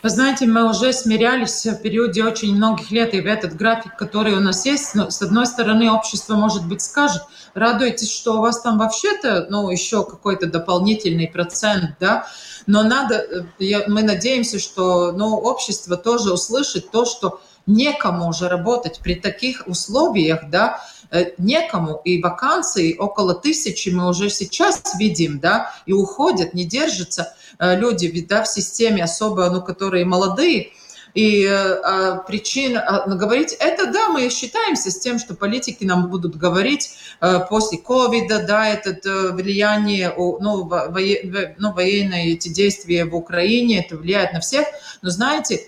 Вы 0.02 0.08
знаете, 0.08 0.46
мы 0.46 0.68
уже 0.68 0.94
смирялись 0.94 1.66
в 1.66 1.82
периоде 1.82 2.24
очень 2.24 2.54
многих 2.54 2.90
лет, 2.90 3.12
и 3.12 3.20
в 3.20 3.26
этот 3.26 3.54
график, 3.54 3.96
который 3.96 4.32
у 4.32 4.40
нас 4.40 4.64
есть, 4.64 4.94
ну, 4.94 5.10
с 5.10 5.20
одной 5.20 5.46
стороны, 5.46 5.90
общество, 5.90 6.36
может 6.36 6.66
быть, 6.66 6.80
скажет, 6.80 7.22
радуйтесь, 7.52 8.10
что 8.10 8.38
у 8.38 8.40
вас 8.40 8.62
там 8.62 8.78
вообще-то, 8.78 9.46
ну, 9.50 9.68
еще 9.70 10.04
какой-то 10.04 10.46
дополнительный 10.46 11.28
процент, 11.28 11.96
да, 12.00 12.26
но 12.66 12.82
надо, 12.82 13.16
э, 13.16 13.42
я, 13.58 13.84
мы 13.88 14.02
надеемся, 14.02 14.58
что, 14.58 15.12
ну, 15.12 15.36
общество 15.36 15.98
тоже 15.98 16.32
услышит 16.32 16.90
то, 16.90 17.04
что 17.04 17.42
некому 17.66 18.28
уже 18.28 18.48
работать 18.48 19.00
при 19.02 19.16
таких 19.16 19.64
условиях, 19.66 20.48
да, 20.48 20.82
некому, 21.38 22.00
и 22.04 22.22
вакансий 22.22 22.96
около 22.98 23.34
тысячи 23.34 23.88
мы 23.90 24.08
уже 24.08 24.30
сейчас 24.30 24.82
видим, 24.98 25.40
да, 25.40 25.72
и 25.86 25.92
уходят, 25.92 26.54
не 26.54 26.64
держатся 26.64 27.34
э, 27.58 27.76
люди, 27.76 28.26
да, 28.28 28.42
в 28.42 28.48
системе 28.48 29.04
особо, 29.04 29.50
ну, 29.50 29.62
которые 29.62 30.04
молодые, 30.04 30.72
и 31.14 31.44
э, 31.44 31.50
а, 31.52 32.16
причин 32.18 32.76
а, 32.76 33.06
говорить 33.08 33.56
это, 33.58 33.90
да, 33.92 34.10
мы 34.10 34.28
считаемся 34.30 34.90
с 34.90 34.98
тем, 35.00 35.18
что 35.18 35.34
политики 35.34 35.84
нам 35.84 36.08
будут 36.08 36.36
говорить 36.36 36.94
э, 37.20 37.40
после 37.48 37.78
ковида, 37.78 38.46
да, 38.46 38.68
это 38.68 38.90
э, 38.90 39.32
влияние, 39.32 40.14
ну, 40.16 40.64
во, 40.64 40.86
ну, 40.86 41.72
военные 41.72 42.32
эти 42.32 42.48
действия 42.48 43.04
в 43.04 43.14
Украине, 43.14 43.84
это 43.84 43.96
влияет 43.96 44.32
на 44.32 44.40
всех, 44.40 44.66
но 45.02 45.10
знаете, 45.10 45.66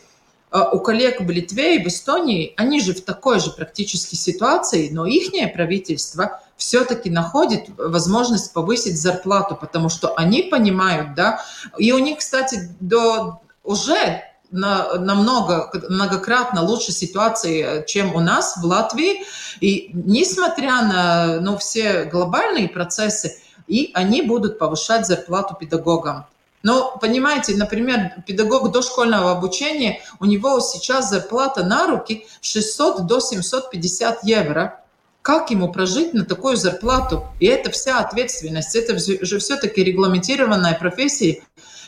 у 0.52 0.80
коллег 0.80 1.20
в 1.20 1.30
Литве 1.30 1.76
и 1.76 1.84
в 1.84 1.86
Эстонии, 1.86 2.54
они 2.56 2.80
же 2.80 2.94
в 2.94 3.00
такой 3.02 3.40
же 3.40 3.50
практически 3.50 4.14
ситуации, 4.14 4.90
но 4.90 5.06
их 5.06 5.32
правительство 5.54 6.40
все-таки 6.56 7.10
находит 7.10 7.64
возможность 7.76 8.52
повысить 8.52 9.00
зарплату, 9.00 9.56
потому 9.56 9.88
что 9.88 10.14
они 10.14 10.42
понимают, 10.42 11.14
да, 11.14 11.40
и 11.78 11.92
у 11.92 11.98
них, 11.98 12.18
кстати, 12.18 12.68
до, 12.80 13.40
уже 13.64 14.22
на, 14.52 14.94
намного, 14.98 15.70
многократно 15.88 16.62
лучше 16.62 16.92
ситуации, 16.92 17.84
чем 17.86 18.14
у 18.14 18.20
нас 18.20 18.58
в 18.58 18.64
Латвии. 18.64 19.24
И 19.60 19.90
несмотря 19.94 20.82
на 20.82 21.40
ну, 21.40 21.56
все 21.56 22.04
глобальные 22.04 22.68
процессы, 22.68 23.38
и 23.66 23.90
они 23.94 24.22
будут 24.22 24.58
повышать 24.58 25.06
зарплату 25.06 25.56
педагогам. 25.58 26.26
Но, 26.62 26.96
понимаете, 27.00 27.56
например, 27.56 28.22
педагог 28.26 28.70
дошкольного 28.70 29.32
обучения, 29.32 30.00
у 30.20 30.24
него 30.24 30.60
сейчас 30.60 31.10
зарплата 31.10 31.64
на 31.64 31.86
руки 31.86 32.26
600 32.40 33.06
до 33.06 33.20
750 33.20 34.24
евро. 34.24 34.80
Как 35.22 35.50
ему 35.50 35.72
прожить 35.72 36.14
на 36.14 36.24
такую 36.24 36.56
зарплату? 36.56 37.26
И 37.38 37.46
это 37.46 37.70
вся 37.70 38.00
ответственность, 38.00 38.74
это 38.74 38.98
же 38.98 39.38
все-таки 39.38 39.82
регламентированная 39.84 40.74
профессия. 40.74 41.42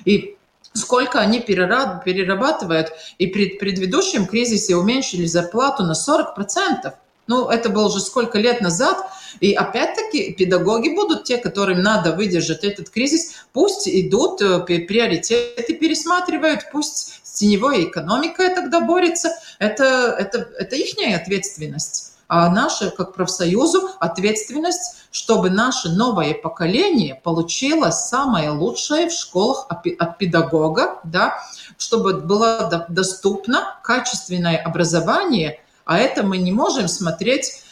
И 0.04 0.36
сколько 0.74 1.20
они 1.20 1.40
перерабатывают. 1.40 2.92
И 3.18 3.26
при 3.28 3.56
предыдущем 3.58 4.26
кризисе 4.26 4.76
уменьшили 4.76 5.24
зарплату 5.26 5.84
на 5.84 5.92
40%. 5.92 6.92
Ну, 7.26 7.48
это 7.48 7.70
было 7.70 7.86
уже 7.86 8.00
сколько 8.00 8.38
лет 8.38 8.60
назад. 8.60 9.06
И 9.40 9.52
опять-таки 9.54 10.32
педагоги 10.32 10.90
будут 10.90 11.24
те, 11.24 11.38
которым 11.38 11.82
надо 11.82 12.12
выдержать 12.12 12.64
этот 12.64 12.90
кризис. 12.90 13.32
Пусть 13.52 13.88
идут, 13.88 14.40
э, 14.42 14.60
приоритеты 14.60 15.74
пересматривают, 15.74 16.66
пусть 16.72 17.20
с 17.22 17.32
теневой 17.32 17.84
экономикой 17.84 18.54
тогда 18.54 18.80
борется. 18.80 19.30
Это, 19.58 20.16
это, 20.18 20.48
это 20.58 20.76
их 20.76 20.94
ответственность. 21.14 22.14
А 22.26 22.48
наша, 22.48 22.90
как 22.90 23.14
профсоюзу, 23.14 23.90
ответственность, 24.00 24.96
чтобы 25.10 25.50
наше 25.50 25.90
новое 25.90 26.34
поколение 26.34 27.20
получило 27.22 27.90
самое 27.90 28.50
лучшее 28.50 29.08
в 29.08 29.12
школах 29.12 29.66
от 29.68 30.18
педагога, 30.18 31.00
да, 31.04 31.34
чтобы 31.76 32.14
было 32.14 32.86
доступно 32.88 33.78
качественное 33.82 34.56
образование, 34.56 35.60
а 35.84 35.98
это 35.98 36.22
мы 36.22 36.38
не 36.38 36.50
можем 36.50 36.88
смотреть, 36.88 37.62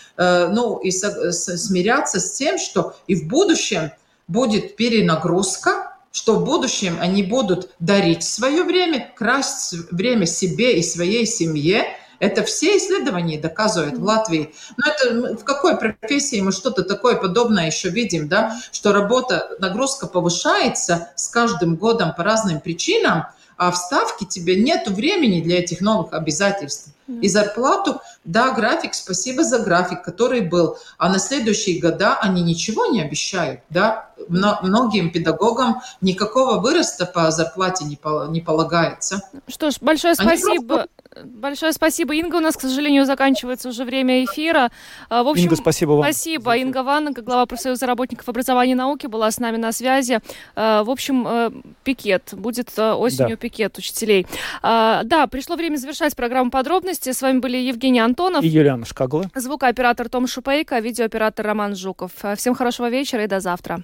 ну, 0.53 0.79
и 0.79 0.91
смиряться 0.91 2.21
с 2.21 2.33
тем, 2.33 2.59
что 2.59 2.95
и 3.07 3.15
в 3.15 3.29
будущем 3.29 3.91
будет 4.29 4.77
перенагрузка, 4.77 5.97
что 6.13 6.37
в 6.37 6.45
будущем 6.45 6.99
они 7.01 7.23
будут 7.23 7.71
дарить 7.79 8.23
свое 8.23 8.65
время, 8.65 9.13
красть 9.17 9.75
время 9.91 10.27
себе 10.27 10.79
и 10.79 10.83
своей 10.83 11.27
семье, 11.27 11.87
это 12.23 12.45
все 12.45 12.77
исследования 12.77 13.41
доказывают 13.41 13.99
в 13.99 14.05
Латвии. 14.05 14.55
Но 14.77 14.93
это 14.93 15.35
в 15.35 15.45
какой 15.45 15.77
профессии 15.77 16.41
мы 16.41 16.53
что-то 16.53 16.85
такое 16.85 17.17
подобное 17.17 17.67
еще 17.67 17.89
видим, 17.89 18.29
да, 18.29 18.57
что 18.71 18.93
работа, 18.93 19.57
нагрузка 19.59 20.07
повышается 20.07 21.09
с 21.17 21.29
каждым 21.29 21.75
годом 21.75 22.15
по 22.15 22.23
разным 22.23 22.61
причинам, 22.61 23.25
а 23.57 23.73
в 23.73 23.77
ставке 23.77 24.25
тебе 24.25 24.55
нет 24.55 24.87
времени 24.87 25.41
для 25.41 25.59
этих 25.59 25.81
новых 25.81 26.13
обязательств. 26.13 26.91
И 27.21 27.29
зарплату, 27.29 28.01
да, 28.25 28.53
график, 28.53 28.95
спасибо 28.95 29.45
за 29.45 29.59
график, 29.59 30.03
который 30.03 30.41
был. 30.41 30.77
А 30.99 31.09
на 31.09 31.19
следующие 31.19 31.81
года 31.81 32.19
они 32.21 32.43
ничего 32.43 32.87
не 32.87 33.03
обещают, 33.03 33.61
да. 33.71 34.11
Многим 34.29 35.11
педагогам 35.11 35.83
никакого 36.01 36.61
выроста 36.61 37.07
по 37.07 37.31
зарплате 37.31 37.85
не, 37.85 37.99
не 38.31 38.41
полагается. 38.41 39.23
Что 39.49 39.71
ж, 39.71 39.77
большое 39.81 40.15
спасибо. 40.15 40.77
Просто 40.77 40.89
Большое 41.25 41.73
спасибо, 41.73 42.15
Инга. 42.15 42.37
У 42.37 42.41
нас, 42.41 42.57
к 42.57 42.63
сожалению, 42.63 43.05
заканчивается 43.05 43.69
уже 43.69 43.85
время 43.85 44.25
эфира. 44.25 44.71
А, 45.11 45.23
в 45.23 45.29
общем, 45.29 45.45
Инга, 45.45 45.57
спасибо 45.57 45.91
вам. 45.91 46.03
Спасибо. 46.03 46.57
Инга 46.57 46.83
Ванна, 46.83 47.13
глава 47.13 47.45
профсоюза 47.45 47.87
работников 47.87 48.29
образования 48.29 48.73
и 48.73 48.75
науки, 48.75 49.07
была 49.07 49.31
с 49.31 49.39
нами 49.39 49.59
на 49.59 49.73
связи. 49.73 50.21
А, 50.55 50.85
в 50.85 50.91
общем, 50.91 51.27
э, 51.29 51.51
пикет. 51.85 52.31
Будет 52.33 52.71
э, 52.79 52.93
осенью 52.93 53.31
да. 53.31 53.37
пикет 53.37 53.77
учителей. 53.77 54.27
А, 54.63 55.03
да, 55.05 55.27
пришло 55.27 55.57
время 55.57 55.77
завершать 55.77 56.17
программу 56.17 56.51
подробности. 56.51 57.02
С 57.05 57.21
вами 57.23 57.39
были 57.39 57.57
Евгений 57.57 58.01
Антонов. 58.01 58.45
И 58.45 58.49
Юлиана 58.49 58.87
Шкагла. 58.87 59.31
Звукооператор 59.35 60.09
Том 60.09 60.27
Шупейко, 60.27 60.79
видеооператор 60.79 61.45
Роман 61.47 61.75
Жуков. 61.75 62.13
Всем 62.37 62.55
хорошего 62.55 62.89
вечера 62.89 63.25
и 63.25 63.27
до 63.27 63.41
завтра. 63.41 63.83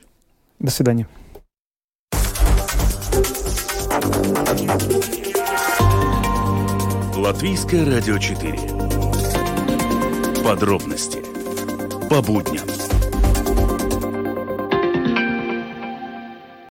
До 0.59 0.71
свидания. 0.71 1.09
Латвийское 7.17 7.85
радио 7.85 8.19
4. 8.19 8.59
Подробности 10.45 11.19
по 12.09 12.23
будням. 12.23 12.78